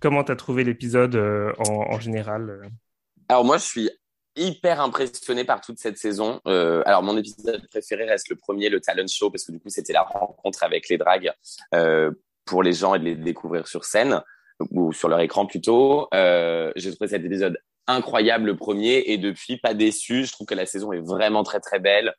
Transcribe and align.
comment 0.00 0.24
tu 0.24 0.32
as 0.32 0.36
trouvé 0.36 0.64
l'épisode 0.64 1.16
en, 1.58 2.00
général 2.00 2.70
Alors 3.28 3.44
moi, 3.44 3.58
je 3.58 3.64
suis 3.64 3.90
hyper 4.36 4.80
impressionné 4.80 5.44
par 5.44 5.60
toute 5.60 5.78
cette 5.78 5.98
saison. 5.98 6.40
alors 6.44 7.02
mon 7.02 7.16
épisode 7.16 7.66
préféré 7.68 8.04
reste 8.04 8.28
le 8.28 8.36
premier, 8.36 8.68
le 8.68 8.80
talent 8.80 9.06
show, 9.08 9.30
parce 9.30 9.44
que 9.44 9.52
du 9.52 9.60
coup 9.60 9.68
c'était 9.68 9.92
la 9.92 10.02
rencontre 10.02 10.62
avec 10.62 10.88
les 10.88 10.98
dragues 10.98 11.32
pour 12.44 12.62
les 12.62 12.72
gens 12.72 12.94
et 12.94 12.98
de 12.98 13.04
les 13.04 13.16
découvrir 13.16 13.66
sur 13.66 13.84
scène 13.84 14.22
ou 14.70 14.92
sur 14.92 15.08
leur 15.08 15.20
écran 15.20 15.46
plutôt. 15.46 16.08
J'ai 16.12 16.94
trouvé 16.94 17.08
cet 17.08 17.24
épisode 17.24 17.58
incroyable 17.90 18.46
le 18.46 18.56
premier 18.56 19.04
et 19.06 19.18
depuis 19.18 19.58
pas 19.58 19.74
déçu. 19.74 20.24
Je 20.24 20.32
trouve 20.32 20.46
que 20.46 20.54
la 20.54 20.66
saison 20.66 20.92
est 20.92 21.00
vraiment 21.00 21.42
très 21.42 21.60
très 21.60 21.78
belle. 21.78 22.14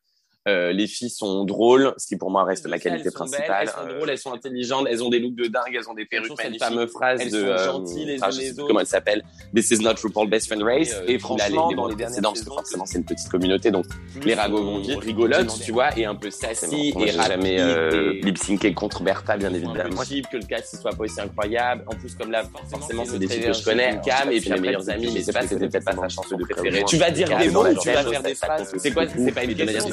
Euh, 0.48 0.72
les 0.72 0.88
filles 0.88 1.12
sont 1.12 1.44
drôles, 1.46 1.94
ce 1.98 2.08
qui 2.08 2.16
pour 2.16 2.32
moi 2.32 2.44
reste 2.44 2.66
la 2.66 2.80
qualité 2.80 3.12
principale. 3.12 3.46
elles 3.62 3.70
sont 3.70 3.96
drôles, 3.96 4.10
elles 4.10 4.18
sont 4.18 4.34
intelligentes, 4.34 4.88
elles 4.90 5.04
ont 5.04 5.10
des 5.10 5.20
looks 5.20 5.36
de 5.36 5.46
dingue, 5.46 5.76
elles 5.76 5.88
ont 5.88 5.94
des 5.94 6.06
perruques 6.06 6.36
magnifiques. 6.36 6.64
Cette 6.64 6.70
fameuse 6.70 6.92
phrase 6.92 7.22
elles 7.22 7.32
de, 7.32 7.58
sont 7.58 7.64
gentilles 7.64 8.06
les, 8.06 8.24
euh, 8.24 8.28
les 8.32 8.52
autres. 8.54 8.68
Comment 8.68 8.80
elle 8.80 8.88
s'appelle 8.88 9.24
This 9.54 9.70
is 9.70 9.84
not 9.84 9.94
RuPaul 10.02 10.28
Best 10.28 10.48
Friend 10.48 10.64
Race. 10.64 10.90
Et, 10.90 10.96
euh, 10.96 11.04
et 11.10 11.20
franchement, 11.20 11.70
les, 11.70 11.76
dans 11.76 11.88
les 11.88 11.96
dernières 11.96 12.16
saisons, 12.16 12.30
parce 12.30 12.42
que 12.42 12.50
forcément 12.50 12.86
c'est 12.88 12.98
une 12.98 13.06
petite 13.06 13.30
communauté, 13.30 13.70
donc 13.70 13.86
les 14.26 14.34
ragots 14.34 14.64
vont 14.64 14.80
vite, 14.80 15.00
rigolotes, 15.00 15.60
tu 15.64 15.74
vois, 15.74 15.96
et 15.96 16.06
un 16.06 16.16
peu 16.16 16.32
sassy 16.32 16.92
et 17.00 17.08
jamais 17.12 17.60
euh, 17.60 18.14
lip 18.24 18.40
syncé 18.40 18.74
contre 18.74 19.04
Bertha, 19.04 19.38
bien 19.38 19.54
évidemment. 19.54 19.96
Possible 19.96 20.28
que 20.32 20.38
le 20.38 20.46
cast 20.46 20.82
soit 20.82 20.90
pas 20.92 21.04
aussi 21.04 21.22
incroyable. 21.22 21.84
En 21.86 21.94
plus, 21.94 22.16
comme 22.16 22.32
là, 22.32 22.44
forcément, 22.68 23.06
c'est 23.06 23.20
des 23.20 23.28
filles 23.28 23.46
que 23.46 23.54
je 23.54 23.64
connais, 23.64 24.02
Cam 24.04 24.32
et 24.32 24.40
puis 24.40 24.50
mes 24.50 24.60
meilleurs 24.60 24.90
amis, 24.90 25.12
mais 25.14 25.22
c'est 25.22 25.34
pas, 25.34 25.44
c'était 25.44 25.68
peut-être 25.68 25.86
pas 25.86 25.96
sa 25.96 26.10
chanson 26.10 26.36
de 26.36 26.46
préférée. 26.46 26.84
Tu 26.88 26.98
vas 26.98 27.12
dire 27.12 27.28
des 27.38 27.50
mots, 27.52 27.68
tu 27.80 27.92
vas 27.92 28.04
faire 28.04 28.24
des 28.24 28.34
phrases. 28.34 28.74
C'est 28.76 28.92
quoi 28.92 29.04
C'est 29.08 29.32
pas 29.32 29.44
une 29.44 29.54
question 29.54 29.92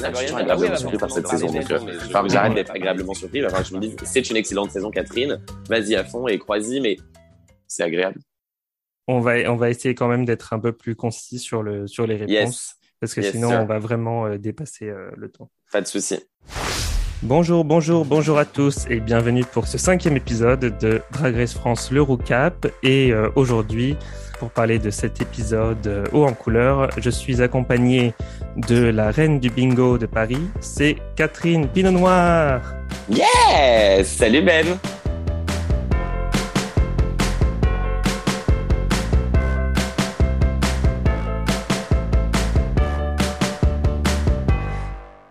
cette 1.09 1.27
saison. 1.27 1.47
Donc, 1.47 1.71
euh, 1.71 2.27
j'arrête 2.27 2.53
d'être 2.53 2.71
agréablement 2.71 3.13
surpris. 3.13 3.45
Enfin, 3.45 3.63
je 3.63 3.75
me 3.75 3.79
dis, 3.79 3.95
c'est 4.03 4.29
une 4.29 4.37
excellente 4.37 4.71
saison, 4.71 4.91
Catherine. 4.91 5.41
Vas-y 5.69 5.95
à 5.95 6.03
fond 6.03 6.27
et 6.27 6.37
crois-y, 6.37 6.79
mais 6.79 6.97
c'est 7.67 7.83
agréable. 7.83 8.19
On 9.07 9.19
va, 9.19 9.33
on 9.51 9.55
va 9.55 9.69
essayer 9.69 9.95
quand 9.95 10.07
même 10.07 10.25
d'être 10.25 10.53
un 10.53 10.59
peu 10.59 10.71
plus 10.71 10.95
concis 10.95 11.39
sur, 11.39 11.63
le, 11.63 11.87
sur 11.87 12.05
les 12.05 12.15
réponses. 12.15 12.75
Parce 12.99 13.13
que 13.13 13.21
sinon, 13.21 13.49
on 13.49 13.65
va 13.65 13.79
vraiment 13.79 14.25
euh, 14.25 14.37
dépasser 14.37 14.89
euh, 14.89 15.09
le 15.15 15.29
temps. 15.29 15.49
Pas 15.71 15.81
de 15.81 15.87
souci. 15.87 16.19
Bonjour, 17.21 17.65
bonjour, 17.65 18.05
bonjour 18.05 18.37
à 18.37 18.45
tous 18.45 18.85
et 18.89 18.99
bienvenue 18.99 19.43
pour 19.43 19.67
ce 19.67 19.77
cinquième 19.77 20.15
épisode 20.15 20.77
de 20.79 21.01
Drag 21.11 21.35
Race 21.35 21.53
France 21.53 21.91
le 21.91 22.01
Roucap. 22.01 22.67
Et 22.81 23.13
aujourd'hui, 23.35 23.97
pour 24.39 24.49
parler 24.49 24.79
de 24.79 24.89
cet 24.89 25.21
épisode 25.21 25.85
euh, 25.85 26.05
haut 26.13 26.25
en 26.25 26.33
couleur. 26.33 26.89
Je 26.97 27.09
suis 27.09 27.41
accompagné 27.41 28.13
de 28.55 28.85
la 28.85 29.11
reine 29.11 29.39
du 29.39 29.49
bingo 29.49 29.97
de 29.97 30.05
Paris, 30.05 30.41
c'est 30.61 30.95
Catherine 31.15 31.67
Pinot 31.67 31.91
Noir. 31.91 32.61
Yes 33.09 34.07
Salut 34.07 34.41
Ben 34.41 34.65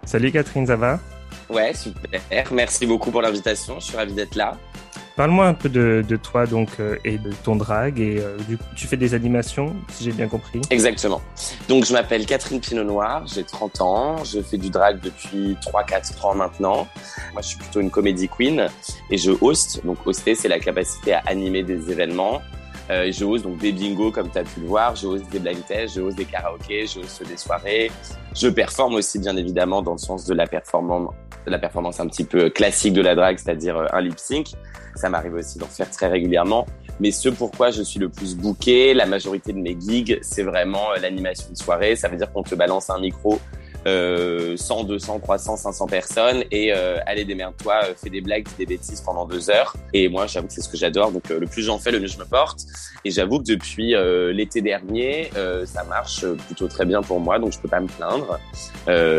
Salut 0.05 0.33
Catherine, 0.33 0.67
ça 0.67 0.77
va? 0.77 0.99
Ouais, 1.51 1.75
super. 1.75 2.21
Merci 2.51 2.87
beaucoup 2.87 3.11
pour 3.11 3.21
l'invitation. 3.21 3.79
Je 3.79 3.87
suis 3.87 3.97
ravi 3.97 4.15
d'être 4.15 4.37
là. 4.37 4.57
Parle-moi 5.19 5.47
un 5.47 5.55
peu 5.55 5.69
de, 5.69 6.05
toi 6.23 6.47
donc 6.47 6.69
euh, 6.79 6.95
et 7.05 7.19
de 7.19 7.33
ton 7.43 7.57
drag 7.57 7.99
et 7.99 8.21
euh, 8.21 8.37
tu 8.77 8.87
fais 8.87 8.97
des 8.97 9.15
animations 9.15 9.75
si 9.91 10.05
j'ai 10.05 10.13
bien 10.13 10.29
compris. 10.29 10.61
Exactement. 10.71 11.21
Donc 11.69 11.87
je 11.87 11.93
m'appelle 11.93 12.25
Catherine 12.25 12.61
Pinot 12.61 12.85
Noir, 12.85 13.27
j'ai 13.27 13.43
30 13.43 13.81
ans, 13.81 14.23
je 14.23 14.41
fais 14.41 14.59
du 14.59 14.71
drag 14.71 15.01
depuis 15.01 15.57
3-4 15.61 16.25
ans 16.25 16.35
maintenant. 16.37 16.87
Moi 17.33 17.43
je 17.43 17.49
suis 17.49 17.59
plutôt 17.59 17.81
une 17.81 17.91
comédie 17.91 18.29
queen 18.29 18.69
et 19.11 19.19
je 19.19 19.33
host. 19.41 19.85
Donc 19.85 20.07
hoster 20.07 20.37
c'est 20.37 20.47
la 20.47 20.61
capacité 20.61 21.15
à 21.15 21.23
animer 21.27 21.65
des 21.65 21.91
événements. 21.91 22.41
Euh, 22.91 23.13
je 23.13 23.43
donc 23.43 23.59
des 23.59 23.73
bingos 23.73 24.13
comme 24.13 24.31
tu 24.31 24.39
as 24.39 24.45
pu 24.45 24.61
le 24.61 24.67
voir, 24.67 24.97
je 24.97 25.19
des 25.31 25.39
blind 25.39 25.65
tests, 25.67 25.97
je 25.97 26.11
des 26.15 26.25
karaokés, 26.25 26.87
je 26.87 27.25
des 27.25 27.37
soirées. 27.37 27.91
Je 28.35 28.49
performe 28.49 28.95
aussi 28.95 29.19
bien 29.19 29.37
évidemment 29.37 29.83
dans 29.83 29.93
le 29.93 29.99
sens 29.99 30.25
de 30.25 30.35
la 30.35 30.47
performance, 30.47 31.13
de 31.45 31.51
la 31.51 31.59
performance 31.59 32.01
un 32.01 32.07
petit 32.07 32.25
peu 32.25 32.49
classique 32.49 32.95
de 32.95 33.03
la 33.03 33.15
drag, 33.15 33.39
c'est-à-dire 33.39 33.87
un 33.93 34.01
lip 34.01 34.19
sync. 34.19 34.49
Ça 34.95 35.09
m'arrive 35.09 35.35
aussi 35.35 35.59
d'en 35.59 35.67
faire 35.67 35.91
très 35.91 36.09
régulièrement. 36.09 36.67
Mais 37.01 37.11
ce 37.11 37.29
pourquoi 37.29 37.71
je 37.71 37.83
suis 37.83 38.01
le 38.01 38.09
plus 38.09 38.37
booké, 38.37 38.95
la 38.95 39.07
majorité 39.07 39.53
de 39.53 39.59
mes 39.59 39.77
gigs, 39.79 40.19
c'est 40.23 40.43
vraiment 40.43 40.93
euh, 40.93 41.01
l'animation 41.01 41.51
de 41.53 41.57
soirée. 41.57 41.95
Ça 41.95 42.09
veut 42.09 42.17
dire 42.17 42.33
qu'on 42.33 42.43
te 42.43 42.55
balance 42.55 42.91
un 42.91 42.99
micro 42.99 43.39
euh, 43.87 44.57
100, 44.57 44.85
200, 44.85 45.21
300, 45.21 45.57
500 45.57 45.87
personnes 45.87 46.45
et 46.51 46.73
euh, 46.73 46.99
allez 47.07 47.25
démerde-toi, 47.25 47.81
euh, 47.85 47.95
fais 47.97 48.11
des 48.11 48.21
blagues, 48.21 48.47
des 48.59 48.67
bêtises 48.67 49.01
pendant 49.01 49.27
deux 49.27 49.51
heures. 49.51 49.77
Et 49.93 50.09
moi, 50.09 50.27
j'avoue 50.27 50.49
que 50.49 50.53
c'est 50.53 50.63
ce 50.63 50.69
que 50.69 50.77
j'adore. 50.77 51.13
Donc 51.13 51.31
euh, 51.31 51.39
le 51.39 51.47
plus 51.47 51.63
j'en 51.63 51.79
fais, 51.79 51.91
le 51.91 52.01
mieux 52.01 52.07
je 52.07 52.19
me 52.19 52.25
porte. 52.25 52.61
Et 53.05 53.11
j'avoue 53.11 53.39
que 53.39 53.45
depuis 53.45 53.95
l'été 54.35 54.61
dernier, 54.61 55.31
ça 55.67 55.85
marche 55.85 56.27
plutôt 56.47 56.67
très 56.67 56.85
bien 56.85 57.01
pour 57.01 57.21
moi, 57.21 57.39
donc 57.39 57.53
je 57.53 57.59
peux 57.59 57.69
pas 57.69 57.81
me 57.81 57.87
plaindre. 57.87 58.39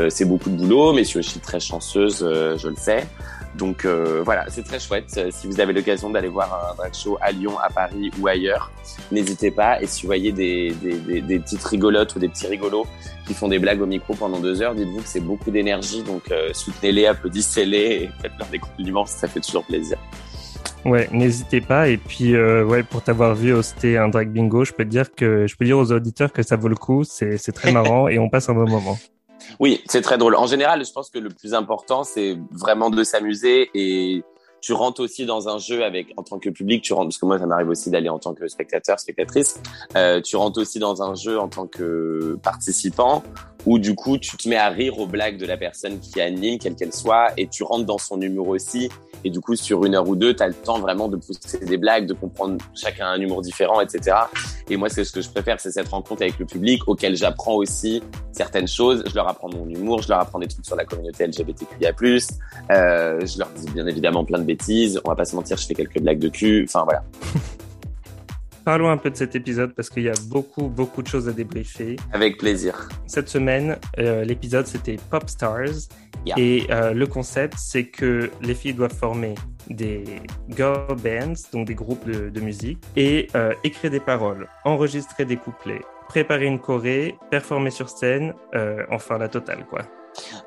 c'est 0.09 0.25
beaucoup 0.25 0.49
de 0.49 0.57
boulot, 0.57 0.93
mais 0.93 1.03
je 1.03 1.09
suis 1.09 1.19
aussi 1.19 1.39
très 1.39 1.59
chanceuse, 1.59 2.19
je 2.19 2.67
le 2.67 2.75
sais. 2.75 3.07
Donc 3.55 3.85
euh, 3.85 4.21
voilà, 4.23 4.45
c'est 4.49 4.63
très 4.63 4.79
chouette. 4.79 5.11
Euh, 5.17 5.29
si 5.31 5.47
vous 5.47 5.59
avez 5.59 5.73
l'occasion 5.73 6.09
d'aller 6.09 6.27
voir 6.27 6.71
un 6.71 6.75
drag 6.75 6.93
show 6.93 7.17
à 7.21 7.31
Lyon, 7.31 7.57
à 7.59 7.69
Paris 7.69 8.11
ou 8.19 8.27
ailleurs, 8.27 8.71
n'hésitez 9.11 9.51
pas. 9.51 9.81
Et 9.81 9.87
si 9.87 10.03
vous 10.03 10.07
voyez 10.07 10.31
des, 10.31 10.71
des, 10.81 11.21
des, 11.21 11.39
petites 11.39 11.63
rigolotes 11.63 12.15
ou 12.15 12.19
des 12.19 12.29
petits 12.29 12.47
rigolos 12.47 12.85
qui 13.29 13.35
font 13.35 13.47
des 13.47 13.59
blagues 13.59 13.79
au 13.79 13.85
micro 13.85 14.15
pendant 14.15 14.39
deux 14.39 14.63
heures, 14.63 14.73
dites-vous 14.73 15.03
que 15.03 15.07
c'est 15.07 15.19
beaucoup 15.19 15.51
d'énergie. 15.51 16.01
Donc 16.01 16.31
euh, 16.31 16.49
soutenez-les, 16.51 17.05
applaudissez-les 17.05 17.77
et 17.77 18.09
faites-leur 18.23 18.47
des 18.47 18.57
compliments, 18.57 19.05
ça 19.05 19.27
fait 19.27 19.39
toujours 19.39 19.63
plaisir. 19.63 19.99
Ouais, 20.83 21.07
n'hésitez 21.11 21.61
pas. 21.61 21.89
Et 21.89 21.97
puis, 21.97 22.35
ouais, 22.35 22.81
pour 22.81 23.03
t'avoir 23.03 23.35
vu 23.35 23.53
hoster 23.53 23.97
un 23.97 24.07
drag 24.07 24.29
bingo, 24.31 24.65
je 24.65 24.73
peux 24.73 24.83
te 24.83 24.89
dire 24.89 25.13
que 25.13 25.45
je 25.45 25.55
peux 25.55 25.65
dire 25.65 25.77
aux 25.77 25.91
auditeurs 25.91 26.33
que 26.33 26.41
ça 26.41 26.55
vaut 26.55 26.69
le 26.69 26.75
coup. 26.75 27.03
C'est 27.03 27.51
très 27.51 27.71
marrant 27.71 28.07
et 28.07 28.17
on 28.17 28.29
passe 28.29 28.49
un 28.49 28.55
bon 28.55 28.67
moment. 28.67 28.97
Oui, 29.59 29.83
c'est 29.87 30.01
très 30.01 30.17
drôle. 30.17 30.35
En 30.35 30.47
général, 30.47 30.83
je 30.83 30.91
pense 30.91 31.11
que 31.11 31.19
le 31.19 31.29
plus 31.29 31.53
important, 31.53 32.03
c'est 32.03 32.37
vraiment 32.51 32.89
de 32.89 33.03
s'amuser 33.03 33.69
et 33.75 34.23
tu 34.61 34.73
rentres 34.73 35.01
aussi 35.01 35.25
dans 35.25 35.49
un 35.49 35.57
jeu 35.57 35.83
avec 35.83 36.13
en 36.17 36.23
tant 36.23 36.39
que 36.39 36.49
public, 36.49 36.81
tu 36.81 36.93
rentres 36.93 37.09
parce 37.09 37.17
que 37.17 37.25
moi 37.25 37.39
ça 37.39 37.45
m'arrive 37.45 37.69
aussi 37.69 37.89
d'aller 37.89 38.09
en 38.09 38.19
tant 38.19 38.33
que 38.33 38.47
spectateur, 38.47 38.99
spectatrice. 38.99 39.59
Euh, 39.95 40.21
tu 40.21 40.35
rentres 40.35 40.59
aussi 40.59 40.79
dans 40.79 41.01
un 41.01 41.15
jeu 41.15 41.39
en 41.39 41.47
tant 41.47 41.67
que 41.67 42.37
participant 42.43 43.23
où 43.69 43.79
du 43.79 43.95
coup 43.95 44.17
tu 44.17 44.35
te 44.35 44.49
mets 44.49 44.57
à 44.57 44.69
rire 44.69 44.99
aux 44.99 45.07
blagues 45.07 45.37
de 45.37 45.45
la 45.45 45.55
personne 45.55 45.99
qui 45.99 46.19
anime, 46.19 46.57
quelle 46.57 46.75
qu'elle 46.75 46.93
soit, 46.93 47.27
et 47.37 47.47
tu 47.47 47.63
rentres 47.63 47.85
dans 47.85 47.97
son 47.97 48.19
humour 48.19 48.49
aussi 48.49 48.89
et 49.23 49.29
du 49.29 49.39
coup, 49.41 49.55
sur 49.55 49.85
une 49.85 49.95
heure 49.95 50.07
ou 50.07 50.15
deux, 50.15 50.33
tu 50.33 50.43
as 50.43 50.47
le 50.47 50.53
temps 50.53 50.79
vraiment 50.79 51.07
de 51.09 51.17
pousser 51.17 51.59
des 51.59 51.77
blagues, 51.77 52.05
de 52.05 52.13
comprendre 52.13 52.57
chacun 52.73 53.07
un 53.07 53.19
humour 53.19 53.41
différent, 53.41 53.81
etc. 53.81 54.15
Et 54.69 54.77
moi, 54.77 54.89
c'est 54.89 55.03
ce 55.03 55.11
que 55.11 55.21
je 55.21 55.29
préfère, 55.29 55.59
c'est 55.59 55.71
cette 55.71 55.89
rencontre 55.89 56.21
avec 56.21 56.39
le 56.39 56.45
public 56.45 56.87
auquel 56.87 57.15
j'apprends 57.15 57.55
aussi 57.55 58.01
certaines 58.31 58.67
choses. 58.67 59.03
Je 59.07 59.15
leur 59.15 59.27
apprends 59.27 59.49
mon 59.49 59.67
humour, 59.67 60.01
je 60.01 60.09
leur 60.09 60.19
apprends 60.19 60.39
des 60.39 60.47
trucs 60.47 60.65
sur 60.65 60.75
la 60.75 60.85
communauté 60.85 61.27
LGBTQIA+. 61.27 61.93
Euh, 62.71 63.25
je 63.25 63.39
leur 63.39 63.49
dis 63.49 63.69
bien 63.71 63.87
évidemment 63.87 64.23
plein 64.23 64.39
de 64.39 64.45
bêtises. 64.45 65.01
On 65.03 65.09
va 65.09 65.15
pas 65.15 65.25
se 65.25 65.35
mentir, 65.35 65.57
je 65.57 65.65
fais 65.65 65.75
quelques 65.75 65.99
blagues 65.99 66.19
de 66.19 66.29
cul. 66.29 66.65
Enfin, 66.67 66.83
voilà. 66.85 67.03
Parlons 68.65 68.89
un 68.89 68.97
peu 68.97 69.09
de 69.09 69.15
cet 69.15 69.35
épisode 69.35 69.73
parce 69.73 69.89
qu'il 69.89 70.03
y 70.03 70.09
a 70.09 70.13
beaucoup, 70.27 70.67
beaucoup 70.67 71.01
de 71.01 71.07
choses 71.07 71.27
à 71.27 71.31
débriefer. 71.31 71.95
Avec 72.11 72.37
plaisir. 72.37 72.87
Cette 73.07 73.29
semaine, 73.29 73.77
euh, 73.97 74.23
l'épisode 74.23 74.67
c'était 74.67 74.97
Pop 75.09 75.29
Stars. 75.29 75.89
Et 76.37 76.67
euh, 76.69 76.93
le 76.93 77.07
concept, 77.07 77.55
c'est 77.57 77.85
que 77.85 78.29
les 78.41 78.53
filles 78.53 78.73
doivent 78.73 78.93
former 78.93 79.35
des 79.69 80.03
girl 80.49 80.95
bands, 81.01 81.33
donc 81.53 81.65
des 81.65 81.75
groupes 81.75 82.09
de, 82.09 82.39
musique, 82.41 82.79
et 82.97 83.27
euh, 83.35 83.53
écrire 83.63 83.89
des 83.89 84.01
paroles, 84.01 84.47
enregistrer 84.65 85.23
des 85.23 85.37
couplets, 85.37 85.81
préparer 86.09 86.45
une 86.45 86.59
choré, 86.59 87.15
performer 87.31 87.71
sur 87.71 87.89
scène, 87.89 88.33
enfin 88.91 89.17
la 89.17 89.29
totale, 89.29 89.65
quoi. 89.69 89.83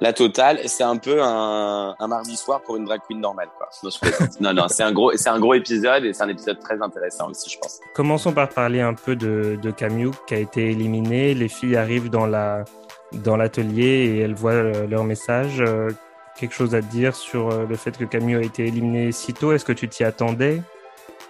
La 0.01 0.13
totale, 0.13 0.61
c'est 0.67 0.83
un 0.83 0.97
peu 0.97 1.23
un, 1.23 1.95
mardi 2.09 2.37
soir 2.37 2.61
pour 2.63 2.77
une 2.77 2.85
drag 2.85 3.01
queen 3.07 3.21
normale, 3.21 3.49
quoi. 3.57 3.69
Non, 4.41 4.53
non, 4.53 4.67
c'est 4.69 4.83
un 4.83 4.93
gros, 4.93 5.13
c'est 5.17 5.29
un 5.29 5.39
gros 5.39 5.55
épisode 5.55 6.05
et 6.05 6.13
c'est 6.13 6.23
un 6.23 6.29
épisode 6.29 6.59
très 6.59 6.81
intéressant 6.81 7.31
aussi, 7.31 7.51
je 7.51 7.59
pense. 7.59 7.81
Commençons 7.95 8.33
par 8.33 8.49
parler 8.49 8.81
un 8.81 8.95
peu 8.95 9.17
de, 9.17 9.59
de 9.61 9.71
Camille 9.71 10.11
qui 10.27 10.35
a 10.35 10.39
été 10.39 10.71
éliminé. 10.71 11.35
Les 11.35 11.49
filles 11.49 11.77
arrivent 11.77 12.11
dans 12.11 12.27
la, 12.27 12.65
dans 13.13 13.37
l'atelier 13.37 13.85
et 13.85 14.19
elles 14.21 14.35
voient 14.35 14.53
euh, 14.53 14.87
leur 14.87 15.05
message. 15.05 15.61
Euh, 15.61 15.91
quelque 16.39 16.55
chose 16.55 16.75
à 16.75 16.81
dire 16.81 17.15
sur 17.15 17.51
euh, 17.51 17.67
le 17.69 17.77
fait 17.77 17.97
que 17.97 18.05
Camille 18.05 18.37
a 18.37 18.41
été 18.41 18.67
éliminé 18.67 19.13
si 19.13 19.35
tôt? 19.35 19.53
Est-ce 19.53 19.65
que 19.65 19.73
tu 19.73 19.89
t'y 19.89 20.05
attendais? 20.05 20.63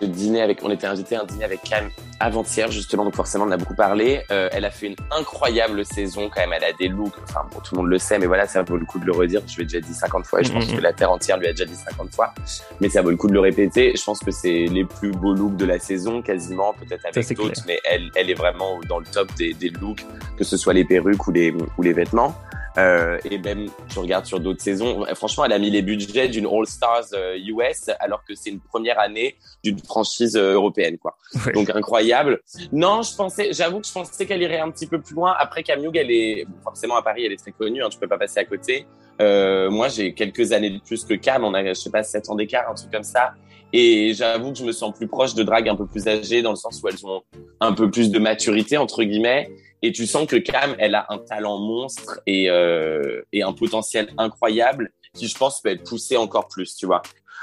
Dîner 0.06 0.42
avec, 0.42 0.60
on 0.62 0.70
était 0.70 0.86
invité 0.86 1.16
à 1.16 1.22
un 1.22 1.24
dîner 1.24 1.44
avec 1.44 1.62
Cam 1.62 1.88
avant-hier 2.20 2.70
justement, 2.70 3.04
donc 3.04 3.16
forcément 3.16 3.44
on 3.44 3.50
a 3.50 3.56
beaucoup 3.56 3.74
parlé. 3.74 4.22
Euh, 4.30 4.48
elle 4.52 4.64
a 4.64 4.70
fait 4.70 4.86
une 4.86 4.96
incroyable 5.10 5.84
saison 5.84 6.30
quand 6.32 6.40
même. 6.40 6.52
Elle 6.52 6.64
a 6.64 6.72
des 6.72 6.88
looks, 6.88 7.14
enfin 7.24 7.46
bon, 7.50 7.58
tout 7.60 7.74
le 7.74 7.82
monde 7.82 7.90
le 7.90 7.98
sait, 7.98 8.18
mais 8.18 8.26
voilà, 8.26 8.46
ça 8.46 8.62
vaut 8.62 8.76
le 8.76 8.86
coup 8.86 8.98
de 8.98 9.04
le 9.04 9.12
redire. 9.12 9.42
Je 9.46 9.58
l'ai 9.58 9.64
déjà 9.64 9.80
dit 9.80 9.92
50 9.92 10.26
fois, 10.26 10.40
et 10.40 10.44
je 10.44 10.52
pense 10.52 10.66
mm-hmm. 10.66 10.76
que 10.76 10.80
la 10.80 10.92
terre 10.92 11.10
entière 11.10 11.38
lui 11.38 11.48
a 11.48 11.52
déjà 11.52 11.64
dit 11.64 11.74
50 11.74 12.14
fois, 12.14 12.32
mais 12.80 12.88
ça 12.88 13.02
vaut 13.02 13.10
le 13.10 13.16
coup 13.16 13.28
de 13.28 13.32
le 13.34 13.40
répéter. 13.40 13.94
Je 13.96 14.04
pense 14.04 14.20
que 14.20 14.30
c'est 14.30 14.66
les 14.66 14.84
plus 14.84 15.10
beaux 15.10 15.34
looks 15.34 15.56
de 15.56 15.64
la 15.64 15.78
saison, 15.78 16.22
quasiment, 16.22 16.74
peut-être 16.74 17.04
avec 17.06 17.36
d'autres, 17.36 17.62
mais 17.66 17.80
elle, 17.84 18.10
elle 18.14 18.30
est 18.30 18.34
vraiment 18.34 18.80
dans 18.88 18.98
le 18.98 19.06
top 19.06 19.34
des, 19.34 19.54
des 19.54 19.70
looks, 19.70 20.04
que 20.36 20.44
ce 20.44 20.56
soit 20.56 20.74
les 20.74 20.84
perruques 20.84 21.26
ou 21.26 21.32
les 21.32 21.50
ou 21.50 21.82
les 21.82 21.92
vêtements. 21.92 22.36
Euh, 22.78 23.18
et 23.30 23.38
même, 23.38 23.68
tu 23.90 23.98
regardes 23.98 24.24
sur 24.24 24.40
d'autres 24.40 24.62
saisons, 24.62 25.04
franchement, 25.14 25.44
elle 25.44 25.52
a 25.52 25.58
mis 25.58 25.70
les 25.70 25.82
budgets 25.82 26.28
d'une 26.28 26.46
All 26.46 26.66
Stars 26.66 27.12
US 27.36 27.88
euh, 27.88 27.92
alors 28.00 28.24
que 28.24 28.34
c'est 28.34 28.50
une 28.50 28.60
première 28.60 28.98
année 28.98 29.36
d'une 29.62 29.78
franchise 29.78 30.36
euh, 30.36 30.54
européenne, 30.54 30.96
quoi. 30.98 31.16
Donc 31.54 31.70
incroyable. 31.70 32.40
Non, 32.72 33.02
je 33.02 33.14
pensais, 33.14 33.52
j'avoue 33.52 33.80
que 33.80 33.86
je 33.86 33.92
pensais 33.92 34.26
qu'elle 34.26 34.42
irait 34.42 34.60
un 34.60 34.70
petit 34.70 34.86
peu 34.86 35.00
plus 35.00 35.14
loin. 35.14 35.34
Après, 35.38 35.62
Camille, 35.62 35.90
elle 35.94 36.10
est 36.10 36.46
forcément 36.62 36.96
à 36.96 37.02
Paris, 37.02 37.24
elle 37.26 37.32
est 37.32 37.36
très 37.36 37.52
connue, 37.52 37.82
hein, 37.82 37.88
tu 37.90 37.98
peux 37.98 38.08
pas 38.08 38.18
passer 38.18 38.40
à 38.40 38.44
côté. 38.44 38.86
Euh, 39.20 39.70
moi, 39.70 39.88
j'ai 39.88 40.14
quelques 40.14 40.52
années 40.52 40.70
de 40.70 40.78
plus 40.78 41.04
que 41.04 41.14
Cam, 41.14 41.44
on 41.44 41.54
a, 41.54 41.64
je 41.64 41.74
sais 41.74 41.90
pas, 41.90 42.02
7 42.02 42.30
ans 42.30 42.34
d'écart, 42.34 42.70
un 42.70 42.74
truc 42.74 42.90
comme 42.90 43.02
ça. 43.02 43.34
Et 43.72 44.12
j'avoue 44.14 44.52
que 44.52 44.58
je 44.58 44.64
me 44.64 44.72
sens 44.72 44.92
plus 44.94 45.08
proche 45.08 45.34
de 45.34 45.42
drague 45.42 45.68
un 45.68 45.76
peu 45.76 45.86
plus 45.86 46.06
âgées, 46.06 46.42
dans 46.42 46.50
le 46.50 46.56
sens 46.56 46.80
où 46.82 46.88
elles 46.88 47.06
ont 47.06 47.22
un 47.60 47.72
peu 47.72 47.90
plus 47.90 48.10
de 48.10 48.18
maturité, 48.18 48.76
entre 48.76 49.02
guillemets. 49.02 49.50
Et 49.82 49.92
tu 49.92 50.06
sens 50.06 50.26
que 50.26 50.36
Cam, 50.36 50.74
elle 50.78 50.94
a 50.94 51.06
un 51.08 51.18
talent 51.18 51.58
monstre 51.58 52.20
et, 52.26 52.48
euh, 52.48 53.22
et 53.32 53.42
un 53.42 53.52
potentiel 53.52 54.12
incroyable 54.16 54.92
qui, 55.14 55.26
je 55.26 55.36
pense, 55.36 55.60
peut 55.60 55.70
être 55.70 55.84
poussé 55.84 56.16
encore 56.16 56.48
plus, 56.48 56.76
tu 56.76 56.86
vois. 56.86 57.02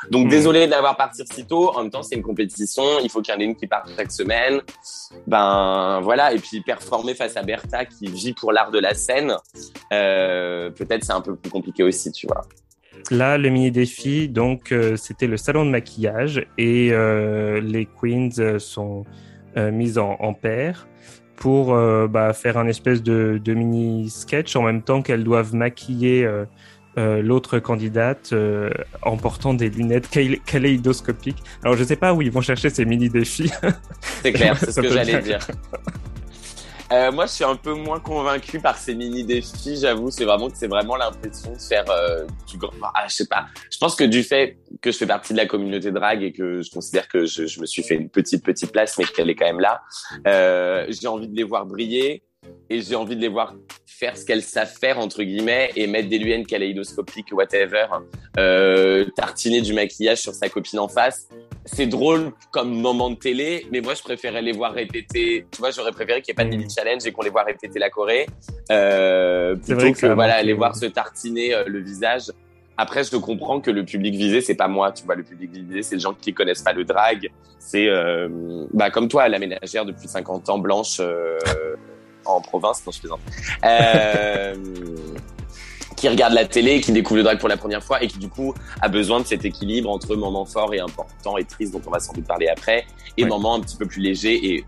Donc 0.09 0.27
hmm. 0.27 0.29
désolé 0.29 0.65
de 0.65 0.71
l'avoir 0.71 0.95
partir 0.95 1.25
si 1.31 1.45
tôt. 1.45 1.71
En 1.75 1.81
même 1.81 1.91
temps, 1.91 2.03
c'est 2.03 2.15
une 2.15 2.23
compétition. 2.23 2.83
Il 3.03 3.09
faut 3.09 3.21
qu'il 3.21 3.33
y 3.33 3.37
en 3.37 3.39
ait 3.39 3.45
une 3.45 3.55
qui 3.55 3.67
parte 3.67 3.89
chaque 3.95 4.11
semaine. 4.11 4.61
Ben 5.27 5.99
voilà. 6.01 6.33
Et 6.33 6.39
puis 6.39 6.61
performer 6.61 7.15
face 7.15 7.35
à 7.35 7.43
Bertha 7.43 7.85
qui 7.85 8.07
vit 8.07 8.33
pour 8.33 8.51
l'art 8.51 8.71
de 8.71 8.79
la 8.79 8.93
scène, 8.93 9.35
euh, 9.91 10.69
peut-être 10.69 11.03
c'est 11.03 11.13
un 11.13 11.21
peu 11.21 11.35
plus 11.35 11.51
compliqué 11.51 11.83
aussi, 11.83 12.11
tu 12.11 12.27
vois. 12.27 12.41
Là, 13.11 13.37
le 13.37 13.49
mini 13.49 13.71
défi, 13.71 14.27
donc 14.27 14.71
euh, 14.71 14.95
c'était 14.97 15.27
le 15.27 15.37
salon 15.37 15.65
de 15.65 15.69
maquillage 15.69 16.45
et 16.57 16.89
euh, 16.91 17.61
les 17.61 17.85
queens 17.85 18.59
sont 18.59 19.05
mises 19.55 19.97
en, 19.97 20.11
en 20.21 20.33
paire 20.33 20.87
pour 21.39 21.73
bah, 22.09 22.33
faire 22.33 22.57
un 22.57 22.67
espèce 22.67 23.01
de, 23.01 23.39
de, 23.43 23.53
mini 23.53 24.09
sketch 24.09 24.55
en 24.55 24.63
même 24.63 24.81
temps 24.81 25.01
qu'elles 25.01 25.23
doivent 25.23 25.55
maquiller 25.55 26.29
l'autre 26.97 27.59
candidate 27.59 28.33
en 29.01 29.15
portant 29.15 29.53
des 29.53 29.69
lunettes 29.69 30.09
kaléidoscopiques. 30.45 31.41
Alors 31.63 31.77
je 31.77 31.83
sais 31.85 31.95
pas 31.95 32.13
où 32.13 32.21
ils 32.21 32.31
vont 32.31 32.41
chercher 32.41 32.69
ces 32.69 32.83
mini 32.83 33.09
défis. 33.09 33.51
C'est 34.21 34.33
clair, 34.33 34.57
c'est 34.59 34.71
ce 34.71 34.81
que 34.81 34.89
j'allais 34.89 35.21
dire. 35.21 35.39
Euh, 36.91 37.11
moi, 37.11 37.27
je 37.27 37.31
suis 37.33 37.43
un 37.43 37.55
peu 37.55 37.73
moins 37.73 37.99
convaincu 37.99 38.59
par 38.59 38.77
ces 38.77 38.95
mini 38.95 39.23
défis. 39.23 39.77
J'avoue, 39.77 40.09
c'est 40.09 40.25
vraiment 40.25 40.49
que 40.49 40.57
c'est 40.57 40.67
vraiment 40.67 40.95
l'impression 40.95 41.53
de 41.53 41.59
faire 41.59 41.85
euh, 41.89 42.25
du 42.47 42.57
grand. 42.57 42.71
Ah, 42.81 43.05
je 43.07 43.13
sais 43.13 43.27
pas. 43.27 43.45
Je 43.71 43.77
pense 43.77 43.95
que 43.95 44.03
du 44.03 44.23
fait 44.23 44.57
que 44.81 44.91
je 44.91 44.97
fais 44.97 45.05
partie 45.05 45.33
de 45.33 45.37
la 45.37 45.45
communauté 45.45 45.91
drague 45.91 46.23
et 46.23 46.33
que 46.33 46.61
je 46.63 46.71
considère 46.71 47.07
que 47.07 47.25
je, 47.25 47.45
je 47.45 47.61
me 47.61 47.67
suis 47.67 47.83
fait 47.83 47.95
une 47.95 48.09
petite 48.09 48.43
petite 48.43 48.71
place, 48.71 48.97
mais 48.97 49.05
qu'elle 49.05 49.29
est 49.29 49.35
quand 49.35 49.45
même 49.45 49.59
là, 49.59 49.81
euh, 50.27 50.85
j'ai 50.89 51.07
envie 51.07 51.27
de 51.27 51.35
les 51.35 51.43
voir 51.43 51.67
briller 51.67 52.23
et 52.69 52.81
j'ai 52.81 52.95
envie 52.95 53.15
de 53.15 53.21
les 53.21 53.27
voir 53.27 53.53
faire 53.99 54.17
ce 54.17 54.25
qu'elles 54.25 54.43
savent 54.43 54.73
faire 54.79 54.97
entre 54.97 55.23
guillemets 55.23 55.71
et 55.75 55.85
mettre 55.87 56.07
des 56.07 56.17
lunettes 56.17 56.47
kaléidoscopiques 56.47 57.31
whatever 57.33 57.85
euh, 58.37 59.05
tartiner 59.15 59.61
du 59.61 59.73
maquillage 59.73 60.19
sur 60.19 60.33
sa 60.33 60.47
copine 60.47 60.79
en 60.79 60.87
face 60.87 61.27
c'est 61.65 61.87
drôle 61.87 62.31
comme 62.51 62.79
moment 62.79 63.09
de 63.09 63.15
télé 63.15 63.67
mais 63.71 63.81
moi 63.81 63.93
je 63.95 64.01
préférais 64.01 64.41
les 64.41 64.53
voir 64.53 64.71
répéter 64.73 65.45
tu 65.51 65.59
vois 65.59 65.71
j'aurais 65.71 65.91
préféré 65.91 66.21
qu'il 66.21 66.33
n'y 66.33 66.41
ait 66.41 66.43
pas 66.43 66.49
de 66.49 66.55
mini 66.55 66.65
mm. 66.65 66.69
challenge 66.69 67.05
et 67.05 67.11
qu'on 67.11 67.23
les 67.23 67.29
voit 67.29 67.43
répéter 67.43 67.77
la 67.77 67.89
Corée 67.89 68.27
euh, 68.71 69.55
plutôt 69.55 69.91
que, 69.91 70.07
voilà 70.13 70.41
les 70.43 70.53
voir 70.53 70.75
se 70.75 70.85
tartiner 70.85 71.53
euh, 71.53 71.65
le 71.67 71.79
visage 71.79 72.31
après, 72.81 73.03
je 73.03 73.17
comprends 73.17 73.59
que 73.59 73.71
le 73.71 73.83
public 73.83 74.15
visé, 74.15 74.39
c'est 74.39 74.55
pas 74.55 74.69
moi, 74.69 74.93
tu 74.93 75.03
vois. 75.03 75.15
Le 75.15 75.23
public 75.23 75.51
visé, 75.51 75.83
c'est 75.83 75.95
les 75.95 76.01
gens 76.01 76.13
qui 76.13 76.33
connaissent 76.33 76.61
pas 76.61 76.71
le 76.71 76.85
drag. 76.85 77.29
C'est, 77.59 77.89
euh, 77.89 78.29
bah, 78.73 78.89
comme 78.89 79.09
toi, 79.09 79.27
la 79.27 79.37
ménagère 79.37 79.83
depuis 79.83 80.07
50 80.07 80.47
ans, 80.47 80.59
blanche, 80.59 81.01
euh, 81.01 81.37
en 82.29 82.41
province, 82.41 82.85
non, 82.85 82.91
je 82.91 82.99
plaisante. 82.99 83.19
Euh, 83.65 84.55
qui 85.95 86.07
regarde 86.07 86.33
la 86.33 86.45
télé, 86.45 86.79
qui 86.79 86.93
découvre 86.93 87.17
le 87.17 87.23
drag 87.23 87.39
pour 87.39 87.49
la 87.49 87.57
première 87.57 87.83
fois 87.83 88.01
et 88.01 88.07
qui 88.07 88.19
du 88.19 88.29
coup 88.29 88.53
a 88.81 88.87
besoin 88.87 89.19
de 89.19 89.25
cet 89.25 89.43
équilibre 89.43 89.89
entre 89.89 90.15
moment 90.15 90.45
fort 90.45 90.73
et 90.73 90.79
important 90.79 91.37
et 91.37 91.43
triste 91.43 91.73
dont 91.73 91.81
on 91.85 91.91
va 91.91 91.99
sans 91.99 92.13
doute 92.13 92.25
parler 92.25 92.47
après 92.47 92.85
et 93.17 93.25
moment 93.25 93.55
un 93.55 93.59
petit 93.59 93.75
peu 93.75 93.85
plus 93.85 94.01
léger 94.01 94.53
et 94.53 94.65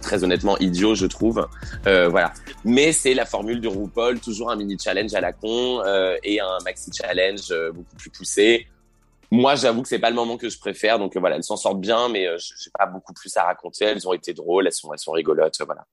très 0.00 0.24
honnêtement 0.24 0.58
idiot 0.58 0.96
je 0.96 1.06
trouve 1.06 1.46
euh, 1.86 2.08
voilà 2.08 2.32
mais 2.64 2.90
c'est 2.90 3.14
la 3.14 3.26
formule 3.26 3.60
de 3.60 3.68
RuPaul 3.68 4.18
toujours 4.18 4.50
un 4.50 4.56
mini 4.56 4.76
challenge 4.76 5.14
à 5.14 5.20
la 5.20 5.32
con 5.32 5.82
euh, 5.86 6.16
et 6.24 6.40
un 6.40 6.58
maxi 6.64 6.90
challenge 6.92 7.54
beaucoup 7.72 7.94
plus 7.96 8.10
poussé 8.10 8.66
moi, 9.32 9.54
j'avoue 9.54 9.80
que 9.80 9.88
c'est 9.88 9.98
pas 9.98 10.10
le 10.10 10.14
moment 10.16 10.36
que 10.36 10.50
je 10.50 10.58
préfère. 10.58 10.98
Donc 10.98 11.16
voilà, 11.16 11.36
elles 11.36 11.42
s'en 11.42 11.56
sortent 11.56 11.80
bien, 11.80 12.10
mais 12.10 12.28
euh, 12.28 12.36
j'ai 12.38 12.70
pas 12.78 12.84
beaucoup 12.84 13.14
plus 13.14 13.34
à 13.38 13.44
raconter. 13.44 13.86
Elles 13.86 14.06
ont 14.06 14.12
été 14.12 14.34
drôles, 14.34 14.66
elles 14.66 14.74
sont, 14.74 14.92
elles 14.92 14.98
sont 14.98 15.12
rigolotes, 15.12 15.58
voilà. 15.64 15.86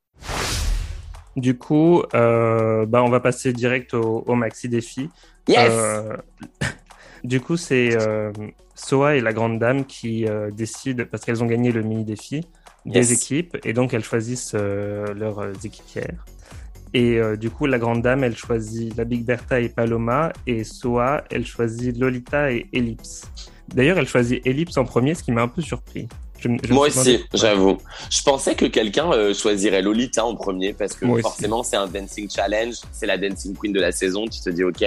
Du 1.35 1.57
coup, 1.57 2.03
euh, 2.13 2.85
bah, 2.85 3.03
on 3.03 3.09
va 3.09 3.19
passer 3.19 3.53
direct 3.53 3.93
au, 3.93 4.35
maxi 4.35 4.67
défi. 4.69 5.09
Yes 5.47 5.69
euh, 5.71 6.17
Du 7.23 7.41
coup, 7.41 7.57
c'est 7.57 7.97
euh, 7.99 8.31
Soa 8.75 9.15
et 9.15 9.21
la 9.21 9.33
grande 9.33 9.59
dame 9.59 9.85
qui 9.85 10.25
décident, 10.53 11.03
parce 11.09 11.25
qu'elles 11.25 11.43
ont 11.43 11.47
gagné 11.47 11.71
le 11.71 11.81
mini 11.81 12.05
défi, 12.05 12.45
des 12.85 13.11
équipes, 13.11 13.57
et 13.65 13.73
donc 13.73 13.93
elles 13.93 14.05
choisissent 14.05 14.53
leurs 14.53 15.65
équipières. 15.65 16.25
Et 16.93 17.19
du 17.37 17.49
coup, 17.49 17.65
la 17.65 17.77
grande 17.77 18.01
dame, 18.01 18.23
elle 18.23 18.37
choisit 18.37 18.95
la 18.95 19.03
Big 19.03 19.25
Bertha 19.25 19.59
et 19.59 19.67
Paloma, 19.67 20.31
et 20.47 20.63
Soa, 20.63 21.25
elle 21.29 21.45
choisit 21.45 21.97
Lolita 21.97 22.53
et 22.53 22.67
Ellipse. 22.71 23.29
D'ailleurs, 23.67 23.97
elle 23.97 24.07
choisit 24.07 24.45
Ellipse 24.47 24.77
en 24.77 24.85
premier, 24.85 25.13
ce 25.13 25.23
qui 25.23 25.33
m'a 25.33 25.41
un 25.41 25.49
peu 25.49 25.61
surpris. 25.61 26.07
Moi 26.69 26.87
aussi, 26.87 27.23
j'avoue. 27.33 27.77
Je 28.09 28.21
pensais 28.23 28.55
que 28.55 28.65
quelqu'un 28.65 29.11
euh, 29.11 29.33
choisirait 29.33 29.81
Lolita 29.81 30.25
en 30.25 30.35
premier 30.35 30.73
parce 30.73 30.93
que 30.93 31.05
forcément 31.21 31.63
c'est 31.63 31.77
un 31.77 31.87
dancing 31.87 32.29
challenge, 32.29 32.75
c'est 32.91 33.05
la 33.05 33.17
dancing 33.17 33.55
queen 33.55 33.73
de 33.73 33.79
la 33.79 33.91
saison. 33.91 34.25
Tu 34.27 34.39
te 34.39 34.49
dis 34.49 34.63
ok. 34.63 34.83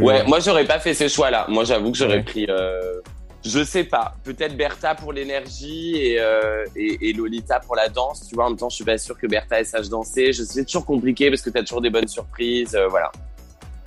Ouais, 0.00 0.24
moi 0.24 0.40
j'aurais 0.40 0.64
pas 0.64 0.78
fait 0.78 0.94
ce 0.94 1.08
choix-là. 1.08 1.46
Moi 1.48 1.64
j'avoue 1.64 1.92
que 1.92 1.98
j'aurais 1.98 2.22
pris, 2.22 2.46
euh, 2.48 3.00
je 3.44 3.62
sais 3.62 3.84
pas, 3.84 4.14
peut-être 4.24 4.56
Bertha 4.56 4.94
pour 4.94 5.12
l'énergie 5.12 5.96
et, 5.96 6.20
euh, 6.20 6.64
et, 6.74 7.08
et, 7.08 7.12
Lolita 7.12 7.60
pour 7.60 7.76
la 7.76 7.88
danse. 7.88 8.26
Tu 8.28 8.34
vois, 8.34 8.46
en 8.46 8.50
même 8.50 8.58
temps 8.58 8.68
je 8.68 8.76
suis 8.76 8.84
pas 8.84 8.98
sûr 8.98 9.16
que 9.18 9.26
Bertha 9.26 9.60
elle 9.60 9.66
sache 9.66 9.88
danser. 9.88 10.32
C'est 10.32 10.64
toujours 10.64 10.86
compliqué 10.86 11.30
parce 11.30 11.42
que 11.42 11.50
t'as 11.50 11.62
toujours 11.62 11.80
des 11.80 11.90
bonnes 11.90 12.08
surprises, 12.08 12.74
euh, 12.74 12.88
voilà. 12.88 13.12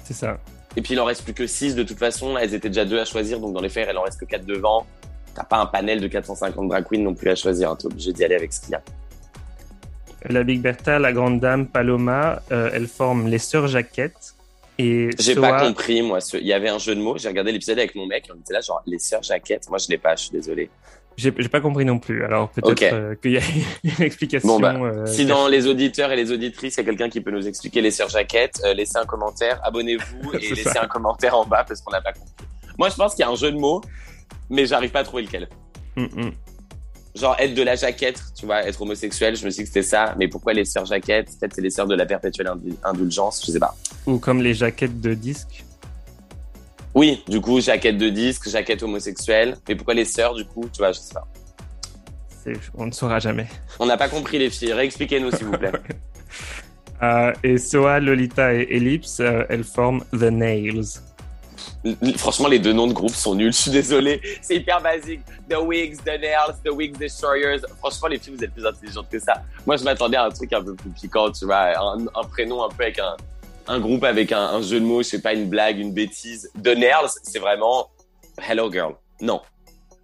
C'est 0.04 0.14
ça. 0.14 0.38
Et 0.76 0.82
puis 0.82 0.94
il 0.94 1.00
en 1.00 1.06
reste 1.06 1.24
plus 1.24 1.34
que 1.34 1.48
6 1.48 1.76
de 1.76 1.84
toute 1.84 2.00
façon. 2.00 2.38
Elles 2.38 2.54
étaient 2.54 2.70
déjà 2.70 2.86
deux 2.86 3.00
à 3.00 3.06
choisir, 3.06 3.40
donc 3.40 3.54
dans 3.54 3.62
les 3.62 3.70
faits, 3.70 3.88
il 3.92 3.98
en 3.98 4.04
reste 4.04 4.20
que 4.20 4.26
4 4.26 4.46
devant 4.46 4.86
t'as 5.36 5.44
pas 5.44 5.58
un 5.58 5.66
panel 5.66 6.02
de 6.02 6.08
450 6.08 6.68
drag 6.68 6.86
queens 6.88 7.04
non 7.04 7.14
plus 7.14 7.30
à 7.30 7.36
choisir. 7.36 7.72
Hein. 7.72 7.78
T'es 7.80 7.88
obligé 7.88 8.14
d'y 8.14 8.24
aller 8.24 8.36
avec 8.36 8.54
ce 8.54 8.62
qu'il 8.62 8.72
y 8.72 8.76
a. 8.76 8.82
La 10.28 10.44
Big 10.44 10.62
Bertha, 10.62 11.00
la 11.00 11.14
Grande 11.14 11.40
Dame, 11.40 11.68
Paloma, 11.68 12.42
euh, 12.52 12.72
elles 12.74 12.88
forment 12.88 13.28
les 13.28 13.40
Sœurs 13.40 13.68
Jaquettes. 13.68 14.36
Et 14.78 15.10
j'ai 15.20 15.36
pas 15.36 15.60
compris, 15.60 16.02
moi. 16.02 16.20
Il 16.34 16.48
y 16.48 16.54
avait 16.54 16.70
un 16.70 16.78
jeu 16.78 16.96
de 16.96 17.02
mots. 17.02 17.18
J'ai 17.18 17.28
regardé 17.28 17.52
l'épisode 17.52 17.80
avec 17.80 17.96
mon 17.96 18.06
mec. 18.06 18.30
On 18.34 18.40
était 18.40 18.54
là, 18.54 18.62
genre, 18.62 18.82
les 18.86 19.00
Sœurs 19.00 19.24
Jaquettes. 19.24 19.70
Moi, 19.70 19.78
je 19.78 19.88
l'ai 19.90 19.98
pas, 19.98 20.16
je 20.16 20.24
suis 20.24 20.32
désolé. 20.32 20.70
J'ai 21.18 21.32
pas 21.32 21.60
compris 21.60 21.84
non 21.84 22.00
plus. 22.00 22.24
Alors 22.24 22.50
peut-être 22.50 22.94
euh, 22.94 23.16
qu'il 23.16 23.32
y 23.32 23.38
a 23.38 23.42
une 23.84 24.06
explication. 24.06 24.48
Bon, 24.48 24.60
bah, 24.60 24.74
euh, 24.76 25.06
si 25.06 25.26
dans 25.26 25.50
les 25.50 25.68
auditeurs 25.68 26.14
et 26.14 26.16
les 26.16 26.32
auditrices, 26.32 26.76
il 26.76 26.78
y 26.78 26.82
a 26.82 26.86
quelqu'un 26.86 27.10
qui 27.10 27.20
peut 27.20 27.32
nous 27.32 27.46
expliquer 27.46 27.82
les 27.82 27.92
sœurs 27.92 28.08
jaquettes, 28.08 28.62
laissez 28.74 28.98
un 28.98 29.06
commentaire, 29.06 29.60
abonnez-vous 29.66 30.34
et 30.40 30.56
laissez 30.56 30.78
un 30.78 30.88
commentaire 30.88 31.38
en 31.38 31.46
bas 31.46 31.66
parce 31.68 31.82
qu'on 31.82 31.92
n'a 31.92 32.00
pas 32.00 32.14
compris. 32.14 32.32
Moi, 32.78 32.88
je 32.88 32.96
pense 32.96 33.16
qu'il 33.16 33.26
y 33.26 33.28
a 33.28 33.30
un 33.30 33.36
jeu 33.36 33.52
de 33.52 33.58
mots 33.58 33.82
mais 34.50 34.66
j'arrive 34.66 34.92
pas 34.92 35.00
à 35.00 35.04
trouver 35.04 35.24
lequel. 35.24 35.48
Mm, 35.96 36.04
mm. 36.04 36.32
Genre 37.16 37.36
être 37.40 37.54
de 37.54 37.64
la 37.64 37.76
jaquette, 37.76 38.22
tu 38.38 38.46
vois, 38.46 38.64
être 38.66 38.82
homosexuel, 38.82 39.36
je 39.36 39.46
me 39.46 39.50
suis 39.50 39.64
dit 39.64 39.70
que 39.70 39.74
c'était 39.74 39.88
ça, 39.88 40.16
mais 40.18 40.28
pourquoi 40.28 40.54
les 40.54 40.66
sœurs 40.66 40.86
jaquettes? 40.86 41.30
Peut-être 41.40 41.56
c'est 41.56 41.62
les 41.62 41.70
sœurs 41.70 41.88
de 41.88 41.96
la 41.96 42.06
perpétuelle 42.06 42.52
indulgence, 42.84 43.44
je 43.46 43.52
sais 43.52 43.60
pas. 43.60 43.76
Ou 44.06 44.20
comme 44.20 44.42
les 44.42 44.54
jaquettes 44.54 45.02
de 45.02 45.14
disques 45.14 45.66
Oui, 46.94 47.24
du 47.28 47.42
coup, 47.42 47.60
jaquette 47.60 47.98
de 47.98 48.10
disque, 48.10 48.48
jaquette 48.48 48.84
homosexuelle, 48.84 49.58
mais 49.68 49.76
pourquoi 49.76 49.96
les 49.96 50.06
sœurs, 50.06 50.36
du 50.36 50.46
coup, 50.46 50.70
tu 50.72 50.78
vois, 50.78 50.92
je 50.92 51.00
sais 51.00 51.14
pas. 51.14 51.28
On 52.76 52.86
ne 52.86 52.92
saura 52.92 53.20
jamais. 53.20 53.48
On 53.80 53.86
n'a 53.86 53.98
pas 53.98 54.10
compris 54.10 54.40
les 54.40 54.50
filles, 54.50 54.74
réexpliquez-nous 54.74 55.32
s'il 55.32 55.46
vous 55.46 55.58
plaît. 55.58 55.72
Euh, 57.02 57.32
et 57.44 57.58
Soa, 57.58 58.02
Lolita 58.02 58.54
et 58.54 58.68
Ellipse, 58.72 59.22
euh, 59.22 59.46
elles 59.48 59.64
forment 59.64 60.04
The 60.12 60.24
Nails. 60.24 61.00
Franchement, 62.18 62.48
les 62.48 62.60
deux 62.60 62.74
noms 62.74 62.88
de 62.88 62.94
groupe 62.94 63.14
sont 63.14 63.36
nuls. 63.36 63.54
Je 63.54 63.58
suis 63.58 63.72
désolé. 63.72 64.22
C'est 64.42 64.58
hyper 64.58 64.82
basique. 64.82 65.22
The 65.50 65.58
Wigs, 65.58 65.98
The 65.98 66.20
Nails, 66.20 66.56
The 66.64 66.72
Wigs 66.72 66.98
Destroyers. 66.98 67.62
Franchement, 67.80 68.08
les 68.10 68.20
filles, 68.20 68.36
vous 68.36 68.44
êtes 68.44 68.54
plus 68.54 68.66
intelligentes 68.66 69.10
que 69.10 69.20
ça. 69.20 69.44
Moi, 69.66 69.78
je 69.78 69.84
m'attendais 69.84 70.18
à 70.18 70.26
un 70.26 70.30
truc 70.30 70.52
un 70.54 70.64
peu 70.64 70.76
plus 70.76 70.90
piquant, 70.90 71.32
tu 71.32 71.46
vois. 71.46 71.74
Un, 71.80 72.24
prénom 72.30 72.64
un 72.64 72.70
peu 72.70 72.84
avec 72.84 73.00
un, 73.00 73.16
un 73.68 73.80
groupe 73.80 74.04
avec 74.04 74.32
un, 74.32 74.62
jeu 74.62 74.80
de 74.80 74.86
mots, 74.86 75.04
je 75.04 75.10
sais 75.10 75.22
pas, 75.22 75.34
une 75.34 75.50
blague, 75.50 75.80
une 75.80 75.94
bêtise. 75.94 76.52
The 76.62 76.76
Nails, 76.76 77.10
c'est 77.24 77.40
vraiment 77.40 77.90
Hello 78.38 78.72
Girl. 78.72 78.96
Non. 79.22 79.42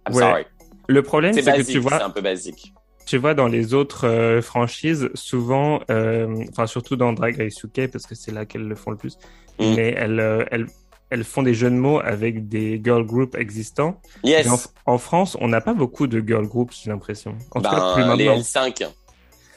I'm 0.08 0.14
sorry. 0.14 0.44
Le 0.88 1.02
problème, 1.02 1.34
c'est 1.34 1.42
que 1.42 1.62
tu 1.62 1.78
vois. 1.78 1.98
C'est 1.98 2.04
un 2.04 2.10
peu 2.10 2.20
basique. 2.20 2.72
Tu 3.06 3.18
vois, 3.18 3.34
dans 3.34 3.46
les 3.46 3.72
autres 3.72 4.08
euh, 4.08 4.42
franchises, 4.42 5.08
souvent, 5.14 5.80
euh, 5.90 6.44
enfin, 6.50 6.66
surtout 6.66 6.96
dans 6.96 7.12
Drag 7.12 7.36
Race 7.36 7.62
UK, 7.62 7.88
parce 7.90 8.04
que 8.04 8.16
c'est 8.16 8.32
là 8.32 8.46
qu'elles 8.46 8.66
le 8.66 8.74
font 8.74 8.90
le 8.90 8.96
plus, 8.96 9.16
mm. 9.60 9.74
mais 9.76 9.94
elles, 9.96 10.18
euh, 10.18 10.44
elles 10.50 10.66
elles 11.10 11.24
font 11.24 11.42
des 11.42 11.54
jeux 11.54 11.70
de 11.70 11.76
mots 11.76 12.00
avec 12.00 12.48
des 12.48 12.80
girl 12.82 13.04
groups 13.04 13.36
existants. 13.36 14.00
Yes. 14.24 14.48
En, 14.86 14.98
France, 14.98 15.36
on 15.40 15.48
n'a 15.48 15.60
pas 15.60 15.74
beaucoup 15.74 16.06
de 16.06 16.26
girl 16.26 16.46
groups, 16.46 16.74
j'ai 16.82 16.90
l'impression. 16.90 17.36
En 17.52 17.60
tout 17.60 17.70
cas, 17.70 17.94
ben, 17.96 18.14
plus 18.14 18.18
Les 18.18 18.28
L5. 18.28 18.86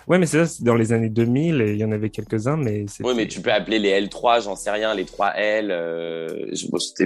Ouais, 0.07 0.17
mais 0.17 0.25
c'est 0.25 0.43
ça, 0.43 0.63
dans 0.63 0.73
les 0.73 0.91
années 0.91 1.09
2000, 1.09 1.61
et 1.61 1.73
il 1.73 1.77
y 1.77 1.85
en 1.85 1.91
avait 1.91 2.09
quelques-uns, 2.09 2.57
mais 2.57 2.85
Oui, 3.01 3.13
mais 3.15 3.27
tu 3.27 3.41
peux 3.41 3.51
appeler 3.51 3.77
les 3.77 4.01
L3, 4.01 4.43
j'en 4.43 4.55
sais 4.55 4.71
rien, 4.71 4.95
les 4.95 5.05
3L. 5.05 5.69
Euh, 5.69 6.51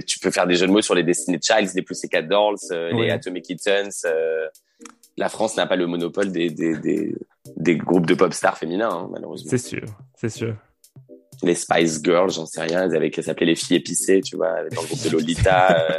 tu 0.08 0.20
peux 0.20 0.32
faire 0.32 0.48
des 0.48 0.56
jeux 0.56 0.68
de 0.68 0.72
mots 0.72 0.82
sur 0.82 0.96
les 0.96 1.04
Destiny 1.04 1.38
Childs, 1.42 1.72
les 1.76 1.82
Pussycat 1.82 2.22
Dolls, 2.22 2.56
euh, 2.72 2.94
les 2.94 3.10
Atomic 3.10 3.44
Kittens. 3.44 4.06
Euh, 4.06 4.48
la 5.18 5.28
France 5.28 5.58
n'a 5.58 5.68
pas 5.68 5.76
le 5.76 5.86
monopole 5.86 6.32
des, 6.32 6.50
des, 6.50 6.78
des, 6.78 7.14
des 7.58 7.76
groupes 7.76 8.06
de 8.06 8.16
pop 8.16 8.34
stars 8.34 8.58
féminins, 8.58 8.90
hein, 8.90 9.10
malheureusement. 9.12 9.50
C'est 9.50 9.58
sûr, 9.58 9.84
c'est 10.16 10.30
sûr. 10.30 10.56
Les 11.42 11.56
Spice 11.56 12.02
Girls, 12.04 12.32
j'en 12.32 12.46
sais 12.46 12.62
rien, 12.62 12.84
elles 12.84 12.96
avaient 12.96 13.12
s'appeler 13.22 13.48
les 13.48 13.56
filles 13.56 13.78
épicées, 13.78 14.22
tu 14.22 14.36
vois, 14.36 14.56
dans 14.76 14.82
le 14.82 14.88
groupe 14.88 15.04
de 15.04 15.10
Lolita. 15.10 15.88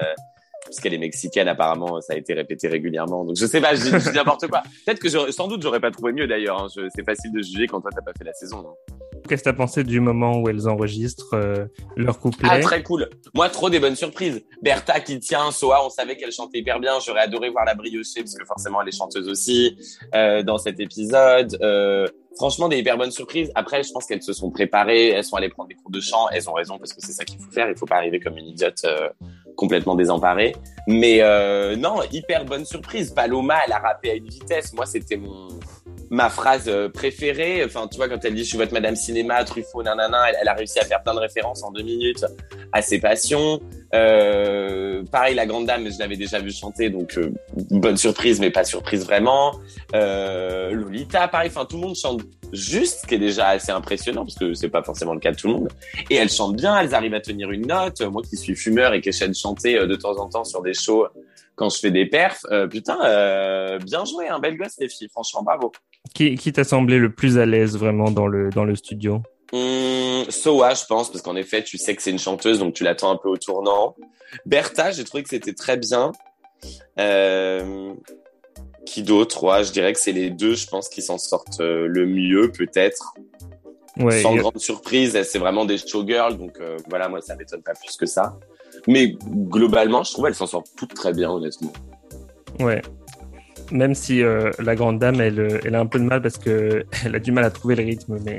parce 0.65 0.81
qu'elle 0.81 0.95
est 0.95 0.99
mexicaine 0.99 1.47
apparemment 1.47 2.01
ça 2.01 2.15
a 2.15 2.17
été 2.17 2.33
répété 2.33 2.69
régulièrement 2.69 3.25
donc 3.25 3.37
je 3.37 3.47
sais 3.47 3.61
pas 3.61 3.75
je, 3.75 3.83
dis 3.83 4.17
n'importe 4.17 4.49
quoi 4.49 4.63
peut-être 4.87 4.99
que 4.99 5.09
sans 5.31 5.47
doute 5.47 5.63
j'aurais 5.63 5.79
pas 5.79 5.91
trouvé 5.91 6.13
mieux 6.13 6.27
d'ailleurs 6.27 6.63
hein. 6.63 6.69
c'est 6.69 7.05
facile 7.05 7.33
de 7.33 7.43
juger 7.43 7.67
quand 7.67 7.81
toi 7.81 7.91
t'as 7.95 8.03
pas 8.03 8.13
fait 8.17 8.25
la 8.25 8.33
saison 8.33 8.61
hein. 8.61 8.95
Qu'est-ce 9.27 9.43
que 9.43 9.49
t'as 9.49 9.57
pensé 9.57 9.85
du 9.85 10.01
moment 10.01 10.39
où 10.39 10.51
elles 10.51 10.69
enregistrent 10.69 11.33
euh, 11.33 11.65
leur 11.97 12.19
couplet? 12.19 12.47
Ah 12.51 12.61
très 12.61 12.83
cool. 12.83 13.09
Moi 13.33 13.49
trop 13.49 13.71
des 13.71 13.81
bonnes 13.81 13.97
surprises. 13.97 14.45
Bertha 14.61 15.01
qui 15.01 15.19
tient, 15.19 15.51
Soa, 15.51 15.85
on 15.85 15.89
savait 15.89 16.19
qu'elle 16.19 16.31
chantait 16.31 16.59
hyper 16.59 16.79
bien. 16.79 16.99
J'aurais 17.01 17.23
adoré 17.23 17.49
voir 17.49 17.65
la 17.65 17.75
briocher 17.75 18.21
parce 18.21 18.35
que 18.35 18.45
forcément 18.45 18.83
elle 18.83 18.89
est 18.89 18.97
chanteuse 18.97 19.27
aussi 19.29 19.79
euh, 20.15 20.43
dans 20.43 20.59
cet 20.59 20.79
épisode. 20.79 21.57
Euh, 21.63 22.07
franchement 22.37 22.69
des 22.69 22.79
hyper 22.79 22.97
bonnes 22.97 23.11
surprises. 23.11 23.51
Après 23.55 23.83
je 23.83 23.93
pense 23.93 24.07
qu'elles 24.07 24.23
se 24.23 24.33
sont 24.33 24.51
préparées, 24.51 25.09
elles 25.09 25.25
sont 25.25 25.37
allées 25.37 25.49
prendre 25.49 25.69
des 25.69 25.75
cours 25.75 25.91
de 25.91 26.01
chant. 26.01 26.29
Elles 26.31 26.49
ont 26.49 26.55
raison 26.55 26.79
parce 26.79 26.93
que 26.93 27.01
c'est 27.01 27.13
ça 27.13 27.25
qu'il 27.25 27.41
faut 27.41 27.51
faire. 27.51 27.69
Il 27.69 27.77
faut 27.77 27.87
pas 27.87 27.97
arriver 27.97 28.21
comme 28.21 28.37
une 28.39 28.47
idiote 28.47 28.85
euh, 28.85 29.09
complètement 29.57 29.95
désemparée. 29.95 30.55
Mais 30.87 31.21
euh, 31.21 31.77
non 31.77 31.97
hyper 32.13 32.45
bonne 32.45 32.65
surprise. 32.65 33.11
Paloma 33.11 33.59
elle 33.67 33.73
a 33.73 33.79
rappé 33.79 34.11
à 34.11 34.15
une 34.15 34.29
vitesse. 34.29 34.73
Moi 34.73 34.87
c'était 34.87 35.17
mon 35.17 35.49
ma 36.15 36.31
phrase 36.31 36.69
euh, 36.69 36.89
préférée. 36.89 37.65
Enfin, 37.65 37.89
tu 37.91 37.97
vois, 37.97 38.09
quand 38.09 38.25
elle 38.25 38.35
dit 38.35 38.45
je 38.45 38.49
suis 38.49 38.59
votre 38.59 38.73
Madame 38.73 38.97
Cinéma, 38.97 39.45
Truffaut, 39.45 39.83
nanana, 39.83 40.31
elle, 40.31 40.37
elle 40.41 40.49
a 40.49 40.55
réussi 40.55 40.79
à 40.79 40.85
faire 40.85 41.03
plein 41.03 41.15
de 41.15 41.21
références 41.21 41.63
en 41.63 41.73
deux 41.73 41.83
minutes 41.83 42.25
à 42.73 42.83
ses 42.83 43.01
passions. 43.01 43.61
Euh, 43.95 45.05
pareil, 45.11 45.35
la 45.35 45.47
Grande 45.47 45.67
Dame, 45.67 45.89
je 45.91 45.99
l'avais 45.99 46.17
déjà 46.17 46.41
vu 46.41 46.51
chanter, 46.51 46.91
donc 46.91 47.17
euh, 47.17 47.33
bonne 47.71 47.97
surprise, 47.97 48.41
mais 48.41 48.51
pas 48.51 48.65
surprise 48.65 49.05
vraiment. 49.05 49.53
Euh, 49.95 50.73
Lolita, 50.73 51.29
pareil. 51.29 51.49
Enfin, 51.49 51.65
tout 51.65 51.77
le 51.77 51.83
monde 51.83 51.97
chante 51.97 52.23
juste, 52.53 53.03
ce 53.03 53.07
qui 53.07 53.15
est 53.15 53.19
déjà 53.19 53.49
assez 53.49 53.71
impressionnant 53.71 54.25
parce 54.25 54.37
que 54.37 54.55
c'est 54.55 54.69
pas 54.69 54.83
forcément 54.83 55.15
le 55.15 55.21
cas 55.21 55.33
de 55.33 55.37
tout 55.37 55.47
le 55.49 55.55
monde. 55.55 55.69
Et 56.11 56.17
elles 56.17 56.31
chantent 56.31 56.57
bien, 56.57 56.79
elles 56.79 56.95
arrivent 56.95 57.15
à 57.15 57.21
tenir 57.21 57.51
une 57.51 57.67
note. 57.67 58.01
Moi, 58.03 58.23
qui 58.23 58.37
suis 58.37 58.57
fumeur 58.57 58.95
et 58.95 59.01
qui 59.01 59.11
essaie 59.11 59.29
de 59.29 59.35
chanter 59.35 59.75
de 59.75 59.95
temps 59.95 60.19
en 60.19 60.29
temps 60.29 60.45
sur 60.45 60.63
des 60.63 60.75
shows 60.75 61.07
quand 61.55 61.71
je 61.71 61.79
fais 61.79 61.91
des 61.91 62.07
perfs, 62.07 62.45
putain, 62.71 63.79
bien 63.79 64.05
joué, 64.05 64.29
un 64.29 64.37
hein, 64.37 64.39
bel 64.41 64.57
gosse 64.57 64.77
les 64.79 64.89
filles. 64.89 65.09
Franchement, 65.11 65.43
bravo. 65.43 65.73
Qui, 66.15 66.35
qui 66.35 66.53
t'a 66.53 66.65
semblé 66.65 66.99
le 66.99 67.13
plus 67.13 67.39
à 67.39 67.47
l'aise 67.47 67.77
vraiment 67.77 68.11
dans 68.11 68.27
le, 68.27 68.51
dans 68.51 68.65
le 68.65 68.77
studio? 68.77 69.23
Mmh, 69.53 70.31
Soa, 70.31 70.75
je 70.75 70.85
pense, 70.87 71.11
parce 71.11 71.23
qu'en 71.23 71.37
effet, 71.37 71.63
tu 71.63 71.79
sais 71.79 71.95
que 71.95 72.03
c'est 72.03 72.11
une 72.11 72.19
chanteuse, 72.19 72.59
donc 72.59 72.75
tu 72.75 72.83
l'attends 72.83 73.11
un 73.11 73.17
peu 73.17 73.29
au 73.29 73.37
tournant. 73.37 73.95
Bertha, 74.47 74.91
j'ai 74.91 75.05
trouvé 75.05 75.23
que 75.23 75.29
c'était 75.29 75.53
très 75.55 75.77
bien. 75.77 76.13
Euh, 76.99 77.93
qui 78.87 79.03
d'autre? 79.03 79.45
Ouais, 79.45 79.65
Je 79.65 79.73
dirais 79.73 79.93
que 79.93 79.99
c'est 79.99 80.13
les 80.13 80.31
deux, 80.31 80.55
je 80.55 80.67
pense, 80.67 80.89
qui 80.89 81.03
s'en 81.03 81.19
sortent 81.19 81.61
euh, 81.61 81.87
le 81.87 82.07
mieux, 82.07 82.51
peut-être. 82.51 83.15
Ouais, 83.97 84.23
Sans 84.23 84.35
grande 84.35 84.59
surprise, 84.59 85.21
c'est 85.23 85.39
vraiment 85.39 85.65
des 85.65 85.79
showgirls, 85.79 86.37
donc 86.37 86.59
euh, 86.61 86.77
voilà, 86.89 87.09
moi, 87.09 87.21
ça 87.21 87.37
m'étonne 87.37 87.63
pas 87.63 87.75
plus 87.75 87.97
que 87.97 88.07
ça. 88.07 88.37
Mais 88.87 89.17
globalement, 89.33 90.03
je 90.03 90.13
trouve 90.13 90.27
qu'elles 90.27 90.35
s'en 90.35 90.47
sortent 90.47 90.71
toutes 90.77 90.95
très 90.95 91.13
bien, 91.13 91.31
honnêtement. 91.31 91.73
Ouais, 92.61 92.83
même 93.71 93.95
si 93.95 94.23
euh, 94.23 94.51
la 94.59 94.75
grande 94.75 94.99
dame, 94.99 95.21
elle, 95.21 95.41
euh, 95.41 95.61
elle 95.65 95.75
a 95.75 95.81
un 95.81 95.87
peu 95.87 95.99
de 95.99 96.05
mal 96.05 96.23
parce 96.23 96.39
que 96.39 96.85
elle 97.05 97.15
a 97.15 97.19
du 97.19 97.33
mal 97.33 97.45
à 97.45 97.51
trouver 97.51 97.77
le 97.77 97.85
rythme, 97.85 98.19
mais. 98.25 98.39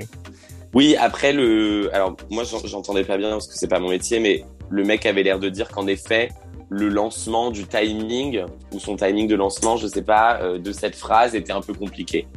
Oui, 0.73 0.95
après 0.99 1.31
le, 1.31 1.89
alors 1.95 2.17
moi 2.29 2.43
j'entendais 2.43 3.05
pas 3.05 3.17
bien 3.17 3.29
parce 3.29 3.47
que 3.47 3.53
c'est 3.55 3.69
pas 3.69 3.79
mon 3.79 3.89
métier, 3.89 4.19
mais 4.19 4.43
le 4.69 4.83
mec 4.83 5.05
avait 5.05 5.23
l'air 5.23 5.39
de 5.39 5.47
dire 5.47 5.69
qu'en 5.69 5.87
effet 5.87 6.29
le 6.69 6.89
lancement 6.89 7.51
du 7.51 7.65
timing 7.65 8.43
ou 8.73 8.79
son 8.79 8.95
timing 8.95 9.27
de 9.27 9.35
lancement, 9.35 9.77
je 9.77 9.87
sais 9.87 10.01
pas, 10.01 10.41
euh, 10.41 10.57
de 10.57 10.71
cette 10.71 10.95
phrase 10.95 11.35
était 11.35 11.53
un 11.53 11.61
peu 11.61 11.73
compliqué. 11.73 12.27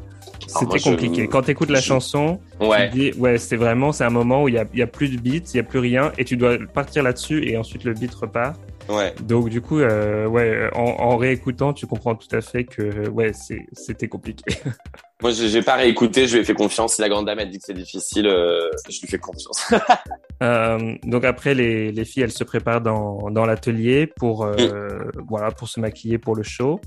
C'était 0.48 0.80
compliqué. 0.80 1.28
Quand 1.28 1.42
tu 1.42 1.50
écoutes 1.50 1.70
la 1.70 1.80
chanson, 1.80 2.40
ouais. 2.60 2.90
tu 2.90 2.98
dis, 2.98 3.12
ouais, 3.18 3.38
c'est 3.38 3.56
vraiment, 3.56 3.92
c'est 3.92 4.04
un 4.04 4.10
moment 4.10 4.42
où 4.42 4.48
il 4.48 4.54
y 4.54 4.58
a, 4.58 4.64
y 4.74 4.82
a, 4.82 4.86
plus 4.86 5.08
de 5.10 5.20
beats, 5.20 5.50
il 5.52 5.56
y 5.56 5.60
a 5.60 5.62
plus 5.62 5.78
rien, 5.78 6.12
et 6.18 6.24
tu 6.24 6.36
dois 6.36 6.56
partir 6.72 7.02
là-dessus, 7.02 7.46
et 7.48 7.56
ensuite 7.56 7.84
le 7.84 7.92
beat 7.92 8.14
repart. 8.14 8.58
Ouais. 8.88 9.14
Donc 9.20 9.50
du 9.50 9.60
coup, 9.60 9.78
euh, 9.80 10.26
ouais, 10.26 10.70
en, 10.74 11.16
réécoutant, 11.16 11.74
tu 11.74 11.86
comprends 11.86 12.14
tout 12.14 12.34
à 12.34 12.40
fait 12.40 12.64
que 12.64 13.08
ouais, 13.10 13.32
c'était 13.72 14.08
compliqué. 14.08 14.44
Moi, 15.20 15.32
j'ai 15.32 15.62
pas 15.62 15.74
réécouté, 15.74 16.28
je 16.28 16.34
lui 16.34 16.42
ai 16.42 16.44
fait 16.44 16.54
confiance. 16.54 16.94
Si 16.94 17.00
la 17.00 17.08
grande 17.08 17.26
dame 17.26 17.40
a 17.40 17.44
dit 17.44 17.58
que 17.58 17.64
c'est 17.66 17.74
difficile, 17.74 18.28
euh, 18.28 18.70
je 18.88 19.00
lui 19.00 19.08
fais 19.08 19.18
confiance. 19.18 19.74
euh, 20.44 20.94
donc 21.02 21.24
après, 21.24 21.54
les, 21.54 21.90
les, 21.90 22.04
filles, 22.04 22.22
elles 22.22 22.30
se 22.30 22.44
préparent 22.44 22.80
dans, 22.80 23.28
dans 23.30 23.44
l'atelier 23.44 24.06
pour 24.06 24.44
euh, 24.44 24.54
mm. 24.54 25.22
voilà 25.28 25.50
pour 25.50 25.68
se 25.68 25.80
maquiller 25.80 26.18
pour 26.18 26.36
le 26.36 26.44
show. 26.44 26.80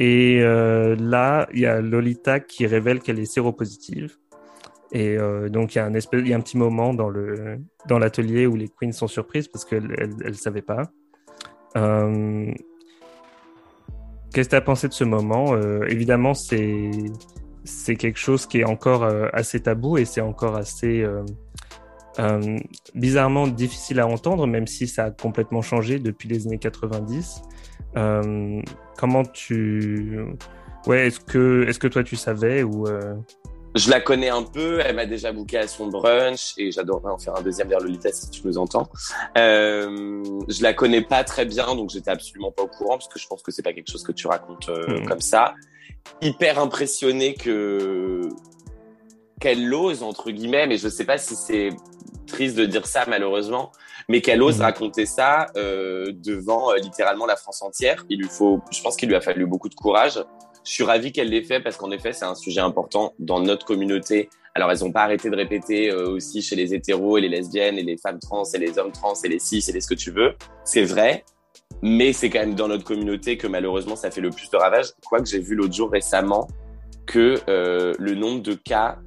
Et 0.00 0.40
euh, 0.40 0.96
là, 0.98 1.46
il 1.52 1.60
y 1.60 1.66
a 1.66 1.82
Lolita 1.82 2.40
qui 2.40 2.66
révèle 2.66 3.00
qu'elle 3.00 3.18
est 3.18 3.30
séropositive. 3.30 4.16
Et 4.92 5.16
euh, 5.16 5.48
donc 5.50 5.74
il 5.74 5.78
y 5.78 5.80
a 5.80 5.84
un 5.84 6.40
petit 6.40 6.56
moment 6.56 6.94
dans 6.94 7.98
l'atelier 7.98 8.46
où 8.46 8.56
les 8.56 8.68
queens 8.68 8.92
sont 8.92 9.06
surprises 9.06 9.46
parce 9.46 9.64
qu'elles 9.64 9.94
elles, 9.98 10.16
elles 10.24 10.36
savaient 10.36 10.62
pas. 10.62 10.90
Euh, 11.76 12.50
qu'est-ce 14.32 14.48
que 14.48 14.50
tu 14.50 14.56
as 14.56 14.62
pensé 14.62 14.88
de 14.88 14.94
ce 14.94 15.04
moment? 15.04 15.54
Évidemment, 15.86 16.32
c'est 16.32 17.96
quelque 17.96 18.18
chose 18.18 18.46
qui 18.46 18.60
est 18.60 18.64
encore 18.64 19.04
assez 19.34 19.60
tabou 19.60 19.98
et 19.98 20.06
c'est 20.06 20.22
encore 20.22 20.56
assez 20.56 21.06
bizarrement 22.94 23.46
difficile 23.46 24.00
à 24.00 24.08
entendre, 24.08 24.46
même 24.46 24.66
si 24.66 24.88
ça 24.88 25.04
a 25.04 25.10
complètement 25.10 25.62
changé 25.62 25.98
depuis 25.98 26.28
les 26.28 26.46
années 26.46 26.58
90. 26.58 27.42
Comment 27.94 29.24
tu 29.24 30.18
Ouais, 30.86 31.08
est-ce 31.08 31.20
que 31.20 31.66
est-ce 31.68 31.78
que 31.78 31.88
toi 31.88 32.02
tu 32.02 32.16
savais 32.16 32.62
ou 32.62 32.86
je 33.76 33.88
la 33.88 34.00
connais 34.00 34.30
un 34.30 34.42
peu, 34.42 34.80
elle 34.80 34.96
m'a 34.96 35.06
déjà 35.06 35.32
booké 35.32 35.56
à 35.56 35.68
son 35.68 35.86
brunch 35.86 36.54
et 36.58 36.72
j'adorerais 36.72 37.12
en 37.12 37.18
faire 37.18 37.36
un 37.36 37.42
deuxième 37.42 37.68
vers 37.68 37.78
Lolita 37.78 38.10
si 38.10 38.28
tu 38.30 38.44
nous 38.44 38.58
entends. 38.58 38.88
Euh, 39.38 40.22
je 40.48 40.62
la 40.62 40.72
connais 40.72 41.02
pas 41.02 41.22
très 41.22 41.44
bien, 41.44 41.76
donc 41.76 41.90
j'étais 41.90 42.10
absolument 42.10 42.50
pas 42.50 42.64
au 42.64 42.66
courant 42.66 42.98
parce 42.98 43.08
que 43.08 43.20
je 43.20 43.28
pense 43.28 43.42
que 43.42 43.52
c'est 43.52 43.62
pas 43.62 43.72
quelque 43.72 43.90
chose 43.90 44.02
que 44.02 44.12
tu 44.12 44.26
racontes 44.26 44.68
euh, 44.68 45.00
hmm. 45.00 45.06
comme 45.06 45.20
ça. 45.20 45.54
Hyper 46.20 46.58
impressionné 46.58 47.34
que 47.34 48.28
qu'elle 49.40 49.72
ose 49.72 50.02
entre 50.02 50.32
guillemets, 50.32 50.66
mais 50.66 50.76
je 50.76 50.88
sais 50.88 51.04
pas 51.04 51.16
si 51.16 51.36
c'est 51.36 51.70
triste 52.30 52.56
de 52.56 52.64
dire 52.64 52.86
ça 52.86 53.04
malheureusement, 53.06 53.72
mais 54.08 54.20
qu'elle 54.20 54.42
ose 54.42 54.58
hmm. 54.58 54.62
raconter 54.62 55.06
ça 55.06 55.48
euh, 55.56 56.12
devant 56.12 56.70
euh, 56.70 56.76
littéralement 56.76 57.26
la 57.26 57.36
France 57.36 57.62
entière. 57.62 58.04
Il 58.08 58.20
lui 58.20 58.28
faut, 58.28 58.60
je 58.70 58.80
pense 58.82 58.96
qu'il 58.96 59.08
lui 59.08 59.16
a 59.16 59.20
fallu 59.20 59.46
beaucoup 59.46 59.68
de 59.68 59.74
courage 59.74 60.20
je 60.64 60.72
suis 60.72 60.84
ravi 60.84 61.12
qu'elle 61.12 61.28
l'ait 61.28 61.42
fait 61.42 61.60
parce 61.60 61.76
qu'en 61.76 61.90
effet, 61.90 62.12
c'est 62.12 62.24
un 62.24 62.34
sujet 62.34 62.60
important 62.60 63.14
dans 63.18 63.40
notre 63.40 63.64
communauté. 63.64 64.28
Alors, 64.54 64.70
elles 64.70 64.80
n'ont 64.80 64.92
pas 64.92 65.02
arrêté 65.02 65.30
de 65.30 65.36
répéter 65.36 65.90
euh, 65.90 66.10
aussi 66.10 66.42
chez 66.42 66.56
les 66.56 66.74
hétéros 66.74 67.18
et 67.18 67.20
les 67.20 67.28
lesbiennes 67.28 67.78
et 67.78 67.82
les 67.82 67.96
femmes 67.96 68.18
trans 68.18 68.44
et 68.44 68.58
les 68.58 68.78
hommes 68.78 68.92
trans 68.92 69.14
et 69.24 69.28
les 69.28 69.38
cis 69.38 69.64
et 69.68 69.72
les 69.72 69.80
ce 69.80 69.88
que 69.88 69.94
tu 69.94 70.10
veux. 70.10 70.34
C'est 70.64 70.82
vrai, 70.82 71.24
mais 71.82 72.12
c'est 72.12 72.30
quand 72.30 72.40
même 72.40 72.54
dans 72.54 72.68
notre 72.68 72.84
communauté 72.84 73.36
que 73.36 73.46
malheureusement 73.46 73.96
ça 73.96 74.10
fait 74.10 74.20
le 74.20 74.30
plus 74.30 74.50
de 74.50 74.56
ravages. 74.56 74.92
Quoique 75.08 75.28
j'ai 75.28 75.38
vu 75.38 75.54
l'autre 75.54 75.74
jour 75.74 75.90
récemment 75.90 76.48
que 77.06 77.40
le 77.46 78.14
nombre 78.14 78.42
de 78.42 78.54
cas 78.54 78.98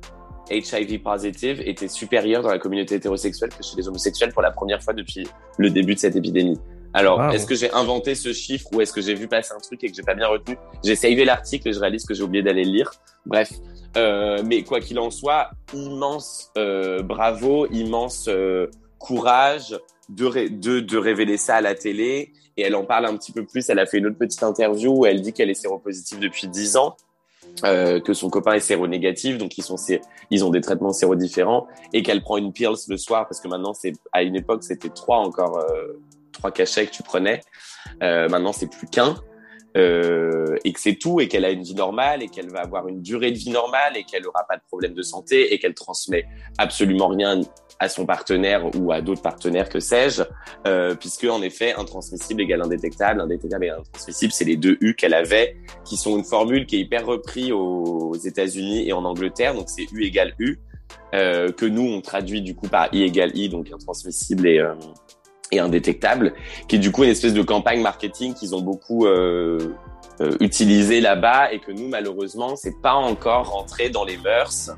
HIV 0.57 1.01
positive 1.01 1.61
était 1.65 1.87
supérieur 1.87 2.43
dans 2.43 2.49
la 2.49 2.59
communauté 2.59 2.95
hétérosexuelle 2.95 3.49
que 3.49 3.63
chez 3.63 3.75
les 3.77 3.87
homosexuels 3.87 4.31
pour 4.31 4.41
la 4.41 4.51
première 4.51 4.81
fois 4.81 4.93
depuis 4.93 5.27
le 5.57 5.69
début 5.69 5.95
de 5.95 5.99
cette 5.99 6.15
épidémie. 6.15 6.59
Alors, 6.93 7.31
est-ce 7.31 7.47
que 7.47 7.55
j'ai 7.55 7.71
inventé 7.71 8.13
ce 8.13 8.33
chiffre 8.33 8.67
ou 8.71 8.81
est-ce 8.81 8.93
que 8.93 9.01
j'ai 9.01 9.15
vu 9.15 9.27
passer 9.27 9.53
un 9.53 9.59
truc 9.59 9.83
et 9.83 9.89
que 9.89 9.95
j'ai 9.95 10.03
pas 10.03 10.13
bien 10.13 10.27
retenu? 10.27 10.57
J'ai 10.83 10.95
savé 10.95 11.25
l'article 11.25 11.69
et 11.69 11.73
je 11.73 11.79
réalise 11.79 12.05
que 12.05 12.13
j'ai 12.13 12.21
oublié 12.21 12.43
d'aller 12.43 12.63
le 12.63 12.71
lire. 12.71 12.91
Bref, 13.25 13.51
euh, 13.97 14.43
mais 14.45 14.63
quoi 14.63 14.79
qu'il 14.79 14.99
en 14.99 15.09
soit, 15.09 15.49
immense 15.73 16.51
euh, 16.55 17.01
bravo, 17.01 17.65
immense 17.71 18.27
euh, 18.27 18.67
courage 18.99 19.75
de, 20.09 20.49
de, 20.49 20.79
de 20.81 20.97
révéler 20.97 21.37
ça 21.37 21.55
à 21.55 21.61
la 21.61 21.73
télé. 21.73 22.31
Et 22.57 22.61
elle 22.61 22.75
en 22.75 22.85
parle 22.85 23.07
un 23.07 23.17
petit 23.17 23.31
peu 23.31 23.43
plus. 23.43 23.67
Elle 23.69 23.79
a 23.79 23.87
fait 23.87 23.97
une 23.97 24.05
autre 24.05 24.17
petite 24.17 24.43
interview 24.43 24.91
où 24.95 25.05
elle 25.07 25.21
dit 25.21 25.33
qu'elle 25.33 25.49
est 25.49 25.55
séropositive 25.55 26.19
depuis 26.19 26.47
10 26.47 26.77
ans. 26.77 26.95
Euh, 27.63 27.99
que 27.99 28.13
son 28.13 28.29
copain 28.29 28.53
est 28.53 28.59
séronégatif, 28.59 29.37
donc 29.37 29.57
ils 29.57 29.63
sont 29.63 29.75
ils 30.31 30.43
ont 30.43 30.49
des 30.49 30.59
traitements 30.59 30.91
séro 30.91 31.15
différents, 31.15 31.67
et 31.93 32.01
qu'elle 32.01 32.21
prend 32.21 32.37
une 32.37 32.51
pills 32.51 32.87
le 32.87 32.97
soir 32.97 33.27
parce 33.27 33.39
que 33.39 33.47
maintenant 33.47 33.75
c'est 33.75 33.93
à 34.11 34.23
une 34.23 34.35
époque 34.35 34.63
c'était 34.63 34.89
trois 34.89 35.19
encore 35.19 35.59
euh, 35.59 35.93
trois 36.33 36.51
cachets 36.51 36.87
que 36.87 36.91
tu 36.91 37.03
prenais. 37.03 37.41
Euh, 38.01 38.27
maintenant, 38.27 38.51
c'est 38.51 38.67
plus 38.67 38.87
qu'un. 38.87 39.15
Euh, 39.75 40.55
et 40.63 40.73
que 40.73 40.79
c'est 40.79 40.95
tout 40.95 41.19
et 41.19 41.27
qu'elle 41.27 41.45
a 41.45 41.49
une 41.49 41.63
vie 41.63 41.75
normale 41.75 42.21
et 42.21 42.27
qu'elle 42.27 42.49
va 42.49 42.61
avoir 42.61 42.87
une 42.87 43.01
durée 43.01 43.31
de 43.31 43.37
vie 43.37 43.49
normale 43.49 43.97
et 43.97 44.03
qu'elle 44.03 44.23
n'aura 44.23 44.45
pas 44.47 44.57
de 44.57 44.61
problème 44.67 44.93
de 44.93 45.01
santé 45.01 45.53
et 45.53 45.59
qu'elle 45.59 45.73
transmet 45.73 46.25
absolument 46.57 47.07
rien 47.07 47.41
à 47.79 47.89
son 47.89 48.05
partenaire 48.05 48.69
ou 48.75 48.91
à 48.91 49.01
d'autres 49.01 49.21
partenaires 49.21 49.69
que 49.69 49.79
sais-je, 49.79 50.23
euh, 50.67 50.95
puisque 50.95 51.25
en 51.25 51.41
effet 51.41 51.73
intransmissible 51.73 52.41
égale 52.41 52.61
indétectable, 52.61 53.21
indétectable 53.21 53.65
égale 53.65 53.79
intransmissible, 53.79 54.31
c'est 54.31 54.45
les 54.45 54.57
deux 54.57 54.77
U 54.81 54.95
qu'elle 54.95 55.13
avait, 55.13 55.57
qui 55.85 55.97
sont 55.97 56.17
une 56.17 56.23
formule 56.23 56.65
qui 56.65 56.77
est 56.77 56.79
hyper 56.79 57.05
reprise 57.05 57.51
aux 57.51 58.15
États-Unis 58.15 58.87
et 58.87 58.93
en 58.93 59.03
Angleterre, 59.05 59.53
donc 59.55 59.69
c'est 59.69 59.91
U 59.91 60.03
égale 60.03 60.33
U. 60.39 60.59
Euh, 61.13 61.51
que 61.51 61.65
nous 61.65 61.83
on 61.83 62.01
traduit 62.01 62.41
du 62.41 62.55
coup 62.55 62.67
par 62.67 62.89
I 62.93 63.03
égale 63.03 63.35
I, 63.37 63.47
donc 63.47 63.71
intransmissible 63.71 64.47
et, 64.47 64.57
euh, 64.57 64.73
et 65.53 65.59
indétectable, 65.59 66.33
qui 66.67 66.77
est 66.77 66.79
du 66.79 66.91
coup 66.91 67.03
une 67.03 67.09
espèce 67.09 67.33
de 67.33 67.41
campagne 67.41 67.81
marketing 67.81 68.33
qu'ils 68.33 68.55
ont 68.55 68.61
beaucoup 68.61 69.05
euh, 69.05 69.73
euh, 70.21 70.35
utilisé 70.39 71.01
là-bas 71.01 71.51
et 71.51 71.59
que 71.59 71.71
nous 71.71 71.87
malheureusement 71.87 72.55
c'est 72.55 72.79
pas 72.81 72.93
encore 72.93 73.51
rentré 73.51 73.89
dans 73.89 74.05
les 74.05 74.17
mœurs. 74.17 74.71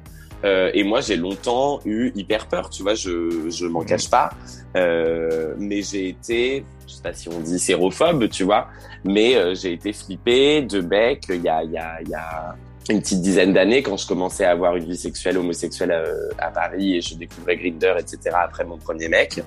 Euh, 0.43 0.69
et 0.73 0.83
moi 0.83 1.01
j'ai 1.01 1.15
longtemps 1.15 1.79
eu 1.85 2.11
hyper 2.15 2.47
peur, 2.47 2.69
tu 2.69 2.83
vois, 2.83 2.93
je 2.93 3.49
je 3.49 3.65
m'en 3.65 3.83
cache 3.83 4.09
pas, 4.09 4.29
euh, 4.75 5.55
mais 5.57 5.81
j'ai 5.81 6.09
été, 6.09 6.63
je 6.87 6.93
sais 6.93 7.01
pas 7.01 7.13
si 7.13 7.29
on 7.29 7.39
dit 7.39 7.57
sérophobe, 7.57 8.29
tu 8.29 8.43
vois, 8.43 8.67
mais 9.03 9.35
euh, 9.35 9.55
j'ai 9.55 9.73
été 9.73 9.91
flippé 9.93 10.61
de 10.61 10.81
bec 10.81 11.23
il 11.29 11.41
y 11.41 11.49
a 11.49 11.63
il 11.63 11.71
y 11.71 11.77
a 12.15 12.55
une 12.89 13.01
petite 13.01 13.21
dizaine 13.21 13.53
d'années 13.53 13.81
quand 13.81 13.97
je 13.97 14.07
commençais 14.07 14.45
à 14.45 14.51
avoir 14.51 14.75
une 14.75 14.85
vie 14.85 14.97
sexuelle 14.97 15.37
homosexuelle 15.37 15.91
à, 16.37 16.45
à 16.45 16.51
Paris 16.51 16.95
et 16.97 17.01
je 17.01 17.15
découvrais 17.15 17.57
Grinder 17.57 17.95
etc 17.97 18.19
après 18.35 18.63
mon 18.65 18.77
premier 18.77 19.09
mec 19.09 19.41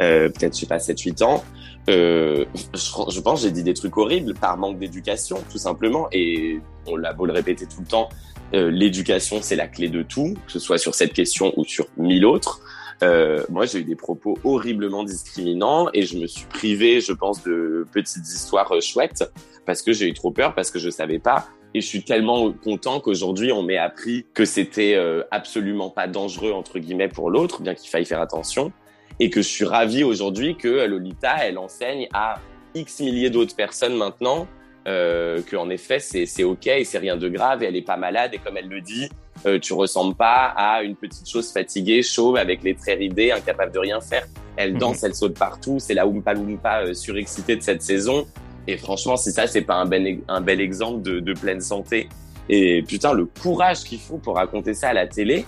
euh, 0.00 0.28
peut-être, 0.28 0.54
je 0.54 0.60
sais 0.60 0.66
pas, 0.66 0.78
7-8 0.78 1.22
ans, 1.24 1.44
euh, 1.88 2.44
je, 2.74 3.10
je, 3.10 3.20
pense 3.20 3.42
j'ai 3.42 3.50
dit 3.50 3.62
des 3.62 3.74
trucs 3.74 3.96
horribles 3.96 4.34
par 4.34 4.56
manque 4.56 4.78
d'éducation, 4.78 5.42
tout 5.50 5.58
simplement. 5.58 6.08
Et 6.12 6.60
on 6.86 6.96
l'a 6.96 7.12
beau 7.12 7.26
le 7.26 7.32
répéter 7.32 7.66
tout 7.66 7.80
le 7.80 7.86
temps, 7.86 8.08
euh, 8.54 8.70
l'éducation, 8.70 9.38
c'est 9.42 9.56
la 9.56 9.68
clé 9.68 9.88
de 9.88 10.02
tout, 10.02 10.34
que 10.46 10.52
ce 10.52 10.58
soit 10.58 10.78
sur 10.78 10.94
cette 10.94 11.12
question 11.12 11.52
ou 11.56 11.64
sur 11.64 11.86
mille 11.96 12.24
autres. 12.24 12.60
Euh, 13.02 13.44
moi, 13.48 13.66
j'ai 13.66 13.78
eu 13.80 13.84
des 13.84 13.96
propos 13.96 14.36
horriblement 14.44 15.04
discriminants 15.04 15.88
et 15.94 16.02
je 16.02 16.18
me 16.18 16.26
suis 16.26 16.46
privé, 16.46 17.00
je 17.00 17.12
pense, 17.12 17.42
de 17.44 17.86
petites 17.92 18.26
histoires 18.26 18.70
euh, 18.74 18.80
chouettes 18.80 19.30
parce 19.64 19.82
que 19.82 19.92
j'ai 19.92 20.08
eu 20.08 20.14
trop 20.14 20.30
peur, 20.30 20.54
parce 20.54 20.70
que 20.70 20.78
je 20.78 20.90
savais 20.90 21.18
pas. 21.18 21.46
Et 21.72 21.80
je 21.80 21.86
suis 21.86 22.02
tellement 22.02 22.52
content 22.52 22.98
qu'aujourd'hui, 22.98 23.52
on 23.52 23.62
m'ait 23.62 23.78
appris 23.78 24.26
que 24.34 24.44
c'était 24.44 24.94
euh, 24.96 25.22
absolument 25.30 25.88
pas 25.88 26.08
dangereux, 26.08 26.52
entre 26.52 26.80
guillemets, 26.80 27.08
pour 27.08 27.30
l'autre, 27.30 27.62
bien 27.62 27.74
qu'il 27.74 27.88
faille 27.88 28.04
faire 28.04 28.20
attention 28.20 28.72
et 29.20 29.30
que 29.30 29.42
je 29.42 29.48
suis 29.48 29.64
ravi 29.64 30.02
aujourd'hui 30.02 30.56
que 30.56 30.86
Lolita, 30.86 31.46
elle 31.46 31.58
enseigne 31.58 32.08
à 32.12 32.40
X 32.74 33.00
milliers 33.00 33.30
d'autres 33.30 33.54
personnes 33.54 33.96
maintenant 33.96 34.48
euh, 34.88 35.42
que 35.42 35.56
en 35.56 35.68
effet 35.68 35.98
c'est 35.98 36.24
c'est 36.24 36.42
ok 36.42 36.66
et 36.68 36.84
c'est 36.84 36.96
rien 36.96 37.18
de 37.18 37.28
grave 37.28 37.62
et 37.62 37.66
elle 37.66 37.76
est 37.76 37.82
pas 37.82 37.98
malade 37.98 38.30
et 38.32 38.38
comme 38.38 38.56
elle 38.56 38.68
le 38.68 38.80
dit, 38.80 39.10
euh, 39.44 39.58
tu 39.58 39.74
ressembles 39.74 40.14
pas 40.14 40.54
à 40.56 40.82
une 40.82 40.96
petite 40.96 41.28
chose 41.28 41.52
fatiguée, 41.52 42.02
chauve 42.02 42.36
avec 42.36 42.62
les 42.62 42.74
traits 42.74 42.98
ridés, 42.98 43.30
incapable 43.30 43.72
de 43.72 43.78
rien 43.78 44.00
faire. 44.00 44.26
Elle 44.56 44.78
danse, 44.78 45.02
elle 45.04 45.14
saute 45.14 45.38
partout, 45.38 45.78
c'est 45.78 45.92
la 45.92 46.06
Oompa 46.06 46.32
Loompa 46.32 46.84
euh, 46.84 46.94
surexcitée 46.94 47.56
de 47.56 47.62
cette 47.62 47.82
saison. 47.82 48.26
Et 48.66 48.78
franchement, 48.78 49.18
si 49.18 49.32
ça 49.32 49.46
c'est 49.46 49.62
pas 49.62 49.74
un 49.74 49.84
bel 49.86 50.20
un 50.28 50.40
bel 50.40 50.62
exemple 50.62 51.02
de, 51.02 51.20
de 51.20 51.34
pleine 51.34 51.60
santé 51.60 52.08
et 52.48 52.82
putain 52.82 53.12
le 53.12 53.26
courage 53.26 53.84
qu'il 53.84 54.00
faut 54.00 54.16
pour 54.16 54.36
raconter 54.36 54.72
ça 54.72 54.88
à 54.88 54.92
la 54.94 55.06
télé, 55.06 55.44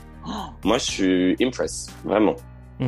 moi 0.62 0.76
je 0.76 0.85
suis 0.85 1.37
impress 1.41 1.88
vraiment. 2.05 2.37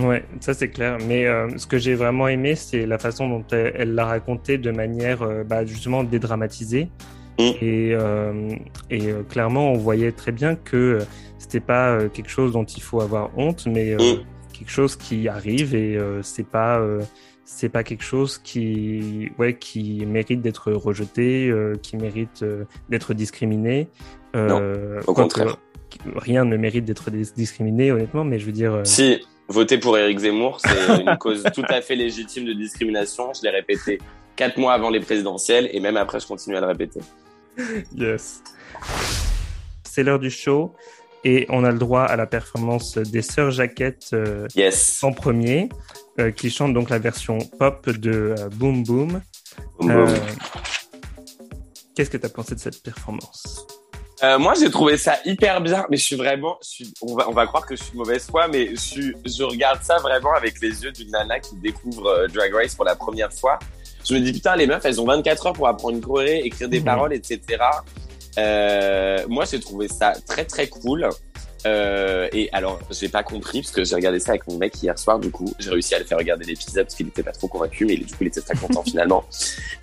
Ouais, 0.03 0.25
ça 0.41 0.55
c'est 0.55 0.69
clair. 0.69 0.99
Mais 1.07 1.27
euh, 1.27 1.49
ce 1.57 1.67
que 1.67 1.79
j'ai 1.79 1.95
vraiment 1.95 2.29
aimé, 2.29 2.55
c'est 2.55 2.87
la 2.87 2.99
façon 2.99 3.29
dont 3.29 3.45
elle 3.51 3.95
l'a 3.95 4.07
raconté 4.07 4.59
de 4.59 4.71
manière 4.71 5.23
euh, 5.23 5.45
bah, 5.45 5.65
justement 5.65 6.03
dédramatisée. 6.05 6.89
Mm. 7.39 7.43
Et, 7.43 7.95
euh, 7.95 8.49
et 8.91 9.09
euh, 9.09 9.23
clairement, 9.23 9.73
on 9.73 9.77
voyait 9.77 10.13
très 10.13 10.33
bien 10.33 10.57
que 10.57 10.99
c'était 11.39 11.61
pas 11.61 12.09
quelque 12.09 12.31
chose 12.31 12.53
dont 12.53 12.65
il 12.65 12.83
faut 12.83 13.01
avoir 13.01 13.31
honte, 13.37 13.67
mais 13.67 13.95
Mm. 13.95 14.25
quelque 14.53 14.71
chose 14.71 14.97
qui 14.97 15.29
arrive 15.29 15.75
et 15.75 15.99
c'est 16.23 16.47
pas 16.47 16.81
c'est 17.45 17.69
pas 17.69 17.85
quelque 17.85 18.05
chose 18.05 18.39
qui 18.39 19.31
ouais 19.39 19.55
qui 19.59 20.07
mérite 20.07 20.41
d'être 20.41 20.73
rejeté, 20.73 21.53
qui 21.83 21.97
mérite 21.97 22.45
d'être 22.89 23.15
discriminé. 23.15 23.89
Non, 24.35 24.61
au 25.07 25.15
contraire. 25.15 25.59
Rien 26.17 26.45
ne 26.45 26.57
mérite 26.57 26.85
d'être 26.85 27.09
discriminé, 27.11 27.93
honnêtement, 27.93 28.25
mais 28.25 28.41
je 28.41 28.47
veux 28.47 28.53
dire. 28.53 28.81
Si, 28.83 29.21
voter 29.49 29.79
pour 29.79 29.97
Éric 29.99 30.19
Zemmour, 30.19 30.61
c'est 30.61 31.01
une 31.01 31.17
cause 31.19 31.45
tout 31.55 31.65
à 31.69 31.81
fait 31.81 31.97
légitime 31.97 32.45
de 32.45 32.53
discrimination. 32.53 33.33
Je 33.35 33.43
l'ai 33.43 33.51
répété 33.51 33.99
quatre 34.37 34.59
mois 34.59 34.73
avant 34.73 34.91
les 34.91 35.01
présidentielles 35.01 35.69
et 35.73 35.81
même 35.81 35.97
après, 35.97 36.21
je 36.21 36.27
continue 36.27 36.57
à 36.57 36.61
le 36.61 36.67
répéter. 36.67 37.01
Yes. 37.95 38.43
C'est 39.85 40.03
l'heure 40.03 40.19
du 40.19 40.31
show 40.31 40.75
et 41.25 41.47
on 41.49 41.65
a 41.65 41.71
le 41.71 41.79
droit 41.79 42.03
à 42.03 42.17
la 42.17 42.27
performance 42.27 42.99
des 42.99 43.23
Sœurs 43.23 43.53
Jaquettes 43.53 44.11
euh, 44.13 44.47
yes. 44.57 45.03
en 45.03 45.13
premier, 45.13 45.69
euh, 46.19 46.31
qui 46.31 46.51
chantent 46.51 46.75
donc 46.75 46.91
la 46.91 46.99
version 46.99 47.39
pop 47.59 47.89
de 47.89 48.35
euh, 48.39 48.49
Boom 48.51 48.83
Boom. 48.83 49.21
Boom, 49.79 49.89
boom. 49.89 50.15
Qu'est-ce 51.95 52.11
que 52.11 52.17
tu 52.17 52.27
as 52.27 52.31
pensé 52.31 52.55
de 52.55 52.61
cette 52.61 52.83
performance? 52.83 53.67
Euh, 54.25 54.39
moi, 54.39 54.55
j'ai 54.59 54.71
trouvé 54.71 54.97
ça 54.97 55.19
hyper 55.25 55.61
bien, 55.61 55.85
mais 55.91 55.97
je 55.97 56.05
suis 56.05 56.17
vraiment, 56.17 56.57
je 56.63 56.69
suis, 56.69 56.95
on 57.03 57.15
va, 57.15 57.29
on 57.29 57.33
va 57.33 57.47
croire 57.47 57.67
que 57.67 57.77
je 57.77 57.83
suis 57.83 57.93
de 57.93 57.99
mauvaise 57.99 58.27
foi, 58.27 58.49
mais 58.49 58.71
je 58.71 58.81
suis, 58.81 59.15
je 59.25 59.43
regarde 59.43 59.83
ça 59.83 59.99
vraiment 59.99 60.33
avec 60.33 60.61
les 60.63 60.83
yeux 60.83 60.93
d'une 60.93 61.11
nana 61.11 61.41
qui 61.41 61.57
découvre 61.57 62.07
euh, 62.07 62.27
Drag 62.29 62.55
Race 62.55 62.75
pour 62.75 62.85
la 62.85 62.97
première 62.97 63.33
fois. 63.33 63.59
Je 64.09 64.15
me 64.15 64.21
dis 64.21 64.33
putain, 64.33 64.57
les 64.57 64.67
meufs, 64.67 64.85
elles 64.85 65.01
ont 65.01 65.07
24 65.07 65.47
heures 65.47 65.53
pour 65.53 65.69
apprendre 65.69 65.97
une 65.97 66.03
choré, 66.03 66.41
écrire 66.45 66.69
des 66.69 66.81
mmh. 66.81 66.85
paroles, 66.85 67.13
etc. 67.13 67.41
Euh, 68.39 69.25
moi, 69.29 69.45
j'ai 69.45 69.61
trouvé 69.61 69.89
ça 69.89 70.15
très 70.27 70.45
très 70.45 70.69
cool. 70.69 71.09
Euh, 71.67 72.29
et 72.33 72.49
alors, 72.53 72.79
j'ai 72.91 73.09
pas 73.09 73.23
compris 73.23 73.63
parce 73.63 73.73
que 73.73 73.85
j'ai 73.85 73.95
regardé 73.95 74.21
ça 74.21 74.31
avec 74.31 74.47
mon 74.47 74.59
mec 74.59 74.81
hier 74.83 74.99
soir. 74.99 75.19
Du 75.19 75.31
coup, 75.31 75.53
j'ai 75.59 75.71
réussi 75.71 75.95
à 75.95 75.99
le 75.99 76.05
faire 76.05 76.19
regarder 76.19 76.45
l'épisode 76.45 76.85
parce 76.85 76.95
qu'il 76.95 77.09
était 77.09 77.23
pas 77.23 77.33
trop 77.33 77.49
convaincu, 77.49 77.87
mais 77.87 77.97
du 77.97 78.07
coup, 78.07 78.19
il 78.23 78.29
était 78.29 78.41
très 78.41 78.57
content 78.57 78.83
finalement. 78.87 79.25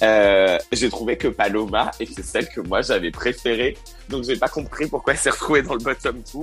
Euh, 0.01 0.57
j'ai 0.71 0.89
trouvé 0.89 1.17
que 1.17 1.27
Paloma 1.27 1.91
était 1.99 2.23
celle 2.23 2.47
que 2.49 2.61
moi 2.61 2.81
j'avais 2.81 3.11
préférée, 3.11 3.77
donc 4.09 4.23
j'ai 4.23 4.35
pas 4.35 4.47
compris 4.47 4.87
pourquoi 4.87 5.13
elle 5.13 5.19
s'est 5.19 5.31
retrouvée 5.31 5.61
dans 5.61 5.73
le 5.73 5.79
bottom 5.79 6.21
2. 6.33 6.39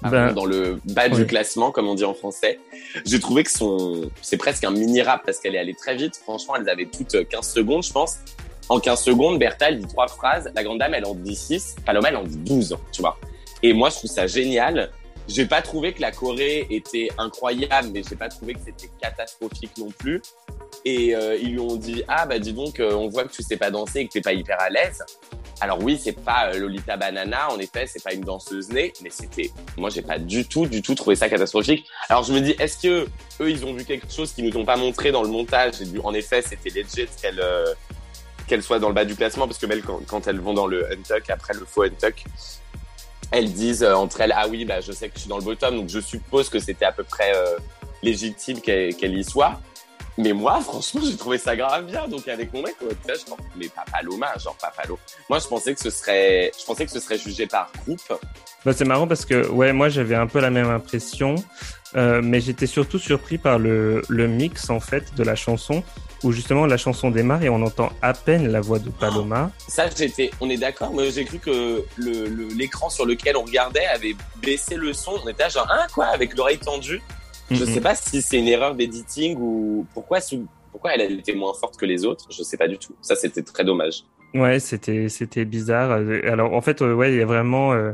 Ben, 0.00 0.32
dans 0.32 0.44
le 0.44 0.80
bas 0.84 1.08
oui. 1.10 1.16
du 1.16 1.26
classement, 1.26 1.72
comme 1.72 1.88
on 1.88 1.96
dit 1.96 2.04
en 2.04 2.14
français. 2.14 2.60
J'ai 3.04 3.18
trouvé 3.18 3.42
que 3.42 3.50
son, 3.50 4.08
c'est 4.22 4.36
presque 4.36 4.62
un 4.62 4.70
mini 4.70 5.02
rap 5.02 5.22
parce 5.26 5.40
qu'elle 5.40 5.56
est 5.56 5.58
allée 5.58 5.74
très 5.74 5.96
vite. 5.96 6.16
Franchement, 6.22 6.54
elles 6.54 6.68
avaient 6.68 6.86
toutes 6.86 7.28
15 7.28 7.52
secondes, 7.52 7.82
je 7.82 7.92
pense. 7.92 8.18
En 8.68 8.78
15 8.78 9.02
secondes, 9.02 9.38
Bertha, 9.40 9.70
elle 9.70 9.80
dit 9.80 9.88
trois 9.88 10.06
phrases. 10.06 10.52
La 10.54 10.62
grande 10.62 10.78
dame, 10.78 10.94
elle 10.94 11.04
en 11.04 11.14
dit 11.14 11.34
6. 11.34 11.76
Paloma, 11.84 12.10
elle 12.10 12.16
en 12.16 12.22
dit 12.22 12.36
12, 12.36 12.76
tu 12.92 13.02
vois. 13.02 13.18
Et 13.62 13.72
moi, 13.72 13.90
je 13.90 13.96
trouve 13.96 14.10
ça 14.10 14.26
génial. 14.26 14.90
J'ai 15.28 15.44
pas 15.44 15.60
trouvé 15.60 15.92
que 15.92 16.00
la 16.00 16.10
Corée 16.10 16.66
était 16.70 17.08
incroyable, 17.18 17.90
mais 17.92 18.02
j'ai 18.08 18.16
pas 18.16 18.30
trouvé 18.30 18.54
que 18.54 18.60
c'était 18.64 18.90
catastrophique 19.00 19.76
non 19.76 19.90
plus. 19.90 20.22
Et 20.86 21.14
euh, 21.14 21.36
ils 21.36 21.52
lui 21.52 21.58
ont 21.58 21.76
dit 21.76 22.02
ah 22.08 22.24
bah 22.24 22.38
dis 22.38 22.54
donc, 22.54 22.80
euh, 22.80 22.94
on 22.94 23.08
voit 23.08 23.24
que 23.24 23.32
tu 23.32 23.42
sais 23.42 23.58
pas 23.58 23.70
danser 23.70 24.00
et 24.00 24.06
que 24.06 24.12
t'es 24.12 24.20
pas 24.22 24.32
hyper 24.32 24.58
à 24.58 24.70
l'aise. 24.70 25.04
Alors 25.60 25.82
oui, 25.82 26.00
c'est 26.02 26.12
pas 26.12 26.48
euh, 26.48 26.58
Lolita 26.58 26.96
Banana, 26.96 27.50
en 27.50 27.58
effet, 27.58 27.86
c'est 27.86 28.02
pas 28.02 28.14
une 28.14 28.22
danseuse 28.22 28.70
née, 28.70 28.92
mais 29.02 29.10
c'était, 29.10 29.50
moi 29.76 29.90
j'ai 29.90 30.02
pas 30.02 30.18
du 30.18 30.46
tout, 30.46 30.64
du 30.66 30.80
tout 30.80 30.94
trouvé 30.94 31.14
ça 31.14 31.28
catastrophique. 31.28 31.84
Alors 32.08 32.22
je 32.22 32.32
me 32.32 32.40
dis, 32.40 32.52
est-ce 32.58 32.78
que 32.78 33.06
eux 33.40 33.50
ils 33.50 33.66
ont 33.66 33.74
vu 33.74 33.84
quelque 33.84 34.10
chose 34.10 34.32
qu'ils 34.32 34.48
nous 34.48 34.56
ont 34.56 34.64
pas 34.64 34.76
montré 34.76 35.12
dans 35.12 35.22
le 35.22 35.28
montage? 35.28 35.82
Et 35.82 35.84
du, 35.84 35.98
en 35.98 36.14
effet 36.14 36.40
c'était 36.40 36.70
legit 36.70 37.06
qu'elle 37.20 37.42
qu'elle 38.46 38.62
soit 38.62 38.78
dans 38.78 38.88
le 38.88 38.94
bas 38.94 39.04
du 39.04 39.14
classement 39.14 39.46
parce 39.46 39.58
que 39.58 39.66
même 39.66 39.82
quand, 39.82 40.00
quand 40.06 40.26
elles 40.26 40.40
vont 40.40 40.54
dans 40.54 40.66
le 40.66 40.90
untuck 40.90 41.28
après 41.28 41.52
le 41.52 41.66
faux 41.66 41.82
untuck 41.82 42.24
elles 43.30 43.52
disent 43.52 43.82
euh, 43.82 43.94
entre 43.94 44.20
elles 44.20 44.34
ah 44.34 44.48
oui 44.48 44.64
bah 44.64 44.80
je 44.80 44.92
sais 44.92 45.08
que 45.08 45.14
je 45.14 45.20
suis 45.20 45.28
dans 45.28 45.38
le 45.38 45.44
bottom 45.44 45.76
donc 45.76 45.88
je 45.88 46.00
suppose 46.00 46.48
que 46.48 46.58
c'était 46.58 46.84
à 46.84 46.92
peu 46.92 47.04
près 47.04 47.32
euh, 47.34 47.58
légitime 48.02 48.60
qu'elle 48.60 48.94
qu 48.94 49.06
y 49.06 49.24
soit 49.24 49.60
mais 50.18 50.32
moi 50.32 50.60
franchement 50.60 51.00
j'ai 51.04 51.16
trouvé 51.16 51.38
ça 51.38 51.56
grave 51.56 51.86
bien. 51.86 52.08
Donc 52.08 52.26
avec 52.26 52.52
mon 52.52 52.62
mec 52.62 52.74
ouais, 52.82 52.88
je 53.06 53.24
pense 53.24 53.38
mais 53.56 53.66
genre 54.38 54.56
pas 54.56 54.72
Palo. 54.76 54.98
Moi 55.30 55.38
je 55.38 55.46
pensais 55.46 55.74
que 55.74 55.80
ce 55.80 55.90
serait 55.90 56.50
je 56.58 56.64
pensais 56.64 56.84
que 56.84 56.90
ce 56.90 57.00
serait 57.00 57.18
jugé 57.18 57.46
par 57.46 57.70
groupe 57.84 58.12
bah, 58.64 58.72
c'est 58.72 58.84
marrant 58.84 59.06
parce 59.06 59.24
que 59.24 59.48
ouais 59.48 59.72
moi 59.72 59.88
j'avais 59.88 60.14
un 60.14 60.26
peu 60.26 60.40
la 60.40 60.50
même 60.50 60.68
impression 60.68 61.36
euh, 61.96 62.20
mais 62.22 62.40
j'étais 62.40 62.66
surtout 62.66 62.98
surpris 62.98 63.38
par 63.38 63.58
le, 63.58 64.02
le 64.08 64.28
mix 64.28 64.68
en 64.68 64.80
fait 64.80 65.14
de 65.16 65.22
la 65.22 65.34
chanson 65.34 65.82
où 66.24 66.32
justement 66.32 66.66
la 66.66 66.76
chanson 66.76 67.10
démarre 67.10 67.42
et 67.42 67.48
on 67.48 67.62
entend 67.62 67.92
à 68.02 68.12
peine 68.12 68.48
la 68.48 68.60
voix 68.60 68.78
de 68.78 68.90
Paloma. 68.90 69.50
Oh, 69.50 69.64
ça, 69.68 69.86
j'étais, 69.96 70.30
on 70.40 70.50
est 70.50 70.56
d'accord, 70.56 70.92
mais 70.92 71.10
j'ai 71.10 71.24
cru 71.24 71.38
que 71.38 71.84
l'écran 72.56 72.88
le, 72.88 72.92
sur 72.92 73.06
lequel 73.06 73.36
on 73.36 73.42
regardait 73.44 73.86
avait 73.86 74.16
baissé 74.42 74.76
le 74.76 74.92
son. 74.92 75.12
On 75.24 75.28
était 75.28 75.48
genre, 75.48 75.68
hein, 75.70 75.86
quoi, 75.94 76.06
avec 76.06 76.36
l'oreille 76.36 76.58
tendue. 76.58 77.00
Mm 77.50 77.54
-hmm. 77.54 77.58
Je 77.58 77.64
sais 77.64 77.80
pas 77.80 77.94
si 77.94 78.20
c'est 78.20 78.38
une 78.38 78.48
erreur 78.48 78.74
d'editing 78.74 79.36
ou 79.38 79.86
pourquoi, 79.94 80.18
pourquoi 80.72 80.94
elle 80.94 81.00
a 81.00 81.04
été 81.04 81.34
moins 81.34 81.54
forte 81.54 81.76
que 81.76 81.86
les 81.86 82.04
autres. 82.04 82.26
Je 82.30 82.42
sais 82.42 82.56
pas 82.56 82.68
du 82.68 82.78
tout. 82.78 82.94
Ça, 83.00 83.14
c'était 83.14 83.42
très 83.42 83.64
dommage. 83.64 84.04
Ouais, 84.34 84.58
c'était, 84.60 85.08
c'était 85.08 85.46
bizarre. 85.46 85.90
Alors, 86.32 86.52
en 86.52 86.60
fait, 86.60 86.80
ouais, 86.82 87.12
il 87.12 87.18
y 87.18 87.22
a 87.22 87.26
vraiment, 87.26 87.72
euh, 87.72 87.92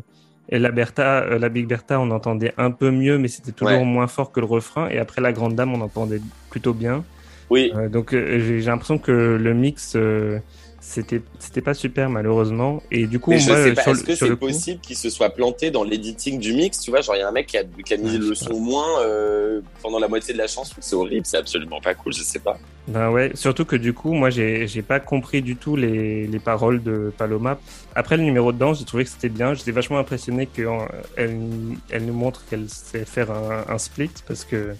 et 0.48 0.58
la 0.58 0.70
Bertha, 0.70 1.22
euh, 1.22 1.38
la 1.38 1.48
Big 1.48 1.66
Bertha, 1.66 1.98
on 2.00 2.10
entendait 2.10 2.52
un 2.58 2.70
peu 2.70 2.90
mieux, 2.90 3.18
mais 3.18 3.28
c'était 3.28 3.52
toujours 3.52 3.78
ouais. 3.78 3.84
moins 3.84 4.06
fort 4.06 4.32
que 4.32 4.40
le 4.40 4.46
refrain. 4.46 4.88
Et 4.90 4.98
après, 4.98 5.20
la 5.20 5.32
Grande 5.32 5.54
Dame, 5.54 5.72
on 5.72 5.80
entendait 5.80 6.20
plutôt 6.50 6.74
bien. 6.74 7.04
Oui. 7.50 7.72
Euh, 7.74 7.88
donc 7.88 8.12
euh, 8.12 8.38
j'ai 8.40 8.60
l'impression 8.60 8.98
que 8.98 9.12
le 9.12 9.54
mix, 9.54 9.94
euh, 9.96 10.38
c'était 10.86 11.22
c'était 11.38 11.62
pas 11.62 11.72
super 11.72 12.10
malheureusement 12.10 12.82
et 12.92 13.06
du 13.06 13.18
coup 13.18 13.30
mais 13.30 13.38
je 13.38 13.46
sais 13.46 13.72
pas 13.72 13.90
est-ce 13.90 14.04
que 14.04 14.14
c'est 14.14 14.36
possible 14.36 14.80
qu'il 14.80 14.96
se 14.96 15.08
soit 15.08 15.30
planté 15.30 15.70
dans 15.70 15.82
l'editing 15.82 16.38
du 16.38 16.52
mix 16.52 16.78
tu 16.78 16.90
vois 16.90 17.00
genre 17.00 17.16
il 17.16 17.20
y 17.20 17.22
a 17.22 17.28
un 17.28 17.32
mec 17.32 17.46
qui 17.46 17.56
a, 17.56 17.64
qui 17.64 17.94
a 17.94 17.96
mis 17.96 18.18
le 18.18 18.34
son 18.34 18.60
moins 18.60 19.00
euh, 19.00 19.60
pendant 19.82 19.98
la 19.98 20.08
moitié 20.08 20.34
de 20.34 20.38
la 20.38 20.46
chanson 20.46 20.74
c'est 20.80 20.94
horrible 20.94 21.24
c'est 21.24 21.38
absolument 21.38 21.80
pas 21.80 21.94
cool 21.94 22.12
je 22.12 22.22
sais 22.22 22.38
pas 22.38 22.58
ben 22.86 23.10
ouais 23.10 23.32
surtout 23.34 23.64
que 23.64 23.76
du 23.76 23.94
coup 23.94 24.12
moi 24.12 24.28
j'ai 24.28 24.68
j'ai 24.68 24.82
pas 24.82 25.00
compris 25.00 25.40
du 25.40 25.56
tout 25.56 25.74
les, 25.74 26.26
les 26.26 26.38
paroles 26.38 26.82
de 26.82 27.10
Paloma 27.16 27.58
après 27.94 28.18
le 28.18 28.22
numéro 28.22 28.52
de 28.52 28.58
danse 28.58 28.78
j'ai 28.78 28.84
trouvé 28.84 29.04
que 29.04 29.10
c'était 29.10 29.30
bien 29.30 29.54
j'étais 29.54 29.72
vachement 29.72 29.98
impressionné 29.98 30.46
qu'elle 30.46 30.68
elle 31.16 32.04
nous 32.04 32.14
montre 32.14 32.44
qu'elle 32.44 32.68
sait 32.68 33.06
faire 33.06 33.30
un, 33.30 33.64
un 33.68 33.78
split 33.78 34.10
parce 34.28 34.44
que 34.44 34.74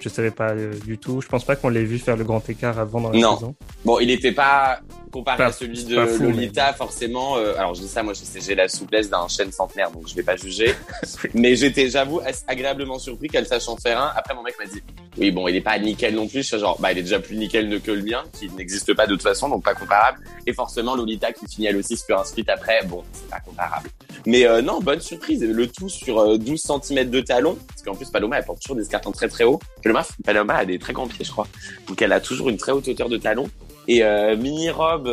je 0.00 0.08
savais 0.08 0.30
pas 0.30 0.50
euh, 0.50 0.74
du 0.84 0.98
tout. 0.98 1.20
Je 1.20 1.28
pense 1.28 1.44
pas 1.44 1.56
qu'on 1.56 1.68
l'ait 1.68 1.84
vu 1.84 1.98
faire 1.98 2.16
le 2.16 2.24
grand 2.24 2.48
écart 2.48 2.78
avant 2.78 3.00
dans 3.00 3.10
la 3.10 3.18
non. 3.18 3.34
saison. 3.34 3.54
Bon, 3.84 3.98
il 3.98 4.06
n'était 4.06 4.32
pas 4.32 4.80
comparé 5.08 5.42
à 5.42 5.52
celui 5.52 5.84
de 5.84 5.96
Lolita, 6.22 6.72
forcément. 6.72 7.36
Euh, 7.36 7.54
alors 7.56 7.74
je 7.74 7.82
dis 7.82 7.88
ça, 7.88 8.02
moi 8.02 8.12
j'ai 8.14 8.54
la 8.54 8.68
souplesse 8.68 9.08
d'un 9.10 9.26
chêne 9.28 9.52
centenaire, 9.52 9.90
donc 9.90 10.08
je 10.08 10.14
vais 10.14 10.22
pas 10.22 10.36
juger. 10.36 10.74
Mais 11.34 11.56
j'étais, 11.56 11.90
j'avoue, 11.90 12.20
agréablement 12.46 12.98
surpris 12.98 13.28
qu'elle 13.28 13.46
sache 13.46 13.68
en 13.68 13.76
faire 13.76 14.00
un. 14.00 14.12
Après, 14.16 14.34
mon 14.34 14.42
mec 14.42 14.54
m'a 14.58 14.66
dit, 14.66 14.82
oui, 15.16 15.30
bon, 15.30 15.48
il 15.48 15.56
est 15.56 15.60
pas 15.60 15.78
nickel 15.78 16.14
non 16.14 16.28
plus. 16.28 16.42
Je 16.42 16.48
suis 16.48 16.58
genre, 16.58 16.78
bah, 16.80 16.92
il 16.92 16.98
est 16.98 17.02
déjà 17.02 17.18
plus 17.18 17.36
nickel 17.36 17.80
que 17.80 17.90
le 17.90 18.02
mien, 18.02 18.22
qui 18.38 18.48
n'existe 18.50 18.94
pas 18.94 19.06
de 19.06 19.12
toute 19.12 19.22
façon, 19.22 19.48
donc 19.48 19.64
pas 19.64 19.74
comparable. 19.74 20.18
Et 20.46 20.52
forcément, 20.52 20.94
Lolita 20.94 21.32
qui 21.32 21.46
finit 21.46 21.66
elle 21.66 21.76
aussi 21.76 21.96
sur 21.96 22.18
un 22.18 22.24
split 22.24 22.44
après, 22.48 22.80
bon, 22.86 23.02
c'est 23.12 23.28
pas 23.28 23.40
comparable. 23.40 23.88
Mais 24.26 24.46
euh, 24.46 24.62
non, 24.62 24.80
bonne 24.80 25.00
surprise. 25.00 25.42
Le 25.42 25.66
tout 25.66 25.88
sur 25.88 26.38
12 26.38 26.70
euh, 26.70 26.80
cm 26.80 27.10
de 27.10 27.20
talon, 27.20 27.56
parce 27.66 27.82
qu'en 27.82 27.94
plus 27.94 28.10
Paloma 28.10 28.38
elle 28.38 28.44
porte 28.44 28.60
toujours 28.60 28.76
des 28.76 28.82
escarpins 28.82 29.12
très 29.12 29.28
très 29.28 29.44
hauts. 29.44 29.58
Paloma, 29.82 30.04
Paloma 30.24 30.54
a 30.54 30.64
des 30.64 30.78
très 30.78 30.92
grands 30.92 31.06
pieds, 31.06 31.24
je 31.24 31.30
crois, 31.30 31.46
donc 31.86 32.00
elle 32.02 32.12
a 32.12 32.20
toujours 32.20 32.48
une 32.48 32.56
très 32.56 32.72
haute 32.72 32.86
hauteur 32.88 33.08
de 33.08 33.16
talon. 33.16 33.48
Et 33.88 34.04
euh, 34.04 34.36
mini 34.36 34.70
robe 34.70 35.10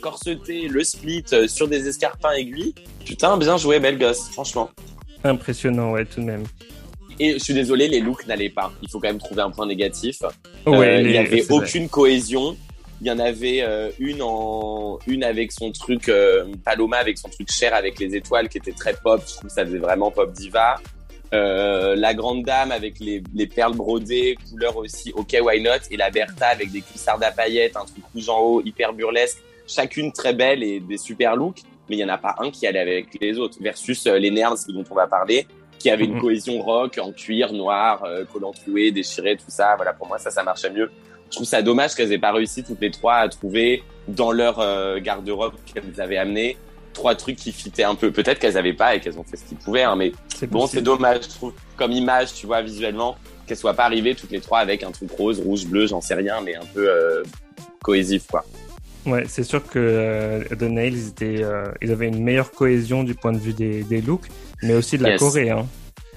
corsetée, 0.00 0.66
le 0.68 0.82
split 0.82 1.24
sur 1.46 1.68
des 1.68 1.86
escarpins 1.88 2.32
aiguilles. 2.32 2.74
Putain, 3.04 3.36
bien 3.36 3.56
joué, 3.58 3.78
belle 3.78 3.98
gosse, 3.98 4.30
franchement. 4.30 4.70
Impressionnant, 5.22 5.92
ouais, 5.92 6.04
tout 6.04 6.20
de 6.20 6.26
même. 6.26 6.44
Et 7.20 7.34
je 7.34 7.38
suis 7.38 7.54
désolé, 7.54 7.88
les 7.88 8.00
looks 8.00 8.26
n'allaient 8.26 8.48
pas. 8.48 8.72
Il 8.82 8.90
faut 8.90 8.98
quand 8.98 9.08
même 9.08 9.18
trouver 9.18 9.42
un 9.42 9.50
point 9.50 9.66
négatif. 9.66 10.18
Ouais, 10.66 11.02
il 11.02 11.10
n'y 11.10 11.18
avait 11.18 11.50
aucune 11.50 11.88
cohésion. 11.88 12.56
Il 13.00 13.06
y 13.06 13.10
en 13.10 13.18
avait 13.18 13.60
euh, 13.60 13.90
une 13.98 14.22
en 14.22 14.98
une 15.06 15.24
avec 15.24 15.52
son 15.52 15.72
truc 15.72 16.08
euh, 16.08 16.44
Paloma 16.64 16.96
avec 16.96 17.18
son 17.18 17.28
truc 17.28 17.50
cher 17.50 17.74
avec 17.74 17.98
les 17.98 18.16
étoiles 18.16 18.48
qui 18.48 18.58
était 18.58 18.72
très 18.72 18.94
pop. 18.94 19.20
Je 19.26 19.34
trouve 19.34 19.48
que 19.48 19.52
ça 19.52 19.64
faisait 19.64 19.78
vraiment 19.78 20.10
pop 20.10 20.32
diva. 20.32 20.76
Euh, 21.34 21.96
la 21.96 22.14
grande 22.14 22.44
dame 22.44 22.70
avec 22.70 23.00
les, 23.00 23.22
les 23.34 23.46
perles 23.46 23.74
brodées, 23.74 24.38
couleur 24.48 24.76
aussi 24.76 25.12
OK 25.14 25.36
why 25.42 25.60
not? 25.60 25.84
Et 25.90 25.96
la 25.96 26.10
Bertha 26.10 26.46
avec 26.46 26.70
des 26.70 26.80
cuissardes 26.80 27.24
à 27.24 27.32
paillettes, 27.32 27.76
un 27.76 27.84
truc 27.84 28.04
rouge 28.14 28.28
en 28.28 28.40
haut 28.40 28.62
hyper 28.64 28.92
burlesque, 28.92 29.38
chacune 29.66 30.12
très 30.12 30.32
belle 30.32 30.62
et 30.62 30.80
des 30.80 30.96
super 30.96 31.34
looks, 31.36 31.62
mais 31.88 31.96
il 31.96 31.98
y 31.98 32.04
en 32.04 32.08
a 32.08 32.18
pas 32.18 32.36
un 32.38 32.50
qui 32.50 32.66
allait 32.66 32.78
avec 32.80 33.18
les 33.20 33.38
autres 33.38 33.58
versus 33.60 34.06
les 34.06 34.30
Nerds 34.30 34.66
dont 34.68 34.84
on 34.90 34.94
va 34.94 35.06
parler 35.06 35.46
qui 35.80 35.90
avait 35.90 36.04
une 36.04 36.18
cohésion 36.18 36.62
rock 36.62 36.98
en 36.98 37.12
cuir 37.12 37.52
noir, 37.52 38.06
collant 38.32 38.52
troué, 38.52 38.90
déchiré, 38.90 39.36
tout 39.36 39.44
ça. 39.48 39.76
Voilà, 39.76 39.92
pour 39.92 40.06
moi 40.06 40.18
ça 40.18 40.30
ça 40.30 40.42
marchait 40.42 40.70
mieux. 40.70 40.90
Je 41.30 41.38
trouve 41.38 41.46
ça 41.46 41.62
dommage 41.62 41.94
qu'elles 41.94 42.12
aient 42.12 42.18
pas 42.18 42.32
réussi 42.32 42.62
toutes 42.62 42.80
les 42.80 42.90
trois 42.90 43.16
à 43.16 43.28
trouver 43.28 43.82
dans 44.08 44.32
leur 44.32 44.60
euh, 44.60 45.00
garde-robe 45.00 45.54
qu'elles 45.66 46.00
avaient 46.00 46.16
amené 46.16 46.56
trois 46.94 47.14
trucs 47.14 47.36
qui 47.36 47.52
fitaient 47.52 47.84
un 47.84 47.94
peu. 47.94 48.10
Peut-être 48.10 48.38
qu'elles 48.38 48.56
avaient 48.56 48.72
pas 48.72 48.94
et 48.94 49.00
qu'elles 49.00 49.18
ont 49.18 49.24
fait 49.24 49.36
ce 49.36 49.44
qu'ils 49.44 49.58
pouvaient, 49.58 49.82
hein, 49.82 49.96
mais 49.96 50.12
bon, 50.50 50.66
c'est 50.66 50.80
dommage, 50.80 51.24
je 51.24 51.28
trouve, 51.28 51.52
comme 51.76 51.92
image, 51.92 52.32
tu 52.32 52.46
vois, 52.46 52.62
visuellement, 52.62 53.16
qu'elles 53.46 53.58
soient 53.58 53.74
pas 53.74 53.84
arrivées 53.84 54.14
toutes 54.14 54.30
les 54.30 54.40
trois 54.40 54.60
avec 54.60 54.82
un 54.82 54.90
truc 54.90 55.10
rose, 55.10 55.40
rouge, 55.40 55.66
bleu, 55.66 55.86
j'en 55.86 56.00
sais 56.00 56.14
rien, 56.14 56.40
mais 56.40 56.54
un 56.56 56.64
peu 56.72 56.88
euh, 56.88 57.22
cohésif, 57.82 58.26
quoi. 58.26 58.44
Ouais, 59.06 59.24
c'est 59.28 59.44
sûr 59.44 59.66
que 59.66 59.78
euh, 59.78 60.44
The 60.56 60.62
Nails, 60.62 60.94
ils, 60.94 61.08
étaient, 61.08 61.42
euh, 61.42 61.66
ils 61.82 61.92
avaient 61.92 62.08
une 62.08 62.22
meilleure 62.22 62.50
cohésion 62.50 63.04
du 63.04 63.14
point 63.14 63.32
de 63.32 63.38
vue 63.38 63.52
des, 63.52 63.82
des 63.82 64.00
looks, 64.00 64.28
mais 64.62 64.74
aussi 64.74 64.96
de 64.96 65.02
la 65.02 65.18
Corée. 65.18 65.50
Hein. 65.50 65.66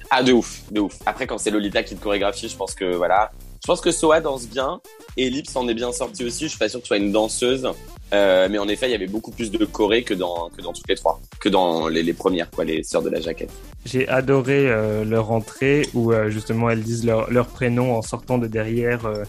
Ah, 0.09 0.23
de 0.23 0.31
ouf, 0.31 0.61
de 0.71 0.79
ouf. 0.79 0.97
Après, 1.05 1.27
quand 1.27 1.37
c'est 1.37 1.51
Lolita 1.51 1.83
qui 1.83 1.95
te 1.95 2.01
chorégraphie, 2.01 2.47
je 2.47 2.55
pense 2.55 2.73
que 2.73 2.95
voilà, 2.95 3.31
je 3.61 3.67
pense 3.67 3.81
que 3.81 3.91
Soa 3.91 4.21
danse 4.21 4.47
bien. 4.47 4.81
Et 5.17 5.31
en 5.55 5.67
est 5.67 5.73
bien 5.73 5.91
sorti 5.91 6.23
aussi. 6.23 6.43
Je 6.43 6.49
suis 6.49 6.59
pas 6.59 6.69
sûr 6.69 6.79
que 6.79 6.83
tu 6.83 6.89
sois 6.89 6.97
une 6.97 7.11
danseuse. 7.11 7.67
Euh, 8.13 8.47
mais 8.49 8.57
en 8.59 8.67
effet, 8.67 8.87
il 8.87 8.91
y 8.91 8.95
avait 8.95 9.07
beaucoup 9.07 9.31
plus 9.31 9.51
de 9.51 9.65
choré 9.65 10.03
que 10.03 10.13
dans, 10.13 10.49
que 10.55 10.61
dans 10.61 10.73
toutes 10.73 10.87
les 10.87 10.95
trois. 10.95 11.19
Que 11.39 11.49
dans 11.49 11.87
les, 11.87 12.03
les 12.03 12.13
premières, 12.13 12.49
quoi, 12.49 12.63
les 12.63 12.83
sœurs 12.83 13.01
de 13.01 13.09
la 13.09 13.19
jaquette. 13.19 13.51
J'ai 13.85 14.07
adoré 14.07 14.69
euh, 14.69 15.03
leur 15.03 15.31
entrée 15.31 15.87
où 15.93 16.11
euh, 16.11 16.29
justement 16.29 16.69
elles 16.69 16.83
disent 16.83 17.05
leur, 17.05 17.31
leur 17.31 17.47
prénom 17.47 17.97
en 17.97 18.01
sortant 18.01 18.37
de 18.37 18.47
derrière 18.47 19.05
euh, 19.05 19.23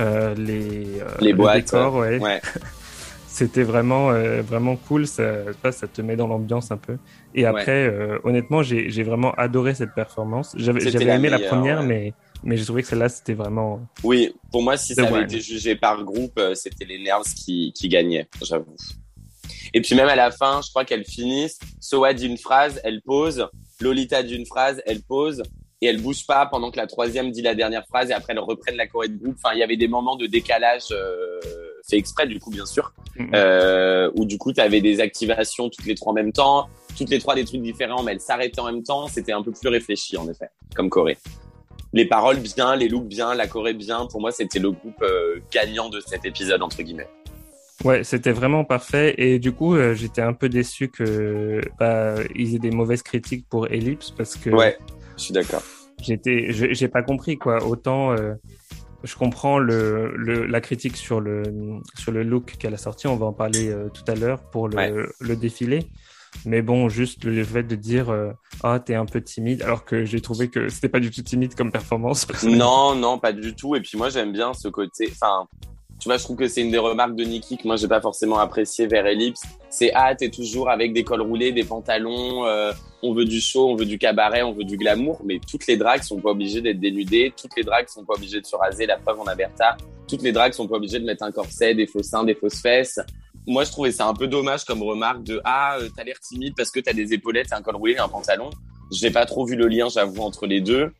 euh, 0.00 0.34
les, 0.36 0.86
les 1.20 1.32
boîtes. 1.32 1.64
Décors, 1.66 1.96
ouais. 1.96 2.18
ouais. 2.18 2.40
C'était 3.26 3.62
vraiment, 3.62 4.12
vraiment 4.42 4.76
cool. 4.76 5.06
Ça, 5.06 5.24
ça 5.70 5.86
te 5.86 6.02
met 6.02 6.16
dans 6.16 6.26
l'ambiance 6.26 6.70
un 6.70 6.76
peu. 6.76 6.98
Et 7.34 7.46
après, 7.46 7.88
ouais. 7.88 8.18
honnêtement, 8.24 8.62
j'ai 8.62 9.02
vraiment 9.02 9.32
adoré 9.32 9.74
cette 9.74 9.94
performance. 9.94 10.54
J'avais 10.58 11.06
aimé 11.06 11.30
la 11.30 11.38
première, 11.38 11.80
ouais. 11.80 11.86
mais 11.86 12.12
mais 12.42 12.56
j'ai 12.56 12.64
trouvé 12.64 12.82
que 12.82 12.88
celle-là, 12.88 13.08
c'était 13.08 13.34
vraiment. 13.34 13.80
Oui, 14.02 14.34
pour 14.50 14.62
moi, 14.62 14.76
si 14.76 14.94
ça 14.94 15.06
avait 15.06 15.22
été 15.22 15.40
jugé 15.40 15.76
par 15.76 16.02
groupe, 16.04 16.38
euh, 16.38 16.54
c'était 16.54 16.84
les 16.84 16.98
Nerds 16.98 17.34
qui, 17.36 17.72
qui 17.72 17.88
gagnaient, 17.88 18.28
j'avoue. 18.42 18.76
Et 19.74 19.80
puis 19.80 19.94
même 19.94 20.08
à 20.08 20.16
la 20.16 20.30
fin, 20.30 20.60
je 20.62 20.70
crois 20.70 20.84
qu'elles 20.84 21.04
finissent. 21.04 21.58
Soa 21.80 22.12
dit 22.14 22.26
une 22.26 22.36
phrase, 22.36 22.80
elle 22.84 23.00
pose. 23.02 23.48
Lolita 23.80 24.22
dit 24.22 24.34
une 24.34 24.46
phrase, 24.46 24.82
elle 24.86 25.02
pose. 25.02 25.42
Et 25.80 25.86
elle 25.86 26.00
bouge 26.00 26.26
pas 26.26 26.46
pendant 26.46 26.70
que 26.70 26.76
la 26.76 26.86
troisième 26.86 27.32
dit 27.32 27.42
la 27.42 27.56
dernière 27.56 27.84
phrase 27.86 28.10
et 28.10 28.12
après 28.12 28.34
elles 28.34 28.38
reprennent 28.38 28.76
la 28.76 28.86
choré 28.86 29.08
de 29.08 29.16
groupe. 29.16 29.36
Enfin, 29.42 29.54
il 29.54 29.58
y 29.58 29.64
avait 29.64 29.76
des 29.76 29.88
moments 29.88 30.14
de 30.14 30.26
décalage 30.26 30.84
euh, 30.92 31.40
fait 31.88 31.96
exprès 31.96 32.28
du 32.28 32.38
coup 32.38 32.50
bien 32.50 32.66
sûr, 32.66 32.92
mm 33.16 33.24
-hmm. 33.24 33.30
euh, 33.34 34.10
où 34.14 34.24
du 34.24 34.38
coup 34.38 34.52
tu 34.52 34.60
avais 34.60 34.80
des 34.80 35.00
activations 35.00 35.68
toutes 35.68 35.86
les 35.86 35.96
trois 35.96 36.12
en 36.12 36.14
même 36.14 36.32
temps, 36.32 36.68
toutes 36.96 37.10
les 37.10 37.18
trois 37.18 37.34
des 37.34 37.44
trucs 37.44 37.62
différents, 37.62 38.04
mais 38.04 38.12
elles 38.12 38.20
s'arrêtaient 38.20 38.60
en 38.60 38.70
même 38.72 38.84
temps. 38.84 39.08
C'était 39.08 39.32
un 39.32 39.42
peu 39.42 39.50
plus 39.50 39.68
réfléchi 39.68 40.16
en 40.16 40.28
effet, 40.28 40.50
comme 40.76 40.88
Corée 40.88 41.18
les 41.92 42.06
paroles 42.06 42.38
bien, 42.38 42.76
les 42.76 42.88
looks 42.88 43.08
bien, 43.08 43.34
la 43.34 43.46
Corée 43.46 43.74
bien. 43.74 44.06
Pour 44.06 44.20
moi, 44.20 44.32
c'était 44.32 44.58
le 44.58 44.70
groupe 44.70 45.02
euh, 45.02 45.40
gagnant 45.52 45.88
de 45.88 46.00
cet 46.00 46.24
épisode, 46.24 46.62
entre 46.62 46.82
guillemets. 46.82 47.08
Ouais, 47.84 48.04
c'était 48.04 48.32
vraiment 48.32 48.64
parfait. 48.64 49.14
Et 49.18 49.38
du 49.38 49.52
coup, 49.52 49.74
euh, 49.74 49.94
j'étais 49.94 50.22
un 50.22 50.32
peu 50.34 50.48
déçu 50.48 50.88
que 50.88 51.60
bah, 51.78 52.14
ils 52.34 52.54
aient 52.54 52.60
des 52.60 52.70
mauvaises 52.70 53.02
critiques 53.02 53.46
pour 53.48 53.66
Ellipse 53.68 54.10
parce 54.10 54.36
que. 54.36 54.50
Ouais, 54.50 54.78
je 55.16 55.24
suis 55.24 55.34
d'accord. 55.34 55.62
J'étais, 56.00 56.48
j'ai 56.50 56.88
pas 56.88 57.02
compris 57.02 57.38
quoi. 57.38 57.64
Autant 57.64 58.12
euh, 58.12 58.34
je 59.04 59.14
comprends 59.14 59.58
le, 59.58 60.12
le, 60.16 60.46
la 60.46 60.60
critique 60.60 60.96
sur 60.96 61.20
le 61.20 61.42
sur 61.94 62.12
le 62.12 62.22
look 62.22 62.56
qu'elle 62.58 62.74
a 62.74 62.78
sorti. 62.78 63.06
On 63.06 63.16
va 63.16 63.26
en 63.26 63.32
parler 63.32 63.68
euh, 63.68 63.88
tout 63.88 64.04
à 64.10 64.14
l'heure 64.14 64.42
pour 64.50 64.68
le, 64.68 64.76
ouais. 64.76 64.92
le 65.20 65.36
défilé. 65.36 65.86
Mais 66.44 66.62
bon, 66.62 66.88
juste 66.88 67.24
le 67.24 67.44
fait 67.44 67.62
de 67.62 67.76
dire 67.76 68.10
euh, 68.10 68.32
ah 68.62 68.80
t'es 68.80 68.94
un 68.94 69.06
peu 69.06 69.22
timide, 69.22 69.62
alors 69.62 69.84
que 69.84 70.04
j'ai 70.04 70.20
trouvé 70.20 70.48
que 70.48 70.68
c'était 70.68 70.88
pas 70.88 71.00
du 71.00 71.10
tout 71.10 71.22
timide 71.22 71.54
comme 71.54 71.70
performance. 71.70 72.26
Non, 72.42 72.94
non, 72.94 73.18
pas 73.18 73.32
du 73.32 73.54
tout. 73.54 73.76
Et 73.76 73.80
puis 73.80 73.96
moi 73.96 74.08
j'aime 74.08 74.32
bien 74.32 74.52
ce 74.52 74.68
côté. 74.68 75.08
Enfin, 75.10 75.46
tu 76.00 76.08
vois, 76.08 76.16
je 76.16 76.24
trouve 76.24 76.36
que 76.36 76.48
c'est 76.48 76.62
une 76.62 76.70
des 76.70 76.78
remarques 76.78 77.14
de 77.14 77.24
Nikki 77.24 77.56
que 77.56 77.66
moi 77.66 77.76
j'ai 77.76 77.86
pas 77.86 78.00
forcément 78.00 78.38
apprécié 78.38 78.86
vers 78.86 79.06
Ellipse. 79.06 79.42
C'est 79.70 79.92
ah 79.94 80.14
t'es 80.14 80.30
toujours 80.30 80.68
avec 80.68 80.92
des 80.92 81.04
cols 81.04 81.22
roulés, 81.22 81.52
des 81.52 81.64
pantalons. 81.64 82.44
Euh, 82.46 82.72
on 83.02 83.14
veut 83.14 83.24
du 83.24 83.40
show, 83.40 83.70
on 83.70 83.76
veut 83.76 83.86
du 83.86 83.98
cabaret, 83.98 84.42
on 84.42 84.52
veut 84.52 84.64
du 84.64 84.76
glamour. 84.76 85.20
Mais 85.24 85.38
toutes 85.38 85.66
les 85.66 85.76
dragues 85.76 86.02
sont 86.02 86.20
pas 86.20 86.30
obligées 86.30 86.60
d'être 86.60 86.80
dénudées. 86.80 87.32
Toutes 87.40 87.56
les 87.56 87.62
dragues 87.62 87.88
sont 87.88 88.04
pas 88.04 88.14
obligées 88.14 88.40
de 88.40 88.46
se 88.46 88.56
raser. 88.56 88.86
La 88.86 88.96
preuve 88.96 89.18
on 89.20 89.26
a. 89.26 89.36
Toutes 90.08 90.22
les 90.22 90.32
dragues 90.32 90.52
sont 90.52 90.66
pas 90.66 90.76
obligées 90.76 90.98
de 90.98 91.06
mettre 91.06 91.22
un 91.22 91.32
corset, 91.32 91.74
des 91.74 91.86
faux 91.86 92.02
seins, 92.02 92.24
des 92.24 92.34
fausses 92.34 92.60
fesses 92.60 93.00
moi, 93.46 93.64
je 93.64 93.70
trouvais 93.70 93.92
ça 93.92 94.06
un 94.06 94.14
peu 94.14 94.28
dommage 94.28 94.64
comme 94.64 94.82
remarque 94.82 95.24
de 95.24 95.40
ah, 95.44 95.76
euh, 95.80 95.88
t'as 95.96 96.04
l'air 96.04 96.18
timide 96.20 96.54
parce 96.56 96.70
que 96.70 96.80
t'as 96.80 96.92
des 96.92 97.12
épaulettes, 97.12 97.52
un 97.52 97.62
col 97.62 97.76
roulé, 97.76 97.96
un 97.96 98.08
pantalon. 98.08 98.50
J'ai 98.92 99.10
pas 99.10 99.26
trop 99.26 99.44
vu 99.44 99.56
le 99.56 99.68
lien, 99.68 99.88
j'avoue, 99.88 100.22
entre 100.22 100.46
les 100.46 100.60
deux. 100.60 100.92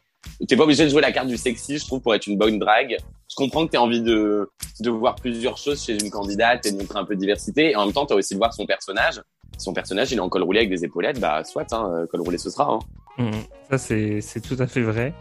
T'es 0.48 0.56
pas 0.56 0.64
obligé 0.64 0.84
de 0.84 0.88
jouer 0.88 1.02
la 1.02 1.12
carte 1.12 1.28
du 1.28 1.36
sexy, 1.36 1.78
je 1.78 1.84
trouve, 1.84 2.00
pour 2.00 2.14
être 2.14 2.26
une 2.26 2.38
bonne 2.38 2.58
drague. 2.58 2.96
Je 3.30 3.36
comprends 3.36 3.66
que 3.66 3.72
t'aies 3.72 3.78
envie 3.78 4.02
de, 4.02 4.48
de 4.80 4.90
voir 4.90 5.16
plusieurs 5.16 5.56
choses 5.56 5.84
chez 5.84 5.94
une 5.94 6.10
candidate 6.10 6.66
et 6.66 6.72
de 6.72 6.78
montrer 6.78 6.98
un 6.98 7.04
peu 7.04 7.14
de 7.14 7.20
diversité. 7.20 7.72
Et 7.72 7.76
en 7.76 7.84
même 7.84 7.92
temps, 7.92 8.06
t'as 8.06 8.14
aussi 8.14 8.34
de 8.34 8.38
voir 8.38 8.52
son 8.52 8.66
personnage. 8.66 9.20
Son 9.58 9.72
personnage, 9.72 10.10
il 10.12 10.18
est 10.18 10.20
en 10.20 10.28
col 10.28 10.42
roulé 10.42 10.60
avec 10.60 10.70
des 10.70 10.84
épaulettes, 10.84 11.20
bah, 11.20 11.44
soit, 11.44 11.72
hein, 11.72 11.90
euh, 11.92 12.06
col 12.06 12.22
roulé, 12.22 12.38
ce 12.38 12.50
sera. 12.50 12.72
Hein. 12.72 12.78
Mmh, 13.18 13.30
ça, 13.70 13.78
c'est, 13.78 14.40
tout 14.40 14.56
à 14.58 14.66
fait 14.66 14.82
vrai. 14.82 15.12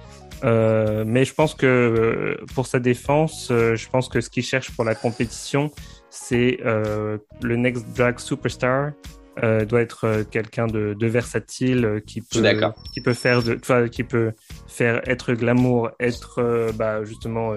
Euh, 0.43 1.03
mais 1.05 1.25
je 1.25 1.33
pense 1.33 1.53
que 1.53 2.39
pour 2.55 2.65
sa 2.65 2.79
défense, 2.79 3.47
je 3.49 3.89
pense 3.89 4.07
que 4.07 4.21
ce 4.21 4.29
qu'il 4.29 4.43
cherche 4.43 4.71
pour 4.71 4.85
la 4.85 4.95
compétition, 4.95 5.71
c'est 6.11 6.59
euh, 6.65 7.17
le 7.41 7.55
next 7.55 7.85
drag 7.95 8.19
superstar 8.19 8.91
euh, 9.41 9.63
doit 9.63 9.81
être 9.81 10.03
euh, 10.03 10.23
quelqu'un 10.29 10.67
de, 10.67 10.93
de, 10.93 11.07
versatile 11.07 12.01
qui 12.05 12.21
peut 12.21 12.43
qui 12.93 13.01
peut 13.01 13.13
faire 13.13 13.41
de 13.41 13.55
qui 13.87 14.03
peut 14.03 14.33
faire 14.67 15.01
être 15.07 15.33
glamour 15.33 15.89
être 16.01 16.71
bah, 16.75 17.03
justement 17.05 17.53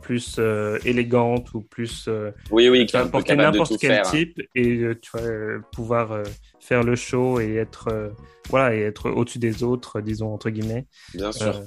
plus 0.00 0.38
élégante 0.84 1.52
ou 1.52 1.62
plus 1.62 2.08
oui 2.52 2.68
oui 2.68 2.86
qui 2.86 2.96
porter 3.10 3.34
n'importe 3.34 3.76
quel 3.80 3.90
faire, 3.90 4.10
type 4.10 4.38
hein. 4.38 4.44
et 4.54 4.82
tu 5.02 5.10
vois 5.12 5.60
pouvoir 5.72 6.22
faire 6.60 6.84
le 6.84 6.94
show 6.94 7.40
et 7.40 7.56
être 7.56 8.12
voilà 8.48 8.76
et 8.76 8.82
être 8.82 9.10
au-dessus 9.10 9.40
des 9.40 9.64
autres 9.64 10.00
disons 10.00 10.32
entre 10.32 10.50
guillemets. 10.50 10.86
Bien 11.12 11.32
sûr 11.32 11.60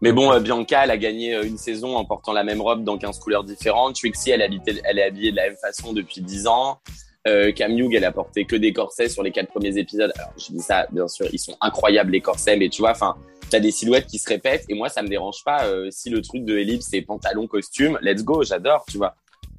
mais 0.00 0.12
bon, 0.12 0.32
euh, 0.32 0.40
Bianca, 0.40 0.84
elle 0.84 0.90
a 0.90 0.96
gagné 0.96 1.34
euh, 1.34 1.44
une 1.44 1.58
saison 1.58 1.96
en 1.96 2.04
portant 2.04 2.32
la 2.32 2.44
même 2.44 2.60
robe 2.60 2.84
dans 2.84 2.98
15 2.98 3.18
couleurs 3.18 3.44
différentes. 3.44 3.96
Trixie, 3.96 4.30
elle, 4.30 4.42
habitait, 4.42 4.80
elle 4.84 4.98
est 4.98 5.04
habillée 5.04 5.30
de 5.32 5.36
la 5.36 5.48
même 5.48 5.56
façon 5.56 5.92
depuis 5.92 6.20
10 6.20 6.46
ans. 6.46 6.80
Euh, 7.26 7.52
Cam 7.52 7.76
Hugh, 7.76 7.92
elle 7.94 8.04
a 8.04 8.12
porté 8.12 8.44
que 8.44 8.56
des 8.56 8.72
corsets 8.72 9.08
sur 9.08 9.22
les 9.22 9.32
quatre 9.32 9.48
premiers 9.48 9.76
épisodes. 9.76 10.12
Alors, 10.16 10.32
je 10.38 10.52
dis 10.52 10.60
ça, 10.60 10.86
bien 10.90 11.08
sûr, 11.08 11.26
ils 11.32 11.38
sont 11.38 11.56
incroyables 11.60 12.12
les 12.12 12.20
corsets, 12.20 12.56
mais 12.56 12.68
tu 12.68 12.80
vois, 12.80 12.92
enfin, 12.92 13.16
t'as 13.50 13.60
des 13.60 13.70
silhouettes 13.70 14.06
qui 14.06 14.18
se 14.18 14.28
répètent 14.28 14.64
et 14.68 14.74
moi, 14.74 14.88
ça 14.88 15.02
me 15.02 15.08
dérange 15.08 15.42
pas. 15.44 15.66
Euh, 15.66 15.88
si 15.90 16.10
le 16.10 16.22
truc 16.22 16.44
de 16.44 16.56
Ellipse, 16.56 16.86
c'est 16.90 17.02
pantalon, 17.02 17.46
costume, 17.46 17.98
let's 18.02 18.24
go, 18.24 18.42
j'adore, 18.44 18.84
tu 18.88 18.98
vois. 18.98 19.14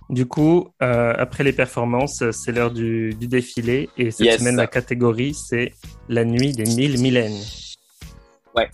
Du 0.09 0.25
coup, 0.25 0.69
euh, 0.81 1.13
après 1.17 1.43
les 1.43 1.53
performances, 1.53 2.23
c'est 2.31 2.51
l'heure 2.51 2.71
du, 2.71 3.13
du, 3.13 3.27
défilé 3.27 3.89
et 3.97 4.09
cette 4.09 4.39
semaine, 4.39 4.55
la 4.55 4.65
catégorie, 4.65 5.35
c'est 5.35 5.73
la 6.07 6.25
nuit 6.25 6.53
des 6.53 6.63
mille 6.63 6.99
millénaires. 6.99 7.45
Ouais. 8.55 8.67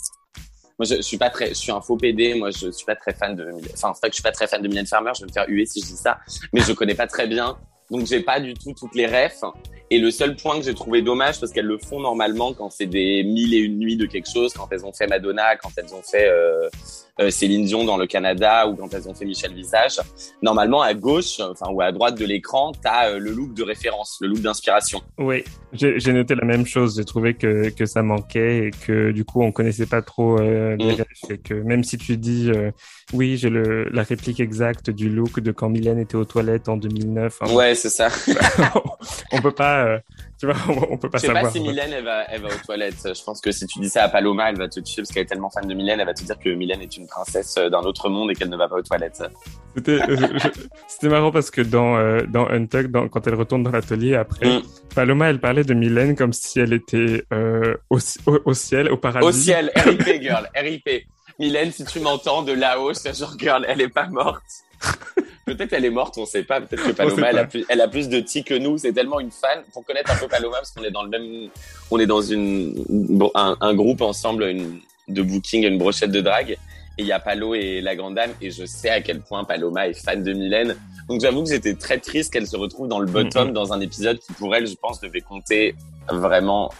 Moi, 0.77 0.85
je, 0.85 0.95
je, 0.95 1.01
suis 1.01 1.17
pas 1.17 1.29
très, 1.29 1.49
je 1.49 1.53
suis 1.53 1.71
un 1.71 1.81
faux 1.81 1.97
PD. 1.97 2.33
Moi, 2.33 2.51
je 2.51 2.71
suis 2.71 2.85
pas 2.85 2.95
très 2.95 3.13
fan 3.13 3.35
de, 3.35 3.49
enfin, 3.73 3.93
c'est 3.93 3.99
vrai 4.01 4.09
que 4.09 4.11
je 4.11 4.15
suis 4.15 4.23
pas 4.23 4.31
très 4.31 4.47
fan 4.47 4.61
de 4.61 4.67
Mylène 4.67 4.88
Farmer. 4.88 5.11
Je 5.15 5.21
vais 5.21 5.27
me 5.27 5.31
faire 5.31 5.45
huer 5.47 5.65
si 5.65 5.81
je 5.81 5.85
dis 5.85 5.97
ça, 5.97 6.19
mais 6.53 6.61
je 6.61 6.73
connais 6.73 6.95
pas 6.95 7.07
très 7.07 7.27
bien. 7.27 7.57
Donc, 7.89 8.05
j'ai 8.05 8.21
pas 8.21 8.39
du 8.39 8.53
tout 8.53 8.73
toutes 8.73 8.95
les 8.95 9.05
refs. 9.05 9.43
Et 9.95 9.97
le 9.97 10.12
seul 10.12 10.36
point 10.36 10.60
que 10.60 10.65
j'ai 10.65 10.73
trouvé 10.73 11.01
dommage, 11.01 11.39
parce 11.39 11.53
qu'elles 11.53 11.67
le 11.67 11.77
font 11.77 12.01
normalement 12.01 12.51
quand 12.51 12.69
c'est 12.69 12.86
des 12.86 13.23
mille 13.23 13.53
et 13.53 13.60
une 13.60 13.79
nuits 13.79 13.95
de 13.95 14.05
quelque 14.05 14.29
chose, 14.29 14.51
quand 14.53 14.67
elles 14.71 14.86
ont 14.86 14.91
fait 14.91 15.08
Madonna, 15.08 15.55
quand 15.55 15.71
elles 15.77 15.95
ont 15.95 16.01
fait 16.01 16.27
euh, 16.27 16.67
euh, 17.21 17.29
Céline 17.29 17.63
Dion 17.63 17.86
dans 17.86 17.95
le 17.95 18.08
Canada 18.08 18.67
ou 18.67 18.75
quand 18.75 18.93
elles 18.93 19.08
ont 19.08 19.13
fait 19.13 19.23
Michel 19.23 19.53
Visage. 19.53 20.01
Normalement, 20.41 20.81
à 20.81 20.93
gauche, 20.93 21.39
enfin 21.39 21.71
ou 21.71 21.79
à 21.79 21.93
droite 21.93 22.19
de 22.19 22.25
l'écran, 22.25 22.73
t'as 22.73 23.12
euh, 23.12 23.19
le 23.19 23.31
look 23.31 23.53
de 23.53 23.63
référence, 23.63 24.17
le 24.19 24.27
look 24.27 24.41
d'inspiration. 24.41 25.01
Oui, 25.17 25.45
j'ai 25.71 26.12
noté 26.12 26.36
la 26.36 26.43
même 26.43 26.65
chose. 26.65 26.97
J'ai 26.97 27.05
trouvé 27.05 27.34
que, 27.34 27.69
que 27.69 27.86
ça 27.86 28.01
manquait 28.01 28.67
et 28.67 28.71
que 28.71 29.12
du 29.12 29.23
coup, 29.23 29.41
on 29.41 29.53
connaissait 29.53 29.86
pas 29.86 30.01
trop 30.01 30.38
euh, 30.41 30.75
les 30.77 30.97
mm. 30.97 31.05
et 31.29 31.38
que 31.38 31.53
même 31.53 31.86
si 31.86 31.97
tu 31.97 32.17
dis 32.17 32.51
oui, 33.13 33.38
j'ai 33.38 33.49
la 33.49 34.03
réplique 34.03 34.41
exacte 34.41 34.89
du 34.89 35.10
look 35.10 35.39
de 35.39 35.53
quand 35.53 35.69
Mylène 35.69 35.99
était 35.99 36.15
aux 36.15 36.25
toilettes 36.25 36.67
en 36.67 36.75
2009. 36.75 37.38
Hein, 37.39 37.53
ouais, 37.53 37.75
c'est 37.75 37.89
ça. 37.89 38.10
on 39.31 39.41
peut 39.41 39.51
pas 39.53 39.85
euh, 39.86 40.00
tu 40.39 40.45
vois, 40.45 40.56
on, 40.89 40.98
peut 40.98 41.10
pas 41.10 41.19
savoir. 41.19 41.45
Je 41.45 41.50
sais 41.50 41.60
pas 41.60 41.60
si 41.60 41.62
Mylène, 41.62 41.93
elle 41.93 42.04
va, 42.04 42.24
elle 42.30 42.41
va 42.41 42.50
aux 42.50 42.65
toilettes. 42.65 43.02
Je 43.04 43.24
pense 43.24 43.41
que 43.41 43.52
si 43.52 43.65
tu 43.67 43.80
dis 43.80 43.89
ça 43.89 44.04
à 44.04 44.10
Paloma, 44.10 44.50
elle 44.50 44.58
va 44.58 44.67
te 44.67 44.80
tuer 44.80 45.02
parce 45.02 45.12
qu'elle 45.12 45.24
est 45.24 45.28
tellement 45.28 45.50
fan 45.50 45.67
de 45.67 45.74
Mylène, 45.74 46.00
elle 46.00 46.06
va 46.06 46.13
te 46.13 46.24
dire 46.24 46.38
que 46.38 46.50
Mylène 46.50 46.82
est 46.82 46.98
une 46.98 47.08
princesse 47.08 47.56
d'un 47.56 47.82
autre 47.82 48.10
monde 48.10 48.32
et 48.32 48.36
qu'elle 48.36 48.50
ne 48.50 48.58
va 48.58 48.67
pas 48.67 48.76
aux 48.76 48.82
toilettes. 48.82 49.24
C'était, 49.76 50.00
c'était 50.88 51.10
marrant 51.10 51.32
parce 51.32 51.52
que 51.52 51.62
dans, 51.62 51.98
euh, 51.98 52.21
dans 52.28 52.48
Untuck, 52.48 52.88
dans, 52.88 53.08
quand 53.08 53.28
elle 53.28 53.36
retourne 53.36 53.63
dans 53.63 53.71
l'atelier 53.71 54.15
après, 54.15 54.60
mm. 54.60 54.63
Paloma, 54.93 55.30
elle 55.30 55.39
parlait 55.39 55.63
de 55.63 55.74
Mylène 55.74 56.15
comme 56.15 56.34
si 56.34 56.60
elle 56.60 56.74
était 56.74 57.26
euh, 57.34 57.76
au, 57.89 58.00
au, 58.45 58.54
ciel, 58.54 58.89
au 58.91 58.98
paradis. 58.98 59.28
Au 59.28 59.32
ciel, 59.32 59.71
RIP, 59.76 60.21
girl, 60.21 60.50
RIP. 60.56 61.08
Mylène, 61.39 61.71
si 61.71 61.84
tu 61.84 62.00
m'entends 62.00 62.43
de 62.43 62.54
là-haut, 62.54 62.93
c'est 62.93 63.17
genre, 63.17 63.36
girl, 63.38 63.65
elle 63.67 63.82
est 63.82 63.89
pas 63.89 64.08
morte. 64.08 64.43
Peut-être 65.45 65.73
elle 65.73 65.86
est 65.86 65.91
morte, 65.91 66.17
on 66.17 66.25
sait 66.25 66.43
pas. 66.43 66.60
Peut-être 66.60 66.88
que 66.88 66.91
Paloma, 66.91 67.29
elle 67.29 67.38
a, 67.38 67.45
plus, 67.45 67.65
elle 67.69 67.81
a 67.81 67.88
plus 67.88 68.10
de 68.10 68.19
tis 68.19 68.43
que 68.43 68.55
nous. 68.55 68.79
C'est 68.79 68.93
tellement 68.93 69.19
une 69.19 69.29
fan. 69.29 69.60
Pour 69.73 69.86
connaître 69.86 70.12
un 70.12 70.15
peu 70.15 70.27
Paloma, 70.27 70.58
parce 70.58 70.71
qu'on 70.71 70.84
est 70.84 70.91
dans 70.91 71.03
le 71.03 71.10
même, 71.10 71.49
on 71.91 71.99
est 71.99 72.08
dans 72.08 72.21
une, 72.21 72.84
un, 73.36 73.55
un 73.62 73.73
groupe 73.75 74.01
ensemble 74.01 74.45
une, 74.45 74.79
de 75.08 75.21
booking, 75.21 75.63
une 75.65 75.77
brochette 75.77 76.12
de 76.12 76.21
drague. 76.21 76.58
Et 76.97 77.01
il 77.01 77.05
y 77.05 77.12
a 77.12 77.19
Palo 77.19 77.53
et 77.53 77.81
la 77.81 77.95
grande 77.95 78.15
dame. 78.15 78.31
Et 78.41 78.49
je 78.49 78.65
sais 78.65 78.89
à 78.89 79.01
quel 79.01 79.21
point 79.21 79.43
Paloma 79.43 79.88
est 79.88 79.93
fan 79.93 80.23
de 80.23 80.34
Mylène. 80.34 80.75
Donc 81.08 81.21
j'avoue 81.21 81.43
que 81.43 81.49
j'étais 81.49 81.75
très 81.75 81.99
triste 81.99 82.34
qu'elle 82.34 82.47
se 82.47 82.58
retrouve 82.58 82.88
dans 82.88 82.99
le 82.99 83.05
bottom, 83.05 83.53
dans 83.53 83.71
un 83.71 83.81
épisode 83.81 84.17
qui 84.19 84.34
pour 84.34 84.55
elle, 84.55 84.65
je 84.65 84.75
pense, 84.75 84.99
devait 84.99 85.21
compter 85.21 85.75
vraiment 86.10 86.71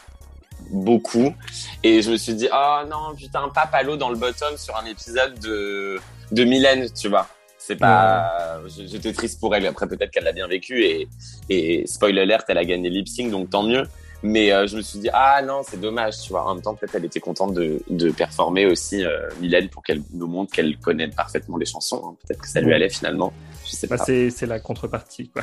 beaucoup. 0.72 1.36
Et 1.84 2.02
je 2.02 2.10
me 2.10 2.18
suis 2.18 2.34
dit, 2.34 2.48
oh 2.52 2.80
non, 2.90 3.16
putain, 3.16 3.48
pas 3.50 3.68
Palo 3.68 3.98
dans 3.98 4.10
le 4.10 4.16
bottom 4.16 4.58
sur 4.58 4.76
un 4.76 4.86
épisode 4.86 5.38
de, 5.40 6.00
de 6.32 6.44
Mylène, 6.44 6.90
tu 6.92 7.10
vois. 7.10 7.28
C'est 7.68 7.78
pas, 7.78 8.62
j'étais 8.68 9.12
triste 9.12 9.40
pour 9.40 9.56
elle. 9.56 9.66
Après, 9.66 9.88
peut-être 9.88 10.12
qu'elle 10.12 10.26
l'a 10.26 10.34
bien 10.34 10.48
vécu 10.48 10.84
et, 10.84 11.08
et 11.50 11.88
spoiler 11.88 12.22
alert, 12.22 12.46
elle 12.48 12.60
a 12.60 12.66
gagné 12.66 12.92
lip 12.92 13.08
sync, 13.08 13.32
donc 13.32 13.50
tant 13.50 13.64
mieux. 13.64 13.86
Mais 14.22 14.52
euh, 14.52 14.68
je 14.68 14.78
me 14.78 14.82
suis 14.84 15.00
dit, 15.00 15.10
ah 15.14 15.42
non, 15.42 15.62
c'est 15.68 15.82
dommage, 15.82 16.22
tu 16.22 16.30
vois. 16.30 16.46
En 16.46 16.54
même 16.54 16.64
temps, 16.64 16.76
peut-être 16.76 16.94
elle 16.94 17.06
était 17.06 17.20
contente 17.20 17.56
de, 17.56 17.82
de 17.90 18.12
performer 18.12 18.68
aussi, 18.68 19.04
euh, 19.04 19.30
Mylène, 19.42 19.70
pour 19.70 19.82
qu'elle 19.82 20.04
nous 20.14 20.28
montre 20.28 20.54
qu'elle 20.54 20.78
connaît 20.78 21.08
parfaitement 21.08 21.58
les 21.58 21.66
chansons. 21.66 22.04
Hein. 22.06 22.16
Peut-être 22.22 22.42
que 22.42 22.48
ça 22.48 22.62
lui 22.62 22.72
allait 22.72 22.90
finalement. 22.90 23.34
Je 23.66 23.72
sais 23.72 23.88
bah, 23.88 23.98
pas. 23.98 24.06
C'est 24.06 24.46
la 24.46 24.60
contrepartie, 24.60 25.30
quoi. 25.30 25.42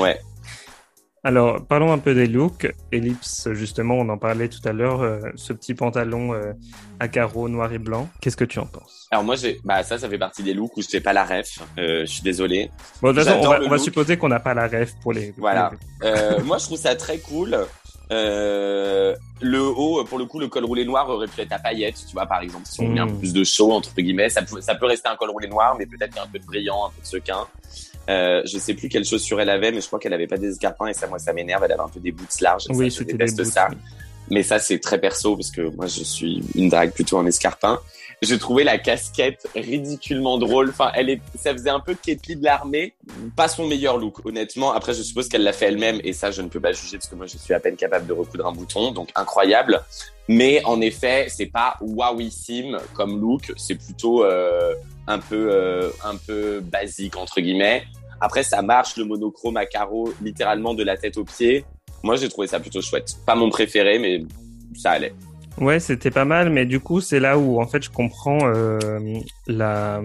Ouais. 0.00 0.20
Alors, 1.26 1.64
parlons 1.64 1.90
un 1.90 1.98
peu 1.98 2.14
des 2.14 2.26
looks. 2.26 2.70
Ellipse, 2.92 3.48
justement, 3.52 3.94
on 3.94 4.10
en 4.10 4.18
parlait 4.18 4.48
tout 4.48 4.60
à 4.66 4.72
l'heure, 4.72 5.00
euh, 5.00 5.20
ce 5.36 5.54
petit 5.54 5.72
pantalon 5.72 6.34
euh, 6.34 6.52
à 7.00 7.08
carreaux 7.08 7.48
noir 7.48 7.72
et 7.72 7.78
blanc. 7.78 8.10
Qu'est-ce 8.20 8.36
que 8.36 8.44
tu 8.44 8.58
en 8.58 8.66
penses? 8.66 9.08
Alors 9.10 9.24
moi, 9.24 9.34
j'ai, 9.34 9.58
bah 9.64 9.82
ça, 9.82 9.96
ça 9.96 10.06
fait 10.06 10.18
partie 10.18 10.42
des 10.42 10.52
looks 10.52 10.76
où 10.76 10.82
je 10.82 10.88
fais 10.88 11.00
pas 11.00 11.14
la 11.14 11.24
ref. 11.24 11.60
Euh, 11.78 12.00
je 12.00 12.12
suis 12.12 12.22
désolé. 12.22 12.70
Bon, 13.00 13.12
de 13.12 13.14
toute 13.14 13.24
façon, 13.24 13.40
on, 13.42 13.68
va, 13.70 13.78
supposer 13.78 14.18
qu'on 14.18 14.28
n'a 14.28 14.38
pas 14.38 14.52
la 14.52 14.68
ref 14.68 14.92
pour 15.02 15.14
les. 15.14 15.32
Voilà. 15.38 15.72
moi, 16.44 16.58
je 16.58 16.66
trouve 16.66 16.78
ça 16.78 16.94
très 16.94 17.16
cool. 17.16 17.56
le 18.10 19.16
haut, 19.60 20.04
pour 20.04 20.18
le 20.18 20.26
coup, 20.26 20.38
le 20.38 20.48
col 20.48 20.66
roulé 20.66 20.84
noir 20.84 21.08
aurait 21.08 21.26
pu 21.26 21.40
être 21.40 21.52
à 21.52 21.58
paillettes, 21.58 22.04
tu 22.06 22.12
vois, 22.12 22.26
par 22.26 22.42
exemple, 22.42 22.66
si 22.66 22.82
on 22.82 22.88
met 22.88 23.00
un 23.00 23.06
peu 23.06 23.14
hmm. 23.14 23.18
plus 23.20 23.32
de 23.32 23.44
show, 23.44 23.72
entre 23.72 23.94
guillemets. 23.94 24.28
Ça 24.28 24.42
peut, 24.42 24.60
ça 24.60 24.74
peut 24.74 24.86
rester 24.86 25.08
un 25.08 25.16
col 25.16 25.30
roulé 25.30 25.48
noir, 25.48 25.74
mais 25.78 25.86
peut-être 25.86 26.22
un 26.22 26.26
peu 26.26 26.38
de 26.38 26.44
brillant, 26.44 26.84
un 26.84 26.90
peu 26.90 27.00
de 27.00 27.06
sequin. 27.06 27.46
Euh, 28.08 28.42
je 28.44 28.58
sais 28.58 28.74
plus 28.74 28.88
quelle 28.88 29.04
chaussure 29.04 29.40
elle 29.40 29.50
avait, 29.50 29.72
mais 29.72 29.80
je 29.80 29.86
crois 29.86 29.98
qu'elle 29.98 30.12
avait 30.12 30.26
pas 30.26 30.36
des 30.36 30.50
escarpins 30.50 30.86
et 30.86 30.94
ça, 30.94 31.06
moi, 31.06 31.18
ça 31.18 31.32
m'énerve. 31.32 31.64
Elle 31.64 31.72
avait 31.72 31.82
un 31.82 31.88
peu 31.88 32.00
des 32.00 32.12
boots 32.12 32.40
larges. 32.40 32.64
Oui, 32.70 32.90
je 32.90 33.02
déteste 33.02 33.44
ça. 33.44 33.68
Mais 34.30 34.42
ça, 34.42 34.58
c'est 34.58 34.78
très 34.78 34.98
perso 34.98 35.36
parce 35.36 35.50
que 35.50 35.62
moi, 35.62 35.86
je 35.86 36.02
suis 36.02 36.42
une 36.54 36.68
drague 36.68 36.92
plutôt 36.92 37.18
en 37.18 37.26
escarpin. 37.26 37.78
Je 38.22 38.34
trouvais 38.36 38.64
la 38.64 38.78
casquette 38.78 39.46
ridiculement 39.54 40.38
drôle. 40.38 40.70
Enfin, 40.70 40.90
elle 40.94 41.10
est, 41.10 41.20
ça 41.34 41.52
faisait 41.52 41.70
un 41.70 41.80
peu 41.80 41.94
Katie 41.94 42.36
de 42.36 42.44
l'armée. 42.44 42.94
Pas 43.36 43.48
son 43.48 43.66
meilleur 43.66 43.98
look, 43.98 44.24
honnêtement. 44.24 44.72
Après, 44.72 44.94
je 44.94 45.02
suppose 45.02 45.28
qu'elle 45.28 45.42
l'a 45.42 45.52
fait 45.52 45.66
elle-même 45.66 46.00
et 46.04 46.14
ça, 46.14 46.30
je 46.30 46.40
ne 46.40 46.48
peux 46.48 46.60
pas 46.60 46.72
juger 46.72 46.96
parce 46.96 47.08
que 47.08 47.16
moi, 47.16 47.26
je 47.26 47.36
suis 47.36 47.52
à 47.52 47.60
peine 47.60 47.76
capable 47.76 48.06
de 48.06 48.14
recoudre 48.14 48.46
un 48.46 48.52
bouton. 48.52 48.92
Donc, 48.92 49.10
incroyable. 49.14 49.82
Mais 50.28 50.64
en 50.64 50.80
effet, 50.80 51.26
c'est 51.28 51.46
pas 51.46 51.76
wowissime 51.82 52.78
comme 52.94 53.20
look. 53.20 53.52
C'est 53.56 53.74
plutôt 53.74 54.24
euh, 54.24 54.74
un 55.06 55.18
peu 55.18 55.48
euh, 55.52 55.90
un 56.02 56.16
peu 56.16 56.60
basique 56.60 57.16
entre 57.16 57.40
guillemets. 57.40 57.84
Après, 58.20 58.42
ça 58.42 58.62
marche 58.62 58.96
le 58.96 59.04
monochrome 59.04 59.56
à 59.56 59.66
carreaux, 59.66 60.12
littéralement 60.22 60.74
de 60.74 60.82
la 60.82 60.96
tête 60.96 61.18
aux 61.18 61.24
pieds. 61.24 61.64
Moi, 62.02 62.16
j'ai 62.16 62.28
trouvé 62.28 62.46
ça 62.46 62.60
plutôt 62.60 62.80
chouette. 62.80 63.16
Pas 63.26 63.34
mon 63.34 63.50
préféré, 63.50 63.98
mais 63.98 64.22
ça 64.76 64.92
allait. 64.92 65.14
Ouais, 65.58 65.78
c'était 65.78 66.10
pas 66.10 66.24
mal, 66.24 66.50
mais 66.50 66.66
du 66.66 66.80
coup, 66.80 67.00
c'est 67.00 67.20
là 67.20 67.38
où 67.38 67.60
en 67.60 67.66
fait 67.66 67.82
je 67.82 67.90
comprends 67.90 68.40
euh, 68.42 68.88
la, 69.46 70.02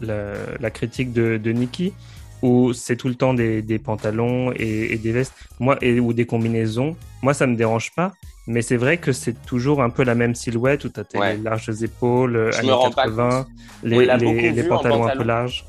la, 0.00 0.70
critique 0.70 1.12
de, 1.12 1.38
de 1.38 1.52
Nikki, 1.52 1.94
où 2.42 2.74
c'est 2.74 2.96
tout 2.96 3.08
le 3.08 3.14
temps 3.14 3.32
des, 3.32 3.62
des 3.62 3.78
pantalons 3.78 4.52
et, 4.54 4.92
et, 4.92 4.98
des 4.98 5.12
vestes, 5.12 5.32
moi 5.60 5.78
et 5.80 5.98
ou 5.98 6.12
des 6.12 6.26
combinaisons. 6.26 6.94
Moi, 7.22 7.32
ça 7.32 7.46
me 7.46 7.56
dérange 7.56 7.92
pas, 7.94 8.12
mais 8.46 8.62
c'est 8.62 8.76
vrai 8.76 8.98
que 8.98 9.12
c'est 9.12 9.34
toujours 9.46 9.82
un 9.82 9.90
peu 9.90 10.02
la 10.02 10.14
même 10.14 10.34
silhouette 10.34 10.84
où 10.84 10.88
tu 10.88 11.00
as 11.00 11.04
tes 11.04 11.18
larges 11.42 11.82
épaules, 11.82 12.50
je 12.52 12.58
années 12.58 12.92
80, 12.94 13.46
les, 13.84 14.06
les, 14.06 14.50
les 14.50 14.62
pantalons 14.64 15.06
un 15.06 15.16
peu 15.16 15.24
larges. 15.24 15.64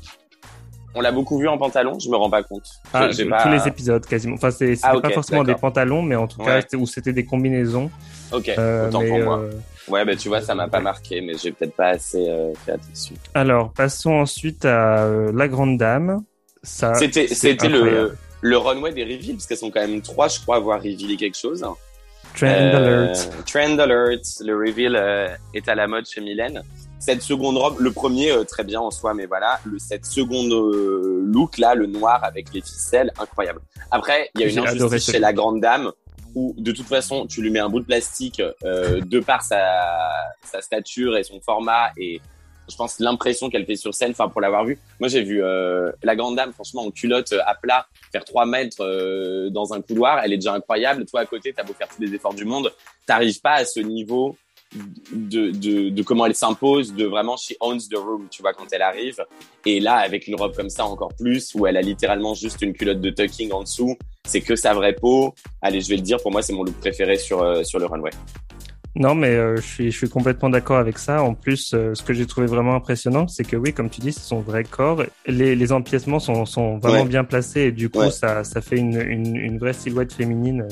On 0.96 1.00
l'a 1.00 1.10
beaucoup 1.10 1.38
vu 1.38 1.48
en 1.48 1.58
pantalon, 1.58 1.98
je 1.98 2.08
me 2.08 2.16
rends 2.16 2.30
pas 2.30 2.44
compte. 2.44 2.68
Ah, 2.92 3.08
tous 3.08 3.48
les 3.48 3.66
épisodes 3.66 4.06
quasiment. 4.06 4.36
Enfin, 4.36 4.52
c'est 4.52 4.78
ah, 4.82 5.00
pas 5.00 5.10
forcément 5.10 5.42
des 5.42 5.56
pantalons, 5.56 6.02
mais 6.02 6.14
en 6.14 6.28
tout 6.28 6.38
cas, 6.38 6.60
où 6.74 6.86
c'était 6.86 7.12
des 7.12 7.24
combinaisons. 7.24 7.90
Ok, 8.32 8.48
euh, 8.48 8.88
autant 8.88 9.04
pour 9.04 9.18
moi. 9.18 9.38
Euh, 9.40 9.52
ouais, 9.88 10.04
ben 10.04 10.16
tu 10.16 10.28
vois, 10.28 10.40
ça 10.40 10.54
m'a 10.54 10.68
pas 10.68 10.80
marqué, 10.80 11.20
mais 11.20 11.34
j'ai 11.36 11.52
peut-être 11.52 11.74
pas 11.74 11.88
assez 11.88 12.28
euh, 12.28 12.52
fait 12.64 12.72
attention. 12.72 13.16
Alors, 13.34 13.72
passons 13.72 14.12
ensuite 14.12 14.64
à 14.64 15.08
La 15.32 15.48
Grande 15.48 15.78
Dame. 15.78 16.22
C'était, 16.62 17.26
c'était 17.28 17.68
le, 17.68 18.16
le 18.40 18.56
runway 18.56 18.92
des 18.92 19.04
reveals, 19.04 19.34
parce 19.34 19.46
qu'elles 19.46 19.58
sont 19.58 19.70
quand 19.70 19.86
même 19.86 20.00
trois, 20.00 20.28
je 20.28 20.40
crois, 20.40 20.56
avoir 20.56 20.80
révélé 20.80 21.16
quelque 21.16 21.36
chose. 21.36 21.64
Trend 22.34 22.74
alert. 22.74 23.30
Trend 23.46 23.78
alert. 23.78 24.22
Le 24.40 24.56
reveal 24.56 25.38
est 25.54 25.68
à 25.68 25.74
la 25.74 25.86
mode 25.86 26.06
chez 26.06 26.20
Mylène 26.20 26.62
cette 27.04 27.22
seconde 27.22 27.58
robe, 27.58 27.80
le 27.80 27.92
premier 27.92 28.30
euh, 28.32 28.44
très 28.44 28.64
bien 28.64 28.80
en 28.80 28.90
soi, 28.90 29.12
mais 29.12 29.26
voilà, 29.26 29.60
le 29.64 29.78
cette 29.78 30.06
seconde 30.06 30.52
euh, 30.52 31.22
look 31.26 31.58
là, 31.58 31.74
le 31.74 31.86
noir 31.86 32.24
avec 32.24 32.52
les 32.54 32.62
ficelles, 32.62 33.12
incroyable. 33.18 33.60
Après, 33.90 34.30
il 34.34 34.40
y 34.40 34.44
a 34.44 34.48
une 34.48 34.58
injustice 34.60 35.12
chez 35.12 35.18
la 35.18 35.32
grande 35.32 35.60
dame 35.60 35.92
où 36.34 36.54
de 36.56 36.72
toute 36.72 36.86
façon 36.86 37.26
tu 37.26 37.42
lui 37.42 37.50
mets 37.50 37.60
un 37.60 37.68
bout 37.68 37.80
de 37.80 37.84
plastique 37.84 38.42
euh, 38.64 39.00
de 39.02 39.20
par 39.20 39.42
sa, 39.42 39.60
sa 40.42 40.62
stature 40.62 41.16
et 41.16 41.22
son 41.22 41.40
format 41.40 41.90
et 41.96 42.20
je 42.68 42.76
pense 42.76 42.98
l'impression 42.98 43.50
qu'elle 43.50 43.66
fait 43.66 43.76
sur 43.76 43.94
scène, 43.94 44.12
enfin 44.12 44.28
pour 44.28 44.40
l'avoir 44.40 44.64
vu, 44.64 44.78
moi 45.00 45.08
j'ai 45.08 45.22
vu 45.22 45.40
la 45.40 46.16
grande 46.16 46.36
dame 46.36 46.52
franchement 46.52 46.82
en 46.82 46.90
culotte 46.90 47.34
à 47.46 47.54
plat 47.54 47.86
faire 48.12 48.24
3 48.24 48.46
mètres 48.46 49.48
dans 49.50 49.74
un 49.74 49.82
couloir, 49.82 50.20
elle 50.24 50.32
est 50.32 50.38
déjà 50.38 50.54
incroyable. 50.54 51.04
Toi 51.04 51.20
à 51.20 51.26
côté, 51.26 51.52
t'as 51.52 51.64
beau 51.64 51.74
faire 51.74 51.88
tous 51.88 52.00
les 52.00 52.14
efforts 52.14 52.34
du 52.34 52.44
monde, 52.44 52.72
t'arrives 53.06 53.40
pas 53.40 53.54
à 53.54 53.64
ce 53.64 53.80
niveau 53.80 54.36
de, 55.12 55.50
de, 55.50 55.88
de, 55.90 56.02
comment 56.02 56.26
elle 56.26 56.34
s'impose, 56.34 56.94
de 56.94 57.04
vraiment 57.04 57.36
she 57.36 57.54
owns 57.60 57.88
the 57.88 57.96
room, 57.96 58.26
tu 58.30 58.42
vois, 58.42 58.52
quand 58.52 58.66
elle 58.72 58.82
arrive. 58.82 59.24
Et 59.64 59.80
là, 59.80 59.96
avec 59.96 60.26
une 60.26 60.34
robe 60.34 60.54
comme 60.54 60.70
ça 60.70 60.84
encore 60.84 61.14
plus, 61.14 61.54
où 61.54 61.66
elle 61.66 61.76
a 61.76 61.82
littéralement 61.82 62.34
juste 62.34 62.62
une 62.62 62.72
culotte 62.72 63.00
de 63.00 63.10
tucking 63.10 63.52
en 63.52 63.62
dessous, 63.62 63.96
c'est 64.24 64.40
que 64.40 64.56
sa 64.56 64.74
vraie 64.74 64.94
peau. 64.94 65.34
Allez, 65.62 65.80
je 65.80 65.88
vais 65.88 65.96
le 65.96 66.02
dire, 66.02 66.20
pour 66.20 66.32
moi, 66.32 66.42
c'est 66.42 66.52
mon 66.52 66.64
look 66.64 66.76
préféré 66.80 67.16
sur, 67.16 67.42
euh, 67.42 67.62
sur 67.62 67.78
le 67.78 67.86
runway. 67.86 68.10
Non, 68.96 69.14
mais 69.16 69.30
euh, 69.30 69.56
je, 69.56 69.62
suis, 69.62 69.90
je 69.90 69.96
suis 69.96 70.08
complètement 70.08 70.50
d'accord 70.50 70.78
avec 70.78 70.98
ça. 70.98 71.22
En 71.22 71.34
plus, 71.34 71.72
euh, 71.74 71.94
ce 71.94 72.02
que 72.02 72.12
j'ai 72.12 72.26
trouvé 72.26 72.46
vraiment 72.46 72.76
impressionnant, 72.76 73.26
c'est 73.26 73.42
que 73.42 73.56
oui, 73.56 73.72
comme 73.72 73.90
tu 73.90 74.00
dis, 74.00 74.12
c'est 74.12 74.20
son 74.20 74.40
vrai 74.40 74.62
corps. 74.62 75.02
Les, 75.26 75.56
les 75.56 75.72
empiècements 75.72 76.20
sont, 76.20 76.46
sont 76.46 76.78
vraiment 76.78 77.04
bien 77.04 77.24
placés 77.24 77.62
et 77.62 77.72
du 77.72 77.90
coup, 77.90 78.08
ça, 78.10 78.44
ça 78.44 78.60
fait 78.60 78.76
une, 78.76 79.00
une, 79.00 79.36
une, 79.36 79.58
vraie 79.58 79.72
silhouette 79.72 80.12
féminine. 80.12 80.66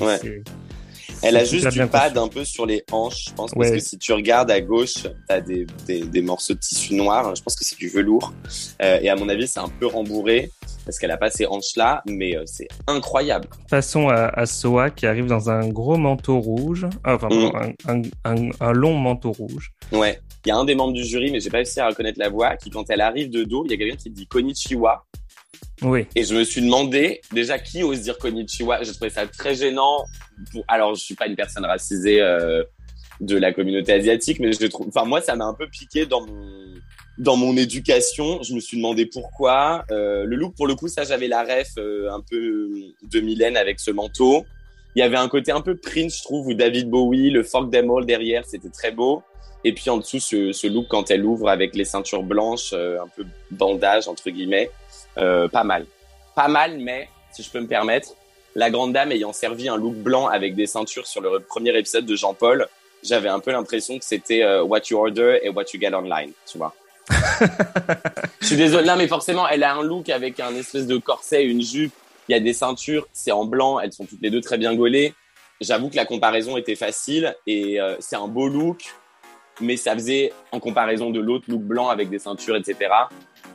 Elle 1.23 1.37
a 1.37 1.45
juste 1.45 1.69
du 1.69 1.87
pad 1.87 2.19
un 2.19 2.29
peu 2.29 2.45
sur 2.45 2.67
les 2.67 2.85
hanches, 2.91 3.27
je 3.29 3.35
pense, 3.35 3.53
parce 3.55 3.71
que 3.71 3.79
si 3.79 3.99
tu 3.99 4.13
regardes 4.13 4.51
à 4.51 4.61
gauche, 4.61 5.07
t'as 5.29 5.41
des, 5.41 5.67
des, 5.87 6.01
des 6.01 6.23
morceaux 6.23 6.55
de 6.55 6.59
tissu 6.59 6.95
noir. 6.95 7.35
Je 7.35 7.43
pense 7.43 7.55
que 7.55 7.65
c'est 7.65 7.79
du 7.79 7.89
velours. 7.89 8.33
Euh, 8.83 8.99
et 9.01 9.09
à 9.09 9.17
mon 9.17 9.29
avis, 9.29 9.47
c'est 9.47 9.61
un 9.61 9.69
peu 9.69 9.87
rembourré 9.87 10.51
parce 10.85 10.99
qu'elle 10.99 11.11
a 11.11 11.17
pas 11.17 11.31
ces 11.31 11.47
hanches-là, 11.47 12.03
mais 12.09 12.37
euh, 12.37 12.43
c'est 12.47 12.69
incroyable. 12.87 13.49
Passons 13.71 14.09
à, 14.09 14.27
à, 14.27 14.47
Soa 14.47 14.91
qui 14.91 15.07
arrive 15.07 15.27
dans 15.27 15.51
un 15.51 15.69
gros 15.69 15.97
manteau 15.97 16.41
rouge, 16.41 16.87
enfin 17.05 17.29
mm. 17.29 17.75
un, 17.87 18.03
un, 18.25 18.51
un, 18.61 18.73
long 18.73 18.95
manteau 18.95 19.33
rouge. 19.33 19.73
Ouais. 19.93 20.21
Il 20.45 20.49
y 20.49 20.53
a 20.53 20.57
un 20.57 20.65
des 20.65 20.75
membres 20.75 20.93
du 20.93 21.05
jury, 21.05 21.31
mais 21.31 21.39
j'ai 21.39 21.51
pas 21.51 21.59
réussi 21.59 21.79
à 21.79 21.87
reconnaître 21.87 22.19
la 22.19 22.29
voix, 22.29 22.57
qui 22.57 22.71
quand 22.71 22.91
elle 22.91 23.01
arrive 23.01 23.31
de 23.31 23.45
dos, 23.45 23.65
il 23.65 23.71
y 23.71 23.75
a 23.75 23.77
quelqu'un 23.77 23.97
qui 23.97 24.11
dit 24.11 24.27
Konichiwa. 24.27 25.05
Oui. 25.83 26.07
Et 26.15 26.25
je 26.25 26.35
me 26.35 26.45
suis 26.45 26.61
demandé 26.61 27.21
déjà 27.33 27.59
qui 27.59 27.83
ose 27.83 28.01
dire 28.01 28.19
Konichiwa. 28.19 28.83
J'ai 28.83 28.93
trouvé 28.93 29.11
ça 29.11 29.27
très 29.27 29.55
gênant. 29.55 30.05
Alors, 30.69 30.95
je 30.95 31.03
suis 31.03 31.15
pas 31.15 31.27
une 31.27 31.37
personne 31.37 31.65
racisée 31.65 32.21
euh, 32.21 32.63
de 33.21 33.37
la 33.37 33.53
communauté 33.53 33.93
asiatique, 33.93 34.39
mais 34.41 34.53
je 34.53 34.67
trouve. 34.67 34.89
Enfin, 34.89 35.05
moi, 35.05 35.21
ça 35.21 35.35
m'a 35.35 35.45
un 35.45 35.55
peu 35.55 35.69
piqué 35.69 36.07
dans 36.07 36.25
mon 36.27 36.75
dans 37.19 37.37
mon 37.37 37.57
éducation. 37.57 38.43
Je 38.43 38.55
me 38.55 38.61
suis 38.61 38.77
demandé 38.77 39.07
pourquoi. 39.07 39.85
Euh, 39.91 40.25
le 40.25 40.37
look, 40.37 40.55
pour 40.55 40.67
le 40.67 40.75
coup, 40.75 40.89
ça, 40.89 41.05
j'avais 41.05 41.29
la 41.29 41.43
ref 41.43 41.73
euh, 41.79 42.11
un 42.11 42.21
peu 42.21 42.71
de 43.03 43.21
Mylène 43.21 43.57
avec 43.57 43.81
ce 43.81 43.91
manteau. 43.91 44.45
Il 44.95 45.01
y 45.01 45.03
avait 45.03 45.17
un 45.17 45.29
côté 45.29 45.53
un 45.53 45.61
peu 45.63 45.77
Prince, 45.77 46.19
je 46.19 46.23
trouve, 46.23 46.47
ou 46.49 46.55
David 46.55 46.89
Bowie, 46.89 47.31
le 47.31 47.43
Folk 47.43 47.71
Them 47.71 47.91
derrière, 48.05 48.45
c'était 48.45 48.69
très 48.69 48.93
beau. 48.93 49.23
Et 49.65 49.73
puis 49.73 49.89
en 49.89 49.99
dessous, 49.99 50.21
ce, 50.21 50.53
ce 50.53 50.67
look 50.67 50.87
quand 50.89 51.11
elle 51.11 51.25
ouvre 51.25 51.49
avec 51.49 51.75
les 51.75 51.85
ceintures 51.85 52.25
blanches, 52.25 52.75
un 52.75 53.09
peu 53.17 53.25
bandage 53.51 54.09
entre 54.09 54.29
guillemets. 54.29 54.69
Euh, 55.19 55.49
pas 55.49 55.65
mal. 55.65 55.87
Pas 56.35 56.49
mal, 56.49 56.79
mais 56.79 57.09
si 57.33 57.43
je 57.43 57.51
peux 57.51 57.61
me 57.61 57.67
permettre, 57.67 58.15
la 58.55 58.71
grande 58.71 58.93
dame 58.93 59.13
ayant 59.13 59.33
servi 59.33 59.69
un 59.69 59.77
look 59.77 59.95
blanc 59.95 60.27
avec 60.27 60.55
des 60.55 60.67
ceintures 60.67 61.07
sur 61.07 61.21
le 61.21 61.41
premier 61.41 61.77
épisode 61.77 62.07
de 62.07 62.17
Jean-Paul, 62.17 62.69
j'avais 63.03 63.29
un 63.29 63.41
peu 63.41 63.51
l'impression 63.51 63.99
que 63.99 64.05
c'était 64.05 64.43
euh, 64.43 64.63
what 64.63 64.81
you 64.91 64.99
order 64.99 65.41
et 65.43 65.49
what 65.49 65.65
you 65.73 65.81
get 65.81 65.95
online, 65.95 66.33
tu 66.47 66.59
vois. 66.59 66.75
je 68.41 68.47
suis 68.47 68.57
désolé, 68.57 68.87
non 68.87 68.97
mais 68.97 69.09
forcément, 69.09 69.49
elle 69.49 69.65
a 69.65 69.75
un 69.75 69.83
look 69.83 70.09
avec 70.09 70.39
un 70.39 70.55
espèce 70.55 70.87
de 70.87 70.97
corset, 70.99 71.45
une 71.45 71.63
jupe, 71.63 71.93
il 72.29 72.33
y 72.33 72.35
a 72.35 72.41
des 72.41 72.53
ceintures, 72.53 73.09
c'est 73.13 73.33
en 73.33 73.45
blanc, 73.45 73.81
elles 73.81 73.93
sont 73.93 74.05
toutes 74.05 74.23
les 74.23 74.31
deux 74.31 74.41
très 74.41 74.57
bien 74.57 74.75
gaulées. 74.75 75.15
J'avoue 75.61 75.91
que 75.91 75.97
la 75.97 76.05
comparaison 76.05 76.57
était 76.57 76.77
facile 76.77 77.35
et 77.47 77.81
euh, 77.81 77.97
c'est 77.99 78.17
un 78.17 78.29
beau 78.29 78.49
look, 78.49 78.85
mais 79.61 79.77
ça 79.77 79.95
faisait, 79.95 80.33
en 80.53 80.61
comparaison 80.61 81.11
de 81.11 81.21
l'autre 81.21 81.45
look 81.49 81.63
blanc 81.63 81.89
avec 81.89 82.09
des 82.09 82.19
ceintures, 82.19 82.57
etc., 82.57 82.91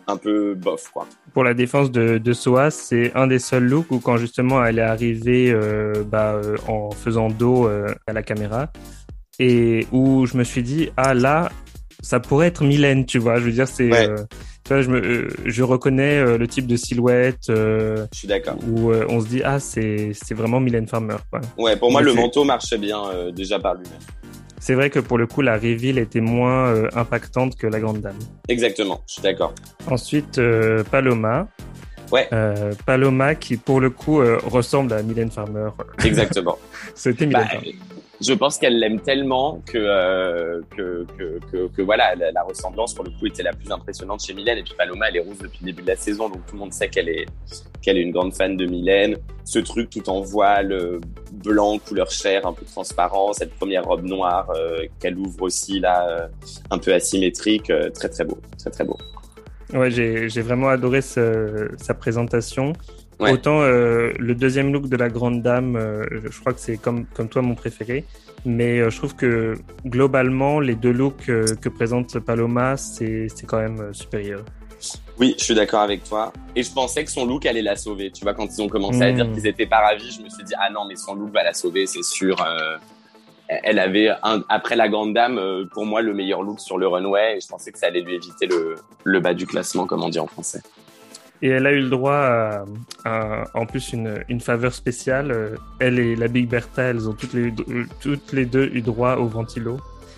un 0.08 0.18
peu 0.18 0.56
bof, 0.56 0.90
quoi. 0.94 1.08
Pour 1.34 1.44
la 1.44 1.54
défense 1.54 1.92
de, 1.92 2.18
de 2.18 2.34
Soa, 2.34 2.72
c'est 2.72 3.12
un 3.16 3.28
des 3.28 3.40
seuls 3.40 3.66
looks 3.66 3.92
où 3.92 4.00
quand 4.00 4.18
justement 4.18 4.64
elle 4.64 4.80
est 4.80 4.84
arrivée 4.84 5.52
euh, 5.52 6.04
bah, 6.06 6.34
euh, 6.34 6.56
en 6.68 6.92
faisant 6.92 7.30
dos 7.30 7.68
euh, 7.68 7.94
à 8.08 8.14
la 8.14 8.24
caméra 8.24 8.72
et 9.40 9.86
où 9.92 10.26
je 10.26 10.38
me 10.38 10.44
suis 10.44 10.64
dit 10.64 10.90
ah 10.98 11.14
là 11.14 11.50
ça 12.02 12.20
pourrait 12.20 12.48
être 12.48 12.64
Mylène, 12.64 13.06
tu 13.06 13.20
vois. 13.20 13.40
Je 13.40 13.46
veux 13.46 13.52
dire 13.52 13.68
c'est 13.68 13.90
tu 13.90 14.74
vois, 14.74 14.82
je, 14.82 14.90
me, 14.90 15.30
je 15.46 15.64
reconnais 15.64 16.38
le 16.38 16.48
type 16.48 16.68
de 16.68 16.76
silhouette. 16.76 17.46
je 17.48 18.06
suis 18.14 18.28
d'accord. 18.28 18.58
Où 18.68 18.92
on 18.92 19.20
se 19.20 19.28
dit 19.28 19.42
ah 19.44 19.60
c'est 19.60 20.12
c'est 20.14 20.36
vraiment 20.36 20.60
Mylène 20.60 20.88
Farmer. 20.88 21.18
Quoi. 21.30 21.42
Ouais, 21.58 21.76
pour 21.76 21.92
moi 21.92 22.02
le 22.02 22.14
manteau 22.14 22.44
marchait 22.44 22.78
bien 22.78 23.32
déjà 23.32 23.60
par 23.60 23.76
lui-même. 23.76 24.00
C'est 24.60 24.74
vrai 24.74 24.90
que 24.90 25.00
pour 25.00 25.18
le 25.18 25.28
coup, 25.28 25.42
la 25.42 25.56
reveal 25.56 25.98
était 26.00 26.22
moins 26.22 26.68
euh, 26.68 26.90
impactante 26.96 27.56
que 27.56 27.68
la 27.68 27.80
Grande 27.80 28.02
Dame. 28.02 28.18
Exactement, 28.48 29.04
je 29.08 29.14
suis 29.14 29.22
d'accord. 29.22 29.54
Ensuite, 29.90 30.40
euh, 30.40 30.84
Paloma. 30.84 31.48
Ouais. 32.12 32.28
Euh, 32.32 32.74
Paloma 32.86 33.36
qui, 33.36 33.58
pour 33.58 33.82
le 33.82 33.90
coup, 33.90 34.22
ressemble 34.46 34.94
à 34.94 35.04
Mylène 35.04 35.30
Farmer. 35.30 35.70
Exactement. 36.06 36.58
C'était 36.96 37.26
Mylène 37.26 37.48
bah, 37.52 37.60
je 38.20 38.34
pense 38.34 38.58
qu'elle 38.58 38.80
l'aime 38.80 39.00
tellement 39.00 39.62
que, 39.66 39.78
euh, 39.78 40.62
que, 40.76 41.06
que, 41.18 41.40
que, 41.52 41.68
que, 41.68 41.82
voilà, 41.82 42.16
la, 42.16 42.44
ressemblance 42.44 42.94
pour 42.94 43.06
le 43.06 43.12
coup 43.12 43.28
était 43.28 43.44
la 43.44 43.54
plus 43.54 43.72
impressionnante 43.72 44.26
chez 44.26 44.34
Mylène. 44.34 44.58
Et 44.58 44.64
puis 44.64 44.74
Paloma, 44.78 45.10
elle 45.10 45.18
est 45.18 45.22
rouge 45.22 45.38
depuis 45.42 45.60
le 45.62 45.66
début 45.68 45.84
de 45.84 45.88
la 45.88 45.96
saison, 45.96 46.30
donc 46.30 46.46
tout 46.48 46.54
le 46.54 46.60
monde 46.60 46.74
sait 46.74 46.90
qu'elle 46.90 47.10
est, 47.10 47.26
qu'elle 47.82 47.98
est 47.98 48.02
une 48.02 48.12
grande 48.12 48.34
fan 48.34 48.58
de 48.58 48.66
Mylène. 48.66 49.18
Ce 49.46 49.60
truc 49.60 49.90
tout 49.90 50.10
en 50.10 50.22
voile 50.22 50.72
euh, 50.72 51.00
blanc, 51.32 51.78
couleur 51.78 52.10
chair, 52.10 52.46
un 52.48 52.54
peu 52.54 52.66
transparent, 52.66 53.34
cette 53.34 53.54
première 53.56 53.84
robe 53.84 54.04
noire 54.04 54.50
euh, 54.56 54.86
qu'elle 55.00 55.18
ouvre 55.18 55.44
aussi 55.44 55.80
là, 55.80 56.08
euh, 56.10 56.28
un 56.72 56.80
peu 56.80 56.94
asymétrique, 56.94 57.72
très 57.94 58.10
très 58.10 58.26
beau, 58.26 58.40
très 58.58 58.72
très 58.72 58.84
beau. 58.84 58.98
Ouais, 59.74 59.92
j'ai 59.92 60.42
vraiment 60.42 60.70
adoré 60.70 61.02
ce, 61.02 61.70
sa 61.78 61.94
présentation. 61.94 62.74
Autant 63.20 63.62
euh, 63.62 64.14
le 64.20 64.36
deuxième 64.36 64.72
look 64.72 64.88
de 64.88 64.96
la 64.96 65.10
grande 65.10 65.42
dame, 65.42 65.76
euh, 65.76 66.06
je 66.32 66.40
crois 66.40 66.54
que 66.54 66.60
c'est 66.60 66.78
comme, 66.78 67.06
comme 67.06 67.30
toi 67.30 67.42
mon 67.42 67.56
préféré. 67.56 68.06
Mais 68.46 68.80
euh, 68.80 68.90
je 68.90 68.98
trouve 68.98 69.16
que 69.16 69.56
globalement, 69.86 70.60
les 70.60 70.76
deux 70.76 70.92
looks 70.92 71.26
que 71.26 71.70
présente 71.70 72.20
Paloma, 72.20 72.78
c'est 72.78 73.28
quand 73.48 73.58
même 73.58 73.94
supérieur. 73.94 74.44
Oui, 75.20 75.34
je 75.40 75.44
suis 75.44 75.56
d'accord 75.56 75.82
avec 75.82 76.04
toi. 76.04 76.32
Et 76.56 76.62
je 76.62 76.72
pensais 76.72 77.04
que 77.04 77.10
son 77.10 77.26
look 77.26 77.48
allait 77.48 77.64
la 77.64 77.76
sauver. 77.76 78.12
Tu 78.12 78.24
vois, 78.24 78.36
quand 78.36 78.46
ils 78.46 78.62
ont 78.62 78.70
commencé 78.70 79.02
à 79.02 79.12
dire 79.12 79.26
hmm. 79.26 79.34
qu'ils 79.34 79.48
étaient 79.48 79.66
pas 79.66 79.80
ravis, 79.80 80.12
je 80.12 80.22
me 80.22 80.30
suis 80.30 80.44
dit, 80.44 80.54
ah 80.60 80.70
non, 80.70 80.86
mais 80.88 80.96
son 80.96 81.16
look 81.16 81.34
va 81.34 81.44
la 81.44 81.54
sauver, 81.54 81.88
c'est 81.88 82.04
sûr. 82.04 82.38
elle 83.48 83.80
avait, 83.80 84.10
un, 84.22 84.44
après 84.50 84.76
la 84.76 84.88
grande 84.88 85.16
dame, 85.16 85.42
pour 85.74 85.88
moi, 85.88 86.04
le 86.04 86.14
meilleur 86.14 86.44
look 86.44 86.60
sur 86.60 86.78
le 86.78 86.88
runway. 86.88 87.38
Et 87.38 87.42
je 87.42 87.48
pensais 87.48 87.72
que 87.72 87.80
ça 87.80 87.88
allait 87.88 88.02
lui 88.02 88.14
éviter 88.14 88.46
le, 88.46 88.76
le 89.04 89.20
bas 89.20 89.34
du 89.34 89.48
classement, 89.48 89.88
comme 89.88 90.04
on 90.04 90.10
dit 90.10 90.20
en 90.20 90.28
français. 90.28 90.62
Et 91.42 91.50
elle 91.50 91.68
a 91.68 91.72
eu 91.72 91.82
le 91.82 91.90
droit 91.90 92.66
à, 93.06 93.44
en 93.54 93.66
plus 93.66 93.94
une, 93.94 94.24
une, 94.28 94.42
faveur 94.42 94.74
spéciale. 94.74 95.58
Elle 95.80 96.00
et 96.00 96.16
la 96.16 96.28
Big 96.28 96.48
Bertha, 96.48 96.84
elles 96.84 97.08
ont 97.08 97.14
toutes 97.14 97.34
les, 97.34 97.54
toutes 98.02 98.34
les 98.34 98.46
deux 98.46 98.70
eu 98.74 98.82
droit 98.82 99.16
au 99.16 99.28
ventilo 99.28 99.78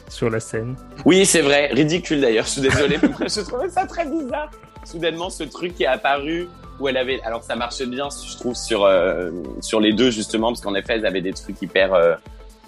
sur 0.10 0.30
la 0.30 0.40
scène. 0.40 0.76
Oui, 1.06 1.26
c'est 1.26 1.42
vrai. 1.42 1.68
Ridicule 1.72 2.22
d'ailleurs. 2.22 2.46
Je 2.46 2.52
suis 2.52 2.62
désolé. 2.62 2.98
je 3.22 3.42
trouvais 3.42 3.70
ça 3.70 3.86
très 3.86 4.06
bizarre. 4.06 4.50
Soudainement, 4.86 5.30
ce 5.30 5.44
truc 5.44 5.76
qui 5.76 5.84
est 5.84 5.88
apparu 5.88 6.48
où 6.80 6.88
elle 6.88 6.98
avait. 6.98 7.22
Alors, 7.22 7.44
ça 7.44 7.56
marchait 7.56 7.86
bien, 7.86 8.08
je 8.10 8.38
trouve, 8.38 8.56
sur, 8.56 8.86
euh, 8.86 9.32
sur 9.62 9.80
les 9.80 9.94
deux 9.94 10.12
justement, 10.12 10.48
parce 10.48 10.62
qu'en 10.62 10.76
effet, 10.76 10.94
elles 10.94 11.06
avaient 11.06 11.22
des 11.22 11.34
trucs 11.34 11.62
hyper. 11.62 11.94
Euh, 11.94 12.16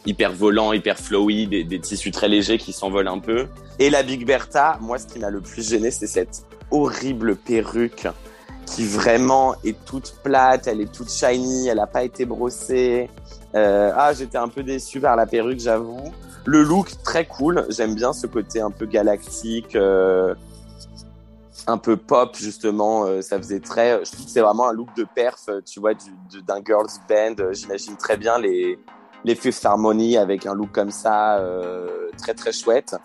hyper 0.07 0.31
volants, 0.31 0.73
hyper 0.73 0.97
flowy, 0.97 1.45
des, 1.45 1.63
des 1.63 1.79
tissus 1.79 2.09
très 2.09 2.27
légers 2.27 2.57
qui 2.57 2.73
s'envolent 2.73 3.07
un 3.07 3.19
peu. 3.19 3.45
Et 3.77 3.91
la 3.91 4.01
Big 4.01 4.25
Bertha, 4.25 4.79
moi, 4.81 4.97
ce 4.97 5.05
qui 5.05 5.19
m'a 5.19 5.29
le 5.29 5.41
plus 5.41 5.69
gêné, 5.69 5.91
c'est 5.91 6.07
cette 6.07 6.43
horrible 6.71 7.35
perruque 7.35 8.07
qui 8.71 8.85
vraiment 8.85 9.55
est 9.65 9.83
toute 9.85 10.15
plate, 10.23 10.67
elle 10.67 10.81
est 10.81 10.91
toute 10.91 11.11
shiny, 11.11 11.67
elle 11.67 11.77
n'a 11.77 11.87
pas 11.87 12.03
été 12.03 12.25
brossée. 12.25 13.09
Euh, 13.53 13.91
ah, 13.95 14.13
j'étais 14.13 14.37
un 14.37 14.47
peu 14.47 14.63
déçu 14.63 15.01
par 15.01 15.15
la 15.15 15.25
perruque, 15.25 15.59
j'avoue. 15.59 16.11
Le 16.45 16.63
look 16.63 16.89
très 17.03 17.25
cool, 17.25 17.65
j'aime 17.69 17.95
bien 17.95 18.13
ce 18.13 18.27
côté 18.27 18.61
un 18.61 18.71
peu 18.71 18.85
galactique, 18.85 19.75
euh, 19.75 20.33
un 21.67 21.77
peu 21.77 21.97
pop 21.97 22.35
justement. 22.37 23.05
Euh, 23.05 23.21
ça 23.21 23.37
faisait 23.37 23.59
très, 23.59 24.05
je 24.05 24.11
trouve 24.11 24.25
que 24.25 24.31
c'est 24.31 24.41
vraiment 24.41 24.69
un 24.69 24.73
look 24.73 24.95
de 24.95 25.03
perf, 25.03 25.49
tu 25.65 25.81
vois, 25.81 25.93
d'un 25.93 26.61
girls 26.65 26.89
band. 27.09 27.51
J'imagine 27.51 27.97
très 27.97 28.17
bien 28.17 28.39
les 28.39 28.79
les 29.23 29.35
Fifth 29.35 29.63
Harmony 29.63 30.17
avec 30.17 30.47
un 30.47 30.55
look 30.55 30.71
comme 30.71 30.89
ça, 30.89 31.39
très 32.17 32.33
très 32.33 32.51
chouette 32.51 32.95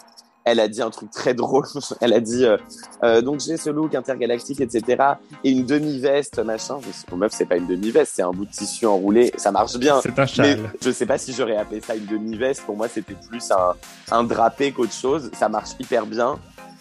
elle 0.46 0.60
a 0.60 0.68
dit 0.68 0.80
un 0.80 0.90
truc 0.90 1.10
très 1.10 1.34
drôle. 1.34 1.64
Elle 2.00 2.12
a 2.12 2.20
dit 2.20 2.44
euh, 2.44 2.56
euh, 3.02 3.20
donc 3.20 3.40
j'ai 3.40 3.56
ce 3.56 3.68
look 3.68 3.94
intergalactique, 3.94 4.60
etc. 4.60 5.02
Et 5.42 5.50
une 5.50 5.66
demi-veste, 5.66 6.38
machin. 6.38 6.78
Je 6.86 6.92
sais, 6.92 7.16
meuf, 7.16 7.32
c'est 7.32 7.46
pas 7.46 7.56
une 7.56 7.66
demi-veste, 7.66 8.12
c'est 8.14 8.22
un 8.22 8.30
bout 8.30 8.46
de 8.46 8.50
tissu 8.50 8.86
enroulé. 8.86 9.32
Ça 9.36 9.50
marche 9.50 9.76
bien. 9.76 10.00
C'est 10.00 10.18
un 10.18 10.26
châle. 10.26 10.60
Mais 10.62 10.68
je 10.80 10.90
sais 10.92 11.04
pas 11.04 11.18
si 11.18 11.32
j'aurais 11.32 11.56
appelé 11.56 11.80
ça 11.80 11.96
une 11.96 12.06
demi-veste. 12.06 12.62
Pour 12.62 12.76
moi, 12.76 12.88
c'était 12.88 13.14
plus 13.28 13.50
un, 13.50 13.74
un 14.12 14.22
drapé 14.22 14.70
qu'autre 14.70 14.92
chose. 14.92 15.30
Ça 15.34 15.48
marche 15.48 15.70
hyper 15.80 16.06
bien. 16.06 16.38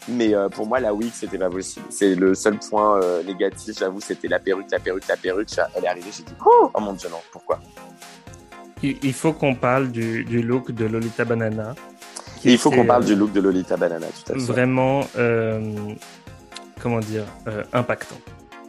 Mais 0.07 0.35
euh, 0.35 0.49
pour 0.49 0.67
moi, 0.67 0.79
la 0.79 0.93
wig, 0.93 1.11
c'était 1.11 1.39
pas 1.39 1.49
possible. 1.49 1.87
C'est 1.89 2.13
le 2.13 2.35
seul 2.35 2.59
point 2.59 3.01
euh, 3.01 3.23
négatif, 3.23 3.79
j'avoue, 3.79 3.99
c'était 3.99 4.27
la 4.27 4.37
perruque, 4.37 4.69
la 4.71 4.79
perruque, 4.79 5.07
la 5.07 5.17
perruque. 5.17 5.49
Elle 5.75 5.83
est 5.83 5.87
arrivée, 5.87 6.11
j'ai 6.15 6.23
dit, 6.23 6.33
oh, 6.45 6.69
oh 6.71 6.79
mon 6.79 6.93
dieu, 6.93 7.09
non, 7.09 7.17
pourquoi? 7.31 7.59
Il 8.83 9.13
faut 9.13 9.33
qu'on 9.33 9.55
parle 9.55 9.89
du, 9.91 10.23
du 10.25 10.43
look 10.43 10.71
de 10.71 10.85
Lolita 10.85 11.25
Banana 11.25 11.73
il 12.51 12.57
faut 12.57 12.71
qu'on 12.71 12.85
parle 12.85 13.05
du 13.05 13.15
look 13.15 13.31
de 13.31 13.41
Lolita 13.41 13.77
Banana, 13.77 14.07
tout 14.07 14.31
à 14.31 14.35
fait. 14.35 14.41
Vraiment, 14.41 15.01
euh, 15.17 15.59
comment 16.81 16.99
dire, 16.99 17.25
euh, 17.47 17.63
impactant. 17.73 18.17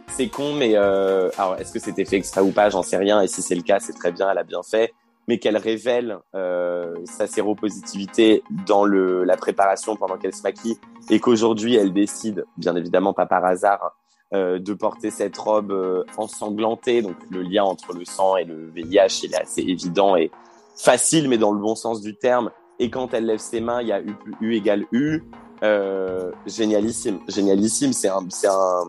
C'est 0.09 0.29
con, 0.29 0.55
mais 0.55 0.73
euh, 0.75 1.31
alors 1.37 1.57
est-ce 1.57 1.73
que 1.73 1.79
c'était 1.79 2.05
fait 2.05 2.17
extra 2.17 2.43
ou 2.43 2.51
pas? 2.51 2.71
J'en 2.71 2.83
sais 2.83 2.97
rien. 2.97 3.21
Et 3.21 3.29
si 3.29 3.43
c'est 3.43 3.55
le 3.55 3.62
cas, 3.62 3.79
c'est 3.81 3.93
très 3.93 4.12
bien, 4.12 4.31
elle 4.31 4.39
a 4.39 4.45
bien 4.45 4.62
fait. 4.62 4.95
Mais 5.29 5.39
qu'elle 5.39 5.57
révèle 5.57 6.19
sa 6.33 7.27
séropositivité 7.27 8.45
dans 8.65 8.85
le, 8.85 9.25
la 9.25 9.37
préparation 9.37 9.97
pendant 9.97 10.19
qu'elle 10.19 10.33
se 10.33 10.43
maquille 10.43 10.79
et 11.11 11.19
qu'aujourd'hui 11.19 11.75
elle 11.75 11.93
décide, 11.93 12.45
bien 12.57 12.77
évidemment 12.77 13.12
pas 13.12 13.27
par 13.27 13.45
hasard, 13.45 13.97
de 14.33 14.73
porter 14.75 15.11
cette 15.11 15.37
robe 15.37 16.05
ensanglantée. 16.16 17.03
Donc 17.03 17.16
le 17.29 17.43
lien 17.43 17.64
entre 17.64 17.93
le 17.93 18.05
sang 18.05 18.37
et 18.37 18.45
le 18.45 18.70
VIH 18.70 19.22
il 19.24 19.35
est 19.35 19.41
assez 19.43 19.62
évident 19.62 20.14
et 20.14 20.31
facile, 20.77 21.29
mais 21.29 21.39
dans 21.39 21.51
le 21.51 21.59
bon 21.59 21.74
sens 21.74 22.01
du 22.01 22.14
terme 22.14 22.53
Et 22.79 22.91
quand 22.91 23.14
elle 23.14 23.27
lève 23.27 23.39
ses 23.39 23.61
mains, 23.61 23.81
il 23.83 23.89
y 23.89 23.93
a 23.93 24.01
U, 24.01 24.14
U 24.41 24.55
égale 24.55 24.85
U. 24.93 25.22
Euh, 25.62 26.31
génialissime, 26.47 27.20
génialissime. 27.29 27.93
C'est 27.93 28.09
un, 28.09 28.27
c'est 28.29 28.49
un, 28.49 28.85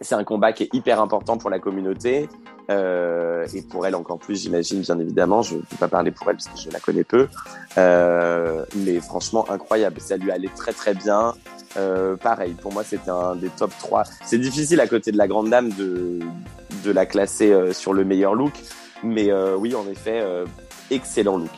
c'est 0.00 0.14
un 0.14 0.24
combat 0.24 0.52
qui 0.52 0.64
est 0.64 0.74
hyper 0.74 1.00
important 1.00 1.38
pour 1.38 1.50
la 1.50 1.58
communauté. 1.58 2.28
Euh, 2.70 3.46
et 3.52 3.62
pour 3.62 3.86
elle 3.86 3.94
encore 3.94 4.18
plus, 4.18 4.42
j'imagine, 4.42 4.80
bien 4.80 4.98
évidemment. 4.98 5.42
Je 5.42 5.56
ne 5.56 5.60
peux 5.60 5.76
pas 5.76 5.88
parler 5.88 6.10
pour 6.10 6.28
elle 6.28 6.36
parce 6.36 6.48
que 6.48 6.58
je 6.58 6.70
la 6.70 6.80
connais 6.80 7.04
peu. 7.04 7.28
Euh, 7.78 8.64
mais 8.76 9.00
franchement, 9.00 9.48
incroyable. 9.50 10.00
Ça 10.00 10.16
lui 10.16 10.30
allait 10.30 10.50
très 10.56 10.72
très 10.72 10.94
bien. 10.94 11.34
Euh, 11.76 12.16
pareil, 12.16 12.54
pour 12.54 12.72
moi, 12.72 12.84
c'était 12.84 13.10
un 13.10 13.36
des 13.36 13.48
top 13.48 13.70
3. 13.78 14.04
C'est 14.24 14.38
difficile 14.38 14.80
à 14.80 14.86
côté 14.86 15.12
de 15.12 15.18
la 15.18 15.28
grande 15.28 15.50
dame 15.50 15.70
de, 15.70 16.20
de 16.84 16.90
la 16.90 17.06
classer 17.06 17.52
euh, 17.52 17.72
sur 17.72 17.92
le 17.92 18.04
meilleur 18.04 18.34
look. 18.34 18.52
Mais 19.02 19.30
euh, 19.30 19.56
oui, 19.56 19.74
en 19.74 19.86
effet, 19.88 20.20
euh, 20.22 20.46
excellent 20.90 21.36
look. 21.36 21.50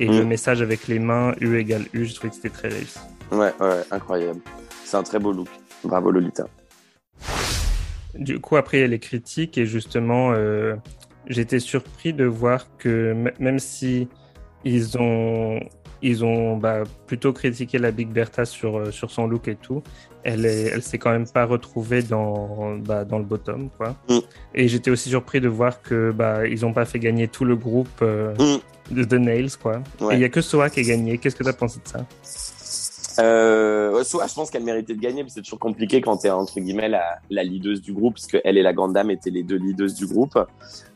Et 0.00 0.06
le 0.08 0.24
message 0.24 0.60
avec 0.60 0.88
les 0.88 0.98
mains, 0.98 1.34
U 1.40 1.56
égale 1.56 1.84
U, 1.92 2.04
je 2.04 2.14
trouvais 2.14 2.30
que 2.30 2.36
c'était 2.36 2.50
très 2.50 2.68
réussi. 2.68 2.98
Ouais, 3.30 3.52
ouais, 3.60 3.82
incroyable. 3.90 4.40
C'est 4.84 4.96
un 4.96 5.02
très 5.02 5.18
beau 5.18 5.32
look. 5.32 5.48
Bravo 5.84 6.10
Lolita. 6.10 6.46
Du 8.14 8.40
coup, 8.40 8.56
après, 8.56 8.78
il 8.78 8.80
y 8.80 8.84
a 8.84 8.88
les 8.88 8.98
critiques 8.98 9.58
et 9.58 9.66
justement, 9.66 10.32
euh, 10.32 10.74
j'étais 11.26 11.58
surpris 11.58 12.12
de 12.12 12.24
voir 12.24 12.76
que 12.78 13.14
même 13.38 13.58
si 13.58 14.08
ils 14.64 14.98
ont, 14.98 15.60
ils 16.04 16.24
ont 16.24 16.56
bah, 16.58 16.82
plutôt 17.06 17.32
critiqué 17.32 17.78
la 17.78 17.90
Big 17.90 18.08
Bertha 18.08 18.44
sur, 18.44 18.78
euh, 18.78 18.90
sur 18.90 19.10
son 19.10 19.26
look 19.26 19.48
et 19.48 19.56
tout, 19.56 19.82
elle 20.22 20.44
est, 20.44 20.64
elle 20.72 20.82
s'est 20.82 20.98
quand 20.98 21.10
même 21.10 21.26
pas 21.26 21.46
retrouvée 21.46 22.02
dans, 22.02 22.76
bah, 22.76 23.04
dans 23.04 23.18
le 23.18 23.24
bottom, 23.24 23.70
quoi. 23.76 23.96
Mm. 24.10 24.18
Et 24.54 24.68
j'étais 24.68 24.90
aussi 24.90 25.08
surpris 25.08 25.40
de 25.40 25.48
voir 25.48 25.80
que 25.80 26.12
bah, 26.12 26.46
ils 26.46 26.64
ont 26.66 26.72
pas 26.74 26.84
fait 26.84 26.98
gagner 26.98 27.26
tout 27.26 27.44
le 27.46 27.56
groupe 27.56 27.88
euh, 28.02 28.34
Mm. 28.38 28.94
de 28.94 29.04
The 29.04 29.14
Nails, 29.14 29.56
quoi. 29.60 29.82
Ouais. 30.00 30.14
Et 30.14 30.18
il 30.18 30.20
y 30.20 30.24
a 30.24 30.28
que 30.28 30.42
Soa 30.42 30.68
qui 30.68 30.80
a 30.80 30.82
gagné. 30.82 31.16
Qu'est-ce 31.18 31.36
que 31.36 31.42
tu 31.42 31.48
as 31.48 31.54
pensé 31.54 31.80
de 31.82 31.88
ça? 31.88 32.06
Euh, 33.18 34.02
soit 34.04 34.26
je 34.26 34.34
pense 34.34 34.50
qu'elle 34.50 34.64
méritait 34.64 34.94
de 34.94 35.00
gagner, 35.00 35.22
mais 35.22 35.28
c'est 35.28 35.42
toujours 35.42 35.58
compliqué 35.58 36.00
quand 36.00 36.16
t'es 36.18 36.30
entre 36.30 36.58
guillemets 36.58 36.88
la, 36.88 37.18
la 37.30 37.44
leaduse 37.44 37.80
du 37.80 37.92
groupe, 37.92 38.14
parce 38.14 38.26
que 38.26 38.38
elle 38.44 38.58
et 38.58 38.62
la 38.62 38.72
grande 38.72 38.92
dame 38.92 39.10
étaient 39.10 39.30
les 39.30 39.42
deux 39.42 39.56
leaders 39.56 39.92
du 39.92 40.06
groupe. 40.06 40.38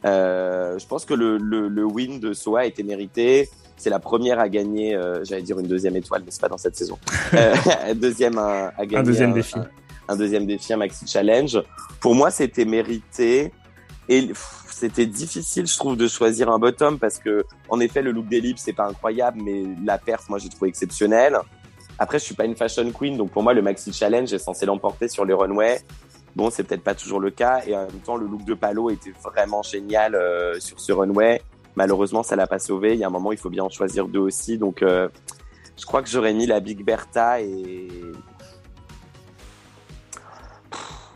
Euh, 0.05 0.79
je 0.79 0.87
pense 0.87 1.05
que 1.05 1.15
le, 1.15 1.39
le, 1.39 1.69
le 1.69 1.85
win 1.85 2.21
de 2.21 2.33
Soa 2.33 2.67
était 2.67 2.83
mérité. 2.83 3.49
C'est 3.77 3.91
la 3.91 4.01
première 4.01 4.41
à 4.41 4.49
gagner, 4.49 4.97
euh, 4.97 5.23
j'allais 5.25 5.43
dire 5.43 5.59
une 5.61 5.69
deuxième 5.69 5.95
étoile, 5.95 6.23
mais 6.25 6.33
c'est 6.33 6.41
pas 6.41 6.49
dans 6.49 6.59
cette 6.59 6.77
saison. 6.77 6.99
Euh, 7.35 7.55
deuxième 7.95 8.39
à, 8.39 8.73
à 8.77 8.87
gagner 8.87 8.97
Un 8.97 9.03
deuxième 9.03 9.33
défi. 9.35 9.59
Un, 9.59 9.69
un 10.09 10.17
deuxième 10.17 10.47
défi, 10.47 10.73
un 10.73 10.79
maxi 10.79 11.07
challenge. 11.07 11.63
Pour 12.01 12.15
moi, 12.15 12.31
c'était 12.31 12.65
mérité. 12.65 13.53
Et 14.09 14.31
c'était 14.71 15.07
difficile, 15.07 15.67
je 15.67 15.77
trouve, 15.77 15.97
de 15.97 16.09
choisir 16.09 16.49
un 16.49 16.59
bottom 16.59 16.99
parce 16.99 17.19
que, 17.19 17.45
en 17.69 17.79
effet, 17.81 18.01
le 18.01 18.11
look 18.11 18.27
d'Ellipse, 18.27 18.63
c'est 18.65 18.73
pas 18.73 18.87
incroyable, 18.87 19.41
mais 19.45 19.65
la 19.85 19.99
perf, 19.99 20.29
moi, 20.31 20.39
j'ai 20.39 20.49
trouvé 20.49 20.71
exceptionnelle. 20.71 21.37
Après, 21.99 22.19
je 22.19 22.25
suis 22.25 22.35
pas 22.35 22.45
une 22.45 22.55
fashion 22.57 22.91
queen, 22.93 23.17
donc 23.17 23.31
pour 23.31 23.43
moi, 23.43 23.55
le 23.55 23.63
maxi 23.63 23.93
challenge 23.93 24.33
est 24.33 24.39
censé 24.39 24.67
l'emporter 24.67 25.09
sur 25.09 25.25
les 25.25 25.35
runways. 25.35 25.81
Bon, 26.37 26.51
c'est 26.51 26.63
peut-être 26.63 26.85
pas 26.85 26.95
toujours 26.95 27.19
le 27.21 27.31
cas. 27.31 27.63
Et 27.67 27.75
en 27.77 27.81
même 27.87 28.01
temps, 28.05 28.17
le 28.17 28.27
look 28.27 28.45
de 28.45 28.55
Palo 28.55 28.91
était 28.91 29.13
vraiment 29.25 29.63
génial 29.63 30.15
euh, 30.15 30.61
sur 30.61 30.79
ce 30.79 30.93
runway. 30.93 31.43
Malheureusement, 31.75 32.23
ça 32.23 32.37
l'a 32.37 32.47
pas 32.47 32.59
sauvé. 32.61 32.93
Il 32.95 33.01
y 33.01 33.05
a 33.05 33.09
un 33.09 33.11
moment, 33.11 33.33
il 33.33 33.39
faut 33.39 33.51
bien 33.51 33.65
en 33.65 33.69
choisir 33.71 34.07
deux 34.07 34.21
aussi. 34.21 34.59
Donc, 34.59 34.83
euh, 34.83 35.09
je 35.77 35.85
crois 35.87 36.03
que 36.03 36.09
j'aurais 36.09 36.35
mis 36.35 36.47
la 36.47 36.61
Big 36.61 36.85
Bertha 36.85 37.41
et 37.41 37.89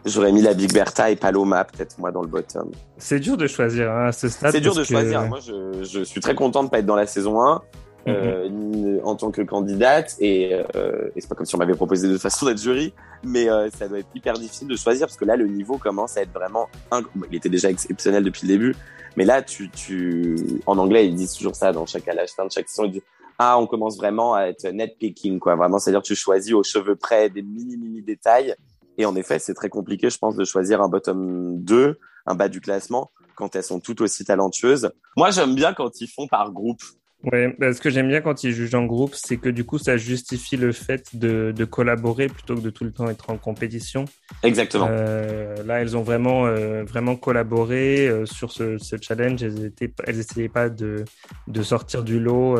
J'aurais 0.05 0.33
mis 0.33 0.43
la 0.43 0.53
Big 0.53 0.72
Bertha 0.72 1.12
et 1.12 1.16
Paloma, 1.16 1.64
peut-être, 1.64 1.97
moi, 2.01 2.11
dans 2.11 2.22
le 2.22 2.26
bottom. 2.26 2.72
C'est 2.99 3.20
dur 3.20 3.37
de 3.37 3.47
choisir 3.47 3.89
hein, 3.93 4.07
à 4.09 4.12
ce 4.12 4.28
stade. 4.28 4.51
C'est 4.51 4.61
dur 4.61 4.74
de 4.74 4.80
que- 4.80 4.85
choisir. 4.89 5.22
Moi, 5.28 5.39
je, 5.39 5.85
je 5.85 6.03
suis 6.03 6.20
très 6.20 6.35
content 6.35 6.64
de 6.64 6.68
pas 6.70 6.80
être 6.80 6.87
dans 6.87 6.97
la 6.97 7.07
saison 7.07 7.41
1 7.41 7.62
euh, 8.09 9.00
en 9.05 9.14
tant 9.16 9.30
que 9.30 9.42
candidate. 9.42 10.16
Et, 10.20 10.55
euh, 10.76 11.11
c'est 11.16 11.28
pas 11.28 11.34
comme 11.34 11.46
si 11.46 11.55
on 11.55 11.59
m'avait 11.59 11.74
proposé 11.74 12.09
de 12.09 12.12
toute 12.14 12.22
façon 12.22 12.46
d'être 12.46 12.61
jury, 12.61 12.92
mais 13.22 13.48
euh, 13.48 13.68
ça 13.70 13.88
doit 13.88 13.98
être 14.00 14.09
hyper 14.14 14.34
difficile 14.34 14.68
de 14.68 14.76
choisir 14.76 15.07
parce 15.07 15.16
que 15.16 15.24
là, 15.24 15.36
le 15.36 15.46
niveau 15.46 15.78
commence 15.78 16.16
à 16.16 16.22
être 16.22 16.32
vraiment. 16.32 16.68
inc- 16.90 17.07
il 17.30 17.36
était 17.36 17.48
déjà 17.48 17.70
exceptionnel 17.70 18.24
depuis 18.24 18.46
le 18.46 18.55
début, 18.55 18.76
mais 19.16 19.24
là, 19.24 19.42
tu, 19.42 19.70
tu, 19.70 20.36
en 20.66 20.78
anglais, 20.78 21.07
ils 21.07 21.14
disent 21.14 21.34
toujours 21.34 21.55
ça 21.57 21.72
dans 21.72 21.86
chaque 21.86 22.09
à 22.09 22.14
la 22.14 22.26
fin 22.26 22.44
de 22.46 22.50
chaque 22.50 22.68
saison. 22.68 22.84
Ils 22.84 22.92
disent 22.92 23.03
ah, 23.38 23.59
on 23.59 23.66
commence 23.66 23.96
vraiment 23.96 24.34
à 24.34 24.42
être 24.44 24.66
net 24.68 24.96
picking, 24.98 25.38
quoi. 25.38 25.57
Vraiment, 25.57 25.78
c'est-à-dire 25.78 26.03
tu 26.03 26.14
choisis 26.14 26.53
aux 26.53 26.62
cheveux 26.62 26.96
près 26.96 27.28
des 27.30 27.42
mini 27.42 27.76
mini 27.76 28.03
détails. 28.03 28.55
Et 28.98 29.07
en 29.07 29.16
effet, 29.16 29.38
c'est 29.38 29.55
très 29.55 29.70
compliqué, 29.70 30.11
je 30.11 30.18
pense, 30.18 30.36
de 30.36 30.44
choisir 30.44 30.82
un 30.82 30.88
bottom 30.88 31.59
2, 31.62 31.98
un 32.26 32.34
bas 32.34 32.48
du 32.48 32.61
classement, 32.61 33.11
quand 33.34 33.57
elles 33.57 33.62
sont 33.64 33.80
toutes 33.80 34.03
aussi 34.03 34.24
talentueuses. 34.24 34.92
Moi, 35.16 35.30
j'aime 35.30 35.55
bien 35.55 35.72
quand 35.72 36.00
ils 36.00 36.07
font 36.09 36.26
par 36.28 36.53
groupe. 36.53 36.82
Ouais, 37.30 37.54
bah, 37.58 37.72
ce 37.72 37.80
que 37.80 37.88
j'aime 37.88 38.08
bien 38.08 38.20
quand 38.20 38.42
ils 38.42 38.52
jugent 38.52 38.74
en 38.74 38.84
groupe, 38.84 39.14
c'est 39.14 39.36
que 39.36 39.48
du 39.48 39.64
coup, 39.64 39.78
ça 39.78 39.96
justifie 39.96 40.56
le 40.56 40.72
fait 40.72 41.14
de, 41.14 41.52
de 41.54 41.64
collaborer 41.64 42.26
plutôt 42.26 42.56
que 42.56 42.60
de 42.60 42.70
tout 42.70 42.82
le 42.84 42.90
temps 42.90 43.08
être 43.08 43.30
en 43.30 43.36
compétition. 43.36 44.06
Exactement. 44.42 44.88
Euh, 44.90 45.62
là, 45.64 45.80
elles 45.80 45.96
ont 45.96 46.02
vraiment, 46.02 46.46
euh, 46.46 46.82
vraiment 46.82 47.14
collaboré 47.14 48.08
euh, 48.08 48.26
sur 48.26 48.50
ce, 48.50 48.76
ce 48.78 48.96
challenge. 49.00 49.42
Elles 49.42 49.64
étaient, 49.64 49.92
elles 50.04 50.18
essayaient 50.18 50.48
pas 50.48 50.68
de, 50.68 51.04
de 51.46 51.62
sortir 51.62 52.02
du 52.02 52.18
lot, 52.18 52.58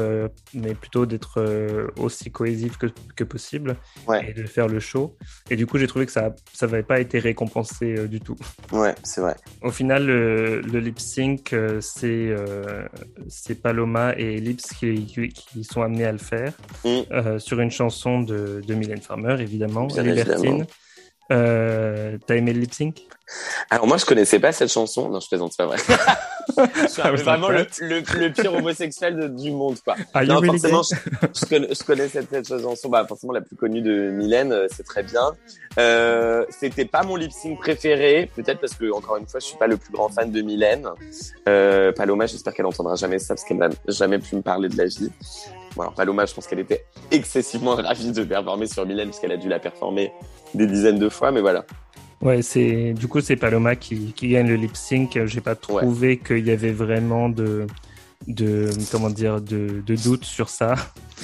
mais 0.55 0.75
plutôt 0.75 1.07
d'être 1.07 1.45
aussi 1.99 2.31
cohésives 2.31 2.77
que, 2.79 2.87
que 3.17 3.25
possible 3.25 3.77
Ouais. 4.07 4.31
et 4.31 4.33
de 4.33 4.47
faire 4.47 4.69
le 4.69 4.79
show. 4.81 5.17
Et 5.51 5.57
du 5.57 5.67
coup, 5.67 5.79
j'ai 5.79 5.87
trouvé 5.87 6.07
que 6.07 6.13
ça, 6.13 6.35
ça 6.53 6.67
n'avait 6.67 6.83
pas 6.83 7.01
été 7.01 7.19
récompensé 7.19 8.07
du 8.07 8.21
tout. 8.21 8.37
Ouais, 8.71 8.95
c'est 9.03 9.21
vrai. 9.21 9.35
Au 9.63 9.71
final, 9.71 10.07
le, 10.07 10.61
le 10.61 10.79
lip 10.79 11.01
sync, 11.01 11.55
c'est 11.81 12.35
Paloma 13.63 14.15
et 14.17 14.39
Qui, 14.57 15.05
qui, 15.07 15.29
qui 15.29 15.65
sont 15.65 15.83
amenés 15.83 16.05
à 16.05 16.13
le 16.13 16.19
faire 16.19 16.53
Mm. 16.85 16.89
euh, 17.13 17.39
sur 17.39 17.61
une 17.61 17.71
chanson 17.71 18.21
de, 18.23 18.61
de 18.67 18.75
Mylène 18.75 19.01
Farmer, 19.01 19.37
évidemment, 19.41 19.87
Bien 19.87 20.03
Libertine. 20.03 20.35
évidemment. 20.45 20.67
Euh, 21.33 22.19
T'as 22.27 22.37
aimé 22.37 22.53
le 22.53 22.61
lip 22.61 22.73
sync? 22.75 23.03
Alors 23.71 23.87
moi, 23.87 23.97
je 23.97 24.05
connaissais 24.05 24.39
pas 24.39 24.53
cette 24.53 24.71
chanson. 24.71 25.09
Non, 25.09 25.19
je 25.19 25.27
plaisante, 25.29 25.53
c'est 25.53 25.63
pas 25.65 25.67
vrai. 25.67 25.79
je 26.83 26.87
suis 26.89 27.01
Ah, 27.03 27.13
vraiment 27.13 27.49
le, 27.49 27.61
êtes 27.61 27.79
le, 27.81 28.03
le 28.19 28.31
pire 28.33 28.53
homosexuel 28.53 29.17
de- 29.17 29.29
du 29.29 29.51
monde, 29.51 29.79
quoi. 29.83 29.97
You 30.23 30.27
Non, 30.29 30.41
really 30.41 30.59
forcément, 30.59 30.83
je, 30.83 30.95
je 31.41 31.47
connais, 31.47 31.69
je 31.75 31.83
connais 31.83 32.09
cette, 32.09 32.29
cette 32.31 32.61
chanson, 32.61 32.91
bah, 32.91 33.07
forcément 33.09 33.33
la 33.33 33.41
plus 33.41 33.57
connue 33.57 33.81
de 33.81 34.11
Mylène, 34.11 34.53
euh, 34.53 34.67
c'est 34.71 34.83
très 34.83 35.03
bien. 35.03 35.31
Euh, 35.79 36.45
c'était 36.51 36.85
pas 36.85 37.03
mon 37.05 37.17
lip 37.17 37.33
sync 37.33 37.59
préféré, 37.59 38.31
peut-être 38.37 38.61
parce 38.61 38.75
que 38.75 38.93
encore 38.93 39.17
une 39.17 39.27
fois, 39.27 39.41
je 39.41 39.47
suis 39.47 39.57
pas 39.57 39.67
le 39.69 39.79
plus 39.79 39.93
grand 39.93 40.11
fan 40.11 40.31
de 40.31 40.43
Mylène. 40.43 40.89
Euh, 41.49 41.93
Paloma, 41.93 42.27
j'espère 42.27 42.53
qu'elle 42.53 42.67
entendra 42.67 42.97
jamais 42.97 43.19
ça 43.19 43.35
parce 43.35 43.45
qu'elle 43.45 43.57
n'a 43.59 43.71
jamais 43.89 44.19
pu 44.19 44.37
me 44.37 44.43
parler 44.43 44.69
de 44.69 44.77
la 44.77 44.85
vie. 44.85 45.11
Bon, 45.77 45.83
alors, 45.83 45.95
Paloma, 45.95 46.27
je 46.27 46.35
pense 46.35 46.47
qu'elle 46.47 46.61
était 46.61 46.85
excessivement 47.11 47.75
ravie 47.77 48.13
de 48.13 48.25
performer 48.25 48.67
sur 48.67 48.87
Mylène 48.87 49.09
parce 49.09 49.21
qu'elle 49.21 49.33
a 49.33 49.37
dû 49.37 49.49
la 49.49 49.59
performer 49.59 50.13
des 50.55 50.67
dizaines 50.67 50.99
de 50.99 51.09
fois, 51.09 51.33
mais 51.33 51.41
voilà. 51.41 51.65
Ouais, 52.21 52.41
c'est 52.41 52.93
du 52.93 53.09
coup 53.09 53.21
c'est 53.21 53.35
Paloma 53.35 53.75
qui, 53.75 54.13
qui 54.13 54.29
gagne 54.29 54.47
le 54.47 54.55
lip 54.55 54.77
sync. 54.77 55.19
J'ai 55.27 55.41
pas 55.41 55.57
trouvé 55.57 56.19
qu'il 56.19 56.47
y 56.47 56.53
avait 56.53 56.71
vraiment 56.71 57.29
de 57.29 57.67
de 58.29 58.71
comment 58.93 59.11
dire 59.11 59.41
de, 59.41 59.83
de 59.85 59.97
doute 59.97 60.25
sur 60.25 60.49
ça 60.49 60.75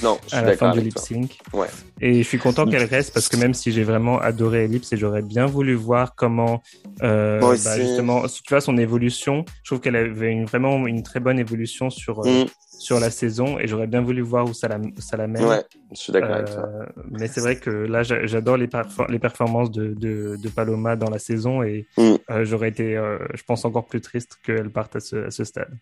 Non, 0.03 0.19
je 0.25 0.29
suis 0.29 0.37
à 0.39 0.43
la 0.43 0.57
fin 0.57 0.71
du 0.73 0.81
lip 0.81 0.99
sync. 0.99 1.39
Ouais. 1.53 1.67
Et 2.01 2.23
je 2.23 2.29
suis 2.29 2.39
content 2.39 2.67
qu'elle 2.67 2.85
reste 2.91 3.13
parce 3.15 3.29
que 3.29 3.37
même 3.37 3.55
si 3.55 3.73
j'ai 3.73 3.83
vraiment 3.85 4.19
adoré 4.21 4.65
Ellipse 4.65 4.93
et 4.93 4.97
j'aurais 4.97 5.23
bien 5.23 5.47
voulu 5.47 5.75
voir 5.75 6.15
comment 6.15 6.63
euh, 7.03 7.41
Moi 7.41 7.55
bah, 7.65 7.77
justement 7.77 8.23
tu 8.27 8.43
vois 8.49 8.61
son 8.61 8.77
évolution, 8.79 9.45
je 9.63 9.71
trouve 9.71 9.81
qu'elle 9.81 9.97
avait 9.97 10.31
une, 10.33 10.45
vraiment 10.45 10.87
une 10.87 11.03
très 11.03 11.21
bonne 11.21 11.39
évolution 11.39 11.91
sur 11.91 12.25
euh, 12.25 12.45
Mm, 12.45 12.47
sur 12.81 13.01
la 13.01 13.11
saison 13.11 13.59
et 13.59 13.67
j'aurais 13.67 13.89
bien 13.89 14.01
voulu 14.03 14.21
voir 14.23 14.45
où 14.49 14.53
ça 14.53 14.69
la 14.69 14.79
ça 14.99 15.17
la 15.17 15.27
mène. 15.27 15.45
ouais, 15.45 15.65
je 15.93 15.97
suis 15.97 16.13
d'accord 16.13 16.35
avec 16.37 16.49
Euh, 16.49 16.55
toi. 16.55 16.69
mais 17.11 17.27
c'est 17.27 17.41
vrai 17.41 17.57
que 17.57 17.71
là, 17.71 18.05
j'a- 18.05 18.25
j'adore 18.27 18.57
les, 18.57 18.69
perfor- 18.69 19.11
les 19.11 19.19
performances 19.19 19.71
de, 19.73 19.95
de, 19.95 20.37
de 20.41 20.49
Paloma 20.49 20.95
dans 20.95 21.11
la 21.11 21.19
saison 21.19 21.63
et 21.65 21.87
Mm. 21.97 22.45
j'aurais 22.45 22.69
été, 22.69 22.95
je 23.35 23.43
pense, 23.43 23.65
encore 23.65 23.87
plus 23.87 24.01
triste 24.01 24.37
qu'elle 24.45 24.71
parte 24.71 24.95
à 24.97 25.01
ce, 25.01 25.17
à 25.27 25.31
ce 25.33 25.43
stade. 25.45 25.73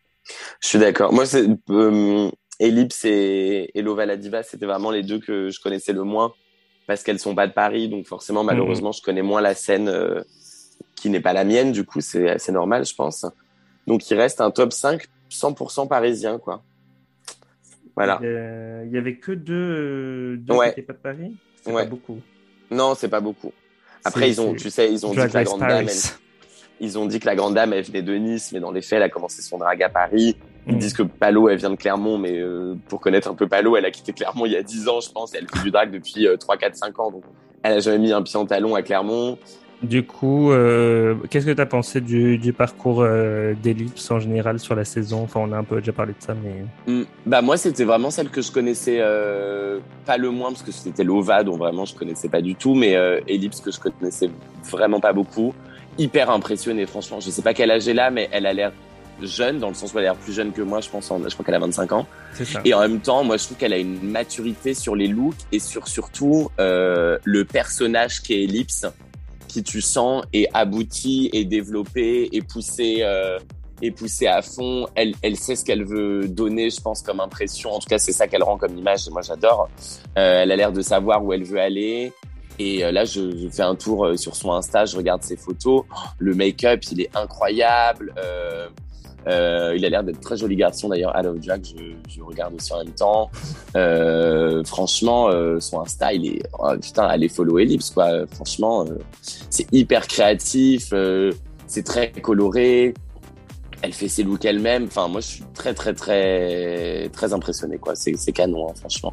Je 0.63 0.69
suis 0.69 0.79
d'accord. 0.79 1.13
Moi, 1.13 1.27
c'est 1.27 1.47
Ellipse 2.61 3.05
et, 3.05 3.71
et 3.75 3.83
Lova 3.83 4.07
la 4.07 4.17
Diva, 4.17 4.43
c'était 4.43 4.67
vraiment 4.67 4.91
les 4.91 5.03
deux 5.03 5.19
que 5.19 5.51
je 5.51 5.61
connaissais 5.61 5.93
le 5.93 6.03
moins 6.05 6.33
parce 6.87 7.03
qu'elles 7.03 7.19
sont 7.19 7.35
pas 7.35 7.47
de 7.47 7.53
Paris, 7.53 7.89
donc 7.89 8.07
forcément, 8.07 8.45
malheureusement, 8.45 8.93
je 8.93 9.03
connais 9.03 9.23
moins 9.23 9.41
la 9.41 9.55
scène 9.55 9.89
euh, 9.89 10.23
qui 10.95 11.11
n'est 11.11 11.21
pas 11.21 11.33
la 11.33 11.45
mienne. 11.45 11.73
Du 11.73 11.85
coup, 11.85 12.01
c'est 12.01 12.31
assez 12.31 12.53
normal, 12.53 12.87
je 12.87 12.95
pense. 12.95 13.27
Donc, 13.87 14.09
il 14.09 14.15
reste 14.17 14.41
un 14.41 14.51
top 14.53 14.73
5 14.73 15.05
100% 15.31 15.89
parisien, 15.89 16.39
quoi. 16.39 16.63
Voilà. 17.97 18.21
Il 18.23 18.93
y, 18.93 18.99
avait 18.99 19.17
que 19.17 19.33
deux, 19.33 20.37
deux 20.37 20.55
Ouais. 20.55 20.73
qui 20.75 20.81
n'étaient 20.81 20.83
pas 20.83 20.93
de 20.93 20.99
Paris? 20.99 21.37
C'est 21.63 21.73
Ouais. 21.73 21.83
pas 21.85 21.91
beaucoup. 21.91 22.21
Non, 22.71 22.95
c'est 22.95 23.09
pas 23.09 23.21
beaucoup. 23.21 23.53
Après, 24.05 24.29
ils 24.31 24.41
ont, 24.41 24.55
tu 24.55 24.71
sais, 24.71 24.93
ils 24.93 25.05
ont 25.05 25.11
dit 25.11 25.17
que 25.17 25.35
la 25.35 25.45
grande 25.45 25.61
dame, 25.61 25.89
elle- 25.89 25.95
ils 26.81 26.99
ont 26.99 27.07
dit 27.07 27.19
que 27.21 27.27
la 27.27 27.35
grande 27.37 27.55
dame, 27.55 27.73
elle 27.73 27.85
venait 27.85 28.03
de 28.03 28.15
Nice, 28.15 28.51
mais 28.53 28.61
dans 28.61 28.71
les 28.71 28.83
faits, 28.83 28.99
elle 28.99 29.03
a 29.03 29.09
commencé 29.09 29.43
son 29.43 29.59
drag 29.59 29.83
à 29.83 29.89
Paris. 29.89 30.37
Ils 30.67 30.75
Mm. 30.75 30.79
disent 30.79 30.95
que 30.95 31.03
Palo, 31.05 31.49
elle 31.49 31.59
vient 31.59 31.71
de 31.71 31.77
Clermont, 31.77 32.19
mais 32.19 32.39
euh, 32.41 32.75
pour 32.89 33.01
connaître 33.01 33.29
un 33.29 33.35
peu 33.35 33.47
Palo, 33.47 33.77
elle 33.77 33.85
a 33.85 33.91
quitté 33.91 34.13
Clermont 34.13 34.47
il 34.47 34.53
y 34.53 34.57
a 34.57 34.63
10 34.63 34.89
ans, 34.89 35.01
je 35.01 35.11
pense. 35.11 35.33
Elle 35.35 35.47
fait 35.49 35.63
du 35.63 35.71
drag 35.71 35.91
depuis 35.93 36.27
euh, 36.27 36.37
3, 36.37 36.57
4, 36.57 36.75
5 36.77 36.99
ans. 36.99 37.11
Donc, 37.11 37.23
elle 37.63 37.75
a 37.75 37.79
jamais 37.81 37.99
mis 37.99 38.13
un 38.13 38.23
pied 38.23 38.37
en 38.39 38.47
talon 38.47 38.75
à 38.75 38.83
Clermont. 38.83 39.39
Du 39.83 40.03
coup, 40.05 40.51
euh, 40.51 41.15
qu'est-ce 41.31 41.47
que 41.47 41.51
tu 41.53 41.61
as 41.61 41.67
pensé 41.67 42.01
du, 42.01 42.39
du 42.39 42.53
parcours 42.53 43.03
euh, 43.03 43.55
d'Ellipse 43.63 44.11
en 44.11 44.19
général 44.19 44.59
sur 44.59 44.75
la 44.75 44.85
saison? 44.85 45.23
Enfin, 45.23 45.41
on 45.45 45.53
a 45.53 45.59
un 45.59 45.65
peu 45.65 45.79
déjà 45.79 45.93
parlé 45.93 46.15
de 46.15 46.23
ça, 46.25 46.35
mais. 46.35 46.93
Mm. 46.93 47.05
Bah, 47.27 47.43
moi, 47.43 47.57
c'était 47.57 47.85
vraiment 47.85 48.11
celle 48.11 48.31
que 48.31 48.41
je 48.43 48.51
connaissais 48.51 49.01
pas 50.05 50.17
le 50.17 50.31
moins, 50.31 50.49
parce 50.49 50.63
que 50.63 50.73
c'était 50.73 51.05
l'OVA, 51.05 51.45
dont 51.45 51.57
vraiment 51.57 51.85
je 51.85 51.95
connaissais 51.95 52.29
pas 52.29 52.41
du 52.41 52.55
tout, 52.55 52.75
mais 52.75 52.95
Ellipse 53.29 53.61
que 53.61 53.71
je 53.71 53.79
connaissais 53.79 54.31
vraiment 54.71 54.99
pas 54.99 55.13
beaucoup. 55.13 55.55
Hyper 55.99 56.31
impressionnée, 56.31 56.87
franchement. 56.87 57.21
Je 57.21 57.31
sais 57.31 57.43
pas 57.43 57.55
quel 57.55 57.71
âge 57.71 57.89
elle 57.89 57.99
a, 57.99 58.11
mais 58.11 58.29
elle 58.33 58.47
a 58.47 58.53
l'air 58.53 58.73
jeune, 59.23 59.59
dans 59.59 59.69
le 59.69 59.75
sens 59.75 59.95
où 59.95 59.99
elle 59.99 60.05
a 60.05 60.13
l'air 60.13 60.17
plus 60.17 60.33
jeune 60.33 60.53
que 60.53 60.61
moi, 60.61 60.81
je 60.81 60.91
pense, 60.91 61.09
je 61.09 61.33
crois 61.35 61.45
qu'elle 61.45 61.55
a 61.55 61.59
25 61.59 61.93
ans. 61.93 62.07
Ça. 62.35 62.61
Et 62.65 62.75
en 62.75 62.81
même 62.81 63.01
temps, 63.01 63.25
moi, 63.25 63.39
je 63.39 63.45
trouve 63.45 63.57
qu'elle 63.57 63.73
a 63.73 63.79
une 63.79 64.03
maturité 64.03 64.75
sur 64.75 64.95
les 64.95 65.09
looks 65.09 65.35
et 65.53 65.59
sur 65.59 65.89
surtout 65.89 66.51
le 66.59 67.45
personnage 67.45 68.23
qui 68.23 68.35
est 68.35 68.45
Ellipse 68.45 68.87
qui 69.57 69.63
tu 69.63 69.81
sens 69.81 70.23
est 70.35 70.49
abouti, 70.53 71.31
et 71.33 71.47
développé, 71.47 72.29
et 72.31 72.43
poussé, 72.43 72.99
euh, 73.01 73.39
et 73.81 73.91
poussé 73.91 74.27
à 74.27 74.43
fond. 74.43 74.87
Elle, 74.95 75.15
elle 75.23 75.37
sait 75.37 75.57
ce 75.57 75.65
qu'elle 75.65 75.83
veut 75.83 76.29
donner, 76.29 76.69
je 76.69 76.79
pense, 76.79 77.01
comme 77.01 77.21
impression. 77.21 77.73
En 77.73 77.79
tout 77.79 77.89
cas, 77.89 77.97
c'est 77.97 78.13
ça 78.13 78.29
qu'elle 78.29 78.43
rend 78.43 78.59
comme 78.59 78.77
image. 78.77 79.09
Moi, 79.11 79.23
j'adore. 79.23 79.71
Euh, 80.19 80.43
elle 80.43 80.53
a 80.53 80.57
l'air 80.57 80.73
de 80.73 80.83
savoir 80.83 81.25
où 81.25 81.33
elle 81.33 81.45
veut 81.45 81.61
aller. 81.61 82.13
Et 82.59 82.85
euh, 82.85 82.93
là, 82.93 83.05
je, 83.05 83.49
fais 83.51 83.63
un 83.63 83.75
tour 83.75 84.07
euh, 84.07 84.17
sur 84.17 84.35
son 84.37 84.53
Insta, 84.53 84.87
je 84.87 84.97
regarde 84.97 85.23
ses 85.23 85.37
photos. 85.37 85.85
Le 86.19 86.35
make-up, 86.35 86.83
il 86.93 87.01
est 87.03 87.17
incroyable. 87.17 88.15
Euh, 89.29 89.75
il 89.77 89.85
a 89.85 89.89
l'air 89.89 90.05
d'être 90.05 90.21
très 90.21 90.37
joli 90.37 90.55
garçon 90.55 90.89
d'ailleurs. 90.89 91.17
Hello 91.17 91.35
Jack, 91.41 91.63
je, 92.09 92.23
regarde 92.23 92.55
aussi 92.55 92.73
en 92.73 92.79
même 92.79 92.95
temps. 92.95 93.31
Franchement, 94.65 95.31
son 95.61 95.81
Insta, 95.81 96.13
il 96.13 96.27
est 96.27 96.43
oh, 96.59 96.73
putain, 96.81 97.05
allez 97.05 97.29
follow 97.29 97.59
Ellipse 97.59 97.91
quoi. 97.91 98.25
Franchement, 98.29 98.87
c'est 99.51 99.67
hyper 99.73 100.07
créatif, 100.07 100.95
c'est 101.67 101.83
très 101.83 102.13
coloré. 102.13 102.95
Elle 103.83 103.93
fait 103.93 104.09
ses 104.09 104.23
looks 104.23 104.45
elle-même. 104.45 104.85
Enfin, 104.85 105.09
moi, 105.09 105.21
je 105.21 105.27
suis 105.27 105.45
très 105.55 105.75
très 105.75 105.93
très 105.93 107.09
très 107.13 107.33
impressionné 107.33 107.79
quoi. 107.79 107.95
C'est 107.97 108.33
canon, 108.33 108.69
hein, 108.71 108.75
franchement. 108.77 109.13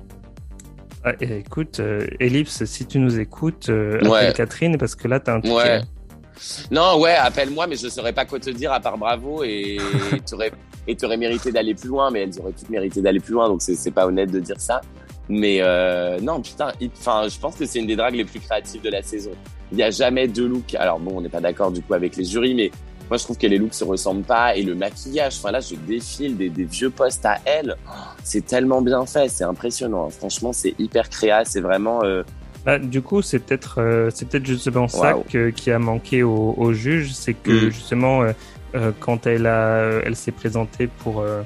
Ah, 1.04 1.14
écoute, 1.20 1.82
Ellipse, 2.20 2.64
si 2.66 2.86
tu 2.86 3.00
nous 3.00 3.20
écoutes, 3.20 3.70
appelle 3.70 4.08
ouais. 4.08 4.34
Catherine 4.34 4.78
parce 4.78 4.96
que 4.96 5.08
là, 5.08 5.20
t'as 5.20 5.36
un 5.36 5.42
ticket. 5.42 5.56
Ouais. 5.56 5.82
Non, 6.72 7.00
ouais, 7.00 7.16
appelle-moi, 7.16 7.68
mais 7.68 7.76
je 7.76 7.86
ne 7.86 7.92
saurais 7.92 8.14
pas 8.14 8.26
quoi 8.26 8.40
te 8.40 8.50
dire 8.50 8.72
à 8.72 8.80
part 8.80 8.98
bravo 8.98 9.44
et 9.44 9.78
t'aurais 10.30 10.52
et 10.88 10.96
t'aurais 10.96 11.18
mérité 11.18 11.52
d'aller 11.52 11.74
plus 11.74 11.90
loin, 11.90 12.12
mais 12.12 12.22
elles 12.24 12.40
auraient 12.40 12.52
toutes 12.52 12.70
mérité 12.70 13.02
d'aller 13.02 13.20
plus 13.20 13.34
loin, 13.34 13.48
donc 13.48 13.62
c'est 13.62 13.92
pas 13.92 14.06
honnête 14.06 14.32
de 14.32 14.40
dire 14.40 14.60
ça. 14.60 14.82
Mais 15.30 15.60
euh, 15.62 16.20
non, 16.20 16.42
putain, 16.42 16.74
enfin, 17.00 17.28
je 17.30 17.40
pense 17.40 17.56
que 17.56 17.66
c'est 17.66 17.80
une 17.80 17.88
des 17.88 17.96
dragues 17.96 18.16
les 18.16 18.26
plus 18.26 18.42
créatives 18.42 18.82
de 18.82 18.90
la 18.90 19.02
saison. 19.02 19.32
Il 19.72 19.78
n'y 19.78 19.84
a 19.84 19.90
jamais 19.90 20.28
deux 20.28 20.48
looks. 20.48 20.76
Alors 20.76 21.00
bon, 21.00 21.18
on 21.18 21.22
n'est 21.22 21.30
pas 21.30 21.40
d'accord 21.40 21.72
du 21.72 21.82
coup 21.82 21.94
avec 21.94 22.18
les 22.18 22.26
jurys, 22.26 22.54
mais 22.54 22.72
moi 23.10 23.18
je 23.18 23.24
trouve 23.24 23.38
que 23.38 23.48
les 23.48 23.58
looks 23.58 23.74
se 23.74 23.84
ressemblent 23.84 24.24
pas 24.24 24.56
et 24.56 24.64
le 24.64 24.76
maquillage. 24.76 25.36
Enfin 25.38 25.52
là, 25.52 25.60
je 25.60 25.76
défile 25.76 26.38
des, 26.38 26.50
des 26.50 26.64
vieux 26.64 26.90
postes 26.90 27.26
à 27.26 27.40
elle. 27.46 27.76
C'est 28.24 28.46
tellement 28.46 28.82
bien 28.82 29.06
fait, 29.06 29.30
c'est 29.30 29.44
impressionnant. 29.44 30.10
Franchement, 30.10 30.54
c'est 30.54 30.74
hyper 30.80 31.10
créa, 31.10 31.46
c'est 31.46 31.62
vraiment. 31.62 32.04
Euh, 32.04 32.24
bah, 32.66 32.80
du 32.80 33.02
coup, 33.02 33.22
c'est 33.22 33.40
peut-être 33.40 33.82
euh, 33.82 34.10
c'est 34.14 34.28
peut-être 34.28 34.46
justement 34.46 34.88
ça 34.88 35.16
que, 35.30 35.50
qui 35.50 35.70
a 35.72 35.80
manqué 35.80 36.24
au, 36.24 36.56
au 36.58 36.74
juge, 36.74 37.14
c'est 37.14 37.34
que 37.34 37.68
Mm. 37.68 37.70
justement 37.72 38.22
euh, 38.24 38.32
euh, 38.76 38.92
quand 39.00 39.28
elle 39.28 39.46
a 39.48 40.00
elle 40.06 40.16
s'est 40.16 40.32
présentée 40.32 40.88
pour 40.88 41.20
euh, 41.20 41.42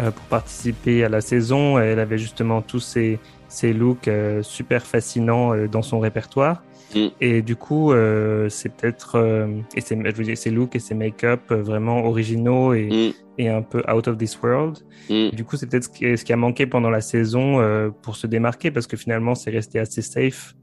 euh, 0.00 0.10
pour 0.10 0.24
participer 0.26 1.04
à 1.04 1.08
la 1.08 1.20
saison, 1.20 1.78
elle 1.78 2.00
avait 2.00 2.18
justement 2.18 2.60
tous 2.60 2.80
ces 2.80 3.18
ces 3.48 3.72
looks 3.72 4.08
euh, 4.08 4.42
super 4.42 4.82
fascinants 4.84 5.54
euh, 5.54 5.68
dans 5.68 5.82
son 5.82 6.00
répertoire. 6.00 6.62
Mm. 6.94 7.08
Et 7.20 7.42
du 7.42 7.56
coup, 7.56 7.92
euh, 7.92 8.48
c'est 8.48 8.70
peut-être 8.70 9.16
euh, 9.16 9.60
et 9.74 9.80
c'est 9.80 9.96
je 9.96 10.16
veux 10.16 10.24
dire 10.24 10.38
ces 10.38 10.50
looks 10.50 10.74
et 10.74 10.78
ces 10.78 10.94
make-up 10.94 11.40
euh, 11.50 11.62
vraiment 11.62 12.04
originaux 12.04 12.72
et, 12.72 12.88
mm, 12.88 13.12
et 13.38 13.48
un 13.48 13.62
peu 13.62 13.82
out 13.92 14.08
of 14.08 14.16
this 14.16 14.40
world. 14.42 14.78
mm. 15.10 15.30
Du 15.30 15.44
coup, 15.44 15.56
c'est 15.56 15.66
peut-être 15.66 15.84
ce 15.84 16.24
qui, 16.24 16.32
a 16.32 16.36
manqué 16.36 16.66
pendant 16.66 16.90
la 16.90 17.00
saison 17.00 17.60
euh, 17.60 17.90
pour 17.90 18.16
se 18.16 18.26
démarquer 18.26 18.70
parce 18.70 18.86
que 18.86 18.96
finalement, 18.96 19.34
c'est 19.34 19.50
resté 19.50 19.78
assez 19.78 20.02
safe 20.02 20.54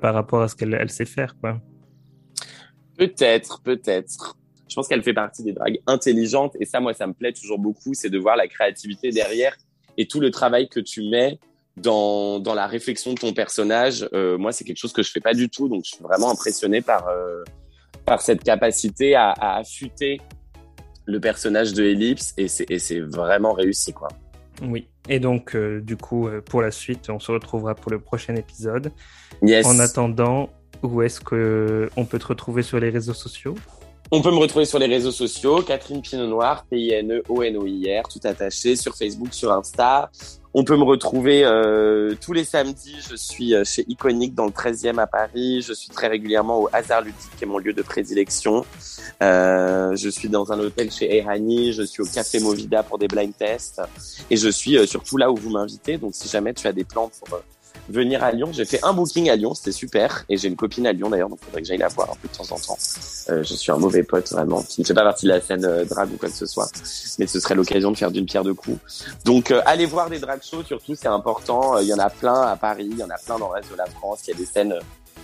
par 0.00 0.14
rapport 0.14 0.42
à 0.42 0.48
ce 0.48 0.56
qu'elle 0.56 0.74
elle 0.74 0.90
sait 0.90 1.04
faire. 1.04 1.36
Quoi. 1.40 1.60
Peut-être, 2.96 3.62
peut-être. 3.62 4.36
Je 4.68 4.74
pense 4.74 4.88
qu'elle 4.88 5.02
fait 5.02 5.14
partie 5.14 5.44
des 5.44 5.52
dragues 5.52 5.78
intelligentes 5.86 6.56
et 6.58 6.64
ça, 6.64 6.80
moi, 6.80 6.92
ça 6.92 7.06
me 7.06 7.12
plaît 7.12 7.32
toujours 7.32 7.58
beaucoup, 7.58 7.94
c'est 7.94 8.10
de 8.10 8.18
voir 8.18 8.36
la 8.36 8.48
créativité 8.48 9.10
derrière 9.10 9.56
et 9.96 10.08
tout 10.08 10.18
le 10.18 10.30
travail 10.32 10.68
que 10.68 10.80
tu 10.80 11.08
mets 11.08 11.38
dans, 11.76 12.38
dans 12.38 12.54
la 12.54 12.66
réflexion 12.66 13.12
de 13.12 13.18
ton 13.18 13.32
personnage. 13.32 14.08
Euh, 14.12 14.38
moi, 14.38 14.52
c'est 14.52 14.64
quelque 14.64 14.78
chose 14.78 14.92
que 14.92 15.02
je 15.02 15.10
fais 15.10 15.20
pas 15.20 15.34
du 15.34 15.48
tout, 15.48 15.68
donc 15.68 15.84
je 15.84 15.96
suis 15.96 16.02
vraiment 16.02 16.30
impressionné 16.30 16.80
par, 16.80 17.08
euh, 17.08 17.44
par 18.04 18.22
cette 18.22 18.42
capacité 18.42 19.14
à, 19.14 19.30
à 19.30 19.58
affûter 19.58 20.20
le 21.04 21.20
personnage 21.20 21.72
de 21.72 21.84
Ellipse 21.84 22.34
et 22.36 22.48
c'est 22.48 23.00
vraiment 23.00 23.52
réussi, 23.52 23.92
quoi. 23.92 24.08
Oui. 24.62 24.88
Et 25.08 25.20
donc, 25.20 25.54
euh, 25.54 25.80
du 25.80 25.96
coup, 25.96 26.28
pour 26.46 26.62
la 26.62 26.70
suite, 26.70 27.10
on 27.10 27.20
se 27.20 27.30
retrouvera 27.30 27.74
pour 27.74 27.92
le 27.92 28.00
prochain 28.00 28.34
épisode. 28.34 28.90
Yes. 29.42 29.66
En 29.66 29.78
attendant, 29.78 30.50
où 30.82 31.02
est-ce 31.02 31.20
que 31.20 31.90
on 31.96 32.04
peut 32.06 32.18
te 32.18 32.26
retrouver 32.26 32.62
sur 32.62 32.80
les 32.80 32.90
réseaux 32.90 33.14
sociaux? 33.14 33.54
On 34.12 34.22
peut 34.22 34.30
me 34.30 34.38
retrouver 34.38 34.64
sur 34.64 34.78
les 34.78 34.86
réseaux 34.86 35.10
sociaux, 35.10 35.62
Catherine 35.62 36.00
Pinot 36.00 36.28
Noir, 36.28 36.64
P-I-N-E-O-N-O-I-R, 36.70 38.08
tout 38.08 38.20
attaché, 38.22 38.76
sur 38.76 38.94
Facebook, 38.96 39.34
sur 39.34 39.52
Insta. 39.52 40.10
On 40.58 40.64
peut 40.64 40.78
me 40.78 40.84
retrouver 40.84 41.44
euh, 41.44 42.14
tous 42.18 42.32
les 42.32 42.44
samedis. 42.44 42.96
Je 43.10 43.14
suis 43.14 43.54
euh, 43.54 43.62
chez 43.62 43.84
Iconic 43.88 44.34
dans 44.34 44.46
le 44.46 44.52
13e 44.52 44.98
à 44.98 45.06
Paris. 45.06 45.60
Je 45.60 45.74
suis 45.74 45.90
très 45.90 46.06
régulièrement 46.06 46.62
au 46.62 46.70
Hasard 46.72 47.02
Ludique, 47.02 47.36
qui 47.36 47.44
est 47.44 47.46
mon 47.46 47.58
lieu 47.58 47.74
de 47.74 47.82
prédilection. 47.82 48.64
Euh, 49.22 49.94
je 49.96 50.08
suis 50.08 50.30
dans 50.30 50.52
un 50.52 50.58
hôtel 50.58 50.90
chez 50.90 51.14
Ehani. 51.14 51.74
Je 51.74 51.82
suis 51.82 52.00
au 52.02 52.06
Café 52.06 52.40
Movida 52.40 52.82
pour 52.82 52.96
des 52.96 53.06
blind 53.06 53.36
tests. 53.36 53.82
Et 54.30 54.38
je 54.38 54.48
suis 54.48 54.78
euh, 54.78 54.86
surtout 54.86 55.18
là 55.18 55.30
où 55.30 55.36
vous 55.36 55.50
m'invitez. 55.50 55.98
Donc 55.98 56.14
si 56.14 56.26
jamais 56.26 56.54
tu 56.54 56.66
as 56.66 56.72
des 56.72 56.84
plans 56.84 57.10
pour 57.20 57.36
euh, 57.36 57.42
venir 57.88 58.22
à 58.24 58.32
Lyon, 58.32 58.50
j'ai 58.52 58.64
fait 58.64 58.82
un 58.82 58.92
booking 58.92 59.30
à 59.30 59.36
Lyon, 59.36 59.54
c'était 59.54 59.72
super. 59.72 60.24
Et 60.28 60.36
j'ai 60.36 60.48
une 60.48 60.56
copine 60.56 60.86
à 60.86 60.92
Lyon 60.92 61.10
d'ailleurs, 61.10 61.28
donc 61.28 61.38
faudrait 61.42 61.62
que 61.62 61.68
j'aille 61.68 61.78
la 61.78 61.88
voir 61.88 62.10
un 62.10 62.14
peu 62.14 62.28
de 62.28 62.36
temps 62.36 62.54
en 62.54 62.58
temps. 62.58 62.78
Euh, 63.28 63.42
je 63.42 63.54
suis 63.54 63.72
un 63.72 63.76
mauvais 63.78 64.02
pote 64.02 64.30
vraiment, 64.30 64.62
qui 64.62 64.80
ne 64.80 64.86
fait 64.86 64.94
pas 64.94 65.04
partie 65.04 65.26
de 65.26 65.30
la 65.30 65.40
scène 65.40 65.64
euh, 65.64 65.84
drague 65.84 66.12
ou 66.12 66.16
quoi 66.16 66.28
que 66.28 66.34
ce 66.34 66.46
soit, 66.46 66.68
mais 67.18 67.26
ce 67.26 67.40
serait 67.40 67.54
l'occasion 67.54 67.90
de 67.90 67.96
faire 67.96 68.10
d'une 68.10 68.26
pierre 68.26 68.44
deux 68.44 68.54
coups. 68.54 68.78
Donc 69.24 69.50
euh, 69.50 69.62
allez 69.66 69.86
voir 69.86 70.10
des 70.10 70.18
drag 70.18 70.40
shows, 70.42 70.64
surtout 70.64 70.94
c'est 70.94 71.08
important. 71.08 71.76
Euh, 71.76 71.82
Il 71.82 71.88
y 71.88 71.94
en 71.94 71.98
a 71.98 72.10
plein 72.10 72.42
à 72.42 72.56
Paris, 72.56 72.88
il 72.90 72.98
y 72.98 73.02
en 73.02 73.10
a 73.10 73.18
plein 73.18 73.38
dans 73.38 73.48
le 73.48 73.54
reste 73.54 73.70
de 73.70 73.76
la 73.76 73.86
France. 73.86 74.20
Il 74.26 74.30
y 74.30 74.34
a 74.34 74.36
des 74.36 74.46
scènes 74.46 74.72
euh, 74.72 74.80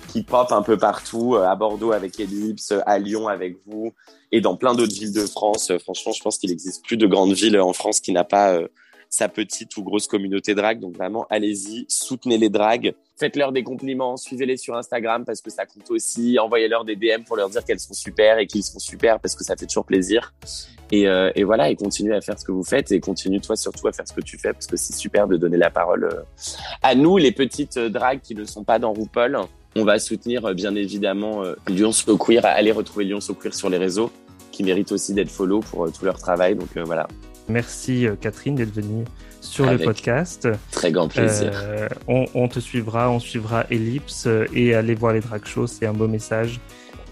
qui 0.09 0.23
pop 0.23 0.53
un 0.53 0.63
peu 0.63 0.77
partout, 0.77 1.37
euh, 1.37 1.45
à 1.45 1.55
Bordeaux 1.57 1.93
avec 1.93 2.19
Ellipse, 2.21 2.73
à 2.87 2.99
Lyon 2.99 3.29
avec 3.29 3.57
vous, 3.67 3.93
et 4.31 4.41
dans 4.41 4.57
plein 4.57 4.75
d'autres 4.75 4.95
villes 4.95 5.13
de 5.13 5.27
France. 5.27 5.73
Franchement, 5.83 6.13
je 6.13 6.23
pense 6.23 6.39
qu'il 6.39 6.51
existe 6.51 6.85
plus 6.85 6.97
de 6.97 7.07
grandes 7.07 7.33
villes 7.33 7.59
en 7.59 7.73
France 7.73 8.01
qui 8.01 8.13
n'a 8.13 8.25
pas 8.25 8.59
sa 9.13 9.29
petite 9.29 9.77
ou 9.77 9.83
grosse 9.85 10.07
communauté 10.07 10.55
drague. 10.55 10.81
Donc 10.81 10.97
vraiment, 10.97 11.27
allez-y, 11.29 11.85
soutenez 11.87 12.39
les 12.39 12.49
dragues. 12.49 12.95
Faites-leur 13.19 13.53
des 13.53 13.63
compliments, 13.63 14.17
suivez-les 14.17 14.57
sur 14.57 14.75
Instagram 14.75 15.27
parce 15.27 15.43
que 15.43 15.51
ça 15.51 15.67
compte 15.67 15.91
aussi. 15.91 16.39
Envoyez-leur 16.39 16.87
des 16.87 16.97
DM 16.97 17.23
pour 17.27 17.37
leur 17.37 17.51
dire 17.51 17.63
qu'elles 17.63 17.79
sont 17.79 17.93
super 17.93 18.39
et 18.39 18.47
qu'ils 18.47 18.65
sont 18.65 18.79
super 18.79 19.21
parce 19.21 19.37
que 19.37 19.45
ça 19.45 19.55
fait 19.55 19.67
toujours 19.67 19.85
plaisir. 19.85 20.33
Et, 20.91 21.07
euh, 21.07 21.31
et 21.35 21.45
voilà, 21.45 21.69
et 21.69 21.77
continuez 21.77 22.15
à 22.15 22.23
faire 22.23 22.39
ce 22.39 22.45
que 22.47 22.53
vous 22.53 22.65
faites 22.65 22.91
et 22.91 23.01
continue 23.01 23.39
toi 23.39 23.55
surtout 23.55 23.87
à 23.87 23.93
faire 23.93 24.09
ce 24.09 24.15
que 24.15 24.23
tu 24.23 24.39
fais 24.39 24.55
parce 24.55 24.67
que 24.67 24.79
c'est 24.79 24.95
super 24.95 25.29
de 25.29 25.37
donner 25.37 25.59
la 25.59 25.69
parole 25.69 26.05
euh, 26.05 26.23
à 26.83 26.95
nous, 26.95 27.19
les 27.19 27.33
petites 27.33 27.79
dragues 27.79 28.23
qui 28.23 28.35
ne 28.35 28.45
sont 28.45 28.65
pas 28.65 28.79
dans 28.79 28.95
RuPaul. 28.95 29.41
On 29.77 29.85
va 29.85 29.99
soutenir 29.99 30.47
euh, 30.47 30.55
bien 30.55 30.75
évidemment 30.75 31.43
Lyon 31.69 31.93
So 31.93 32.17
Queer. 32.17 32.47
Allez 32.47 32.73
retrouver 32.73 33.05
Lyon 33.05 33.21
So 33.21 33.35
Queer 33.35 33.53
sur 33.53 33.69
les 33.69 33.79
réseaux 33.79 34.11
qui 34.53 34.65
méritent 34.65 34.93
aussi 34.93 35.13
d'être 35.13 35.31
follow 35.31 35.61
pour 35.61 35.93
tout 35.93 36.07
leur 36.07 36.17
travail. 36.17 36.55
Donc 36.55 36.77
voilà, 36.79 37.07
Merci 37.49 38.07
euh, 38.07 38.15
Catherine 38.21 38.55
d'être 38.55 38.73
venue 38.75 39.05
sur 39.41 39.67
Avec 39.67 39.81
le 39.81 39.87
podcast. 39.87 40.49
très 40.71 40.93
grand 40.93 41.09
plaisir. 41.09 41.51
Euh, 41.55 41.89
on, 42.07 42.27
on 42.35 42.49
te 42.49 42.61
suivra, 42.61 43.11
on 43.11 43.19
suivra 43.19 43.65
Ellipse 43.71 44.25
euh, 44.27 44.47
et 44.55 44.75
allez 44.75 44.95
voir 44.95 45.13
les 45.13 45.21
drag 45.21 45.45
shows, 45.45 45.67
c'est 45.67 45.87
un 45.87 45.93
beau 45.93 46.09
message. 46.09 46.61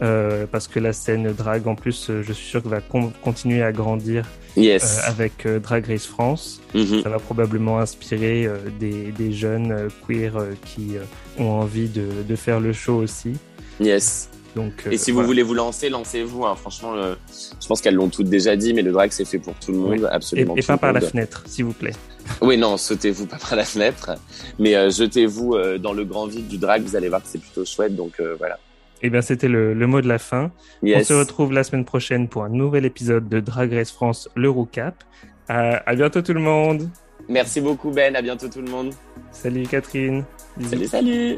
Euh, 0.02 0.46
parce 0.50 0.66
que 0.66 0.80
la 0.80 0.94
scène 0.94 1.30
drag, 1.34 1.66
en 1.68 1.74
plus, 1.74 2.10
je 2.22 2.32
suis 2.32 2.46
sûr 2.46 2.62
qu'elle 2.62 2.70
va 2.70 2.80
con- 2.80 3.12
continuer 3.22 3.62
à 3.62 3.70
grandir 3.70 4.24
euh, 4.56 4.78
avec 5.06 5.46
Drag 5.46 5.84
Race 5.86 6.06
France. 6.06 6.62
Mhm. 6.74 7.02
Ça 7.02 7.10
va 7.10 7.18
probablement 7.18 7.80
inspirer 7.80 8.48
des, 8.78 9.12
des 9.12 9.30
jeunes 9.32 9.88
queer 10.06 10.32
qui 10.64 10.92
ont 11.38 11.50
envie 11.50 11.88
de, 11.88 12.06
de 12.26 12.36
faire 12.36 12.60
le 12.60 12.72
show 12.72 12.94
aussi. 12.96 13.32
Yes. 13.78 14.30
Donc, 14.56 14.72
euh, 14.86 14.90
Et 14.90 14.96
si 14.96 15.10
vous 15.12 15.22
voulez 15.22 15.42
vous 15.42 15.54
lancer, 15.54 15.88
lancez-vous. 15.90 16.44
hein. 16.44 16.56
Franchement, 16.56 16.94
je 16.96 17.66
pense 17.68 17.80
qu'elles 17.80 17.94
l'ont 17.94 18.08
toutes 18.08 18.28
déjà 18.28 18.56
dit, 18.56 18.74
mais 18.74 18.82
le 18.82 18.90
drag 18.92 19.10
c'est 19.12 19.24
fait 19.24 19.38
pour 19.38 19.54
tout 19.54 19.70
le 19.72 19.78
monde, 19.78 19.90
Oui. 19.92 20.00
et, 20.02 20.06
absolument. 20.06 20.56
et 20.56 20.60
tout 20.60 20.66
pas 20.66 20.76
par 20.76 20.92
la 20.92 21.00
fenêtre, 21.00 21.44
s'il 21.46 21.64
vous 21.66 21.72
plaît. 21.72 21.92
Oui, 22.42 22.56
non, 22.56 22.76
sautez-vous 22.76 23.26
pas 23.26 23.38
par 23.38 23.56
la 23.56 23.64
fenêtre, 23.64 24.12
mais 24.58 24.76
euh, 24.76 24.88
jetez-vous 24.90 25.54
euh, 25.54 25.78
dans 25.78 25.92
le 25.92 26.04
grand 26.04 26.26
vide 26.26 26.46
du 26.46 26.58
drag. 26.58 26.82
Vous 26.82 26.94
allez 26.94 27.08
voir 27.08 27.20
que 27.22 27.28
c'est 27.28 27.40
plutôt 27.40 27.64
chouette. 27.64 27.96
Donc 27.96 28.20
euh, 28.20 28.36
voilà. 28.38 28.58
Eh 29.02 29.10
bien, 29.10 29.20
c'était 29.20 29.48
le, 29.48 29.74
le 29.74 29.86
mot 29.88 30.00
de 30.00 30.06
la 30.08 30.18
fin. 30.18 30.52
On 30.82 31.02
se 31.02 31.12
retrouve 31.12 31.52
la 31.52 31.64
semaine 31.64 31.84
prochaine 31.84 32.28
pour 32.28 32.44
un 32.44 32.48
nouvel 32.48 32.84
épisode 32.84 33.28
de 33.28 33.40
Drag 33.40 33.72
Race 33.72 33.90
France, 33.90 34.28
le 34.36 34.48
Roucap. 34.50 35.02
À, 35.48 35.78
à 35.90 35.94
bientôt 35.96 36.22
tout 36.22 36.34
le 36.34 36.40
monde. 36.40 36.88
Merci 37.28 37.60
beaucoup 37.60 37.90
Ben. 37.90 38.14
À 38.14 38.22
bientôt 38.22 38.48
tout 38.48 38.62
le 38.62 38.70
monde. 38.70 38.92
Salut 39.32 39.62
Catherine. 39.64 40.24
Salut, 40.68 40.86
salut. 40.86 41.36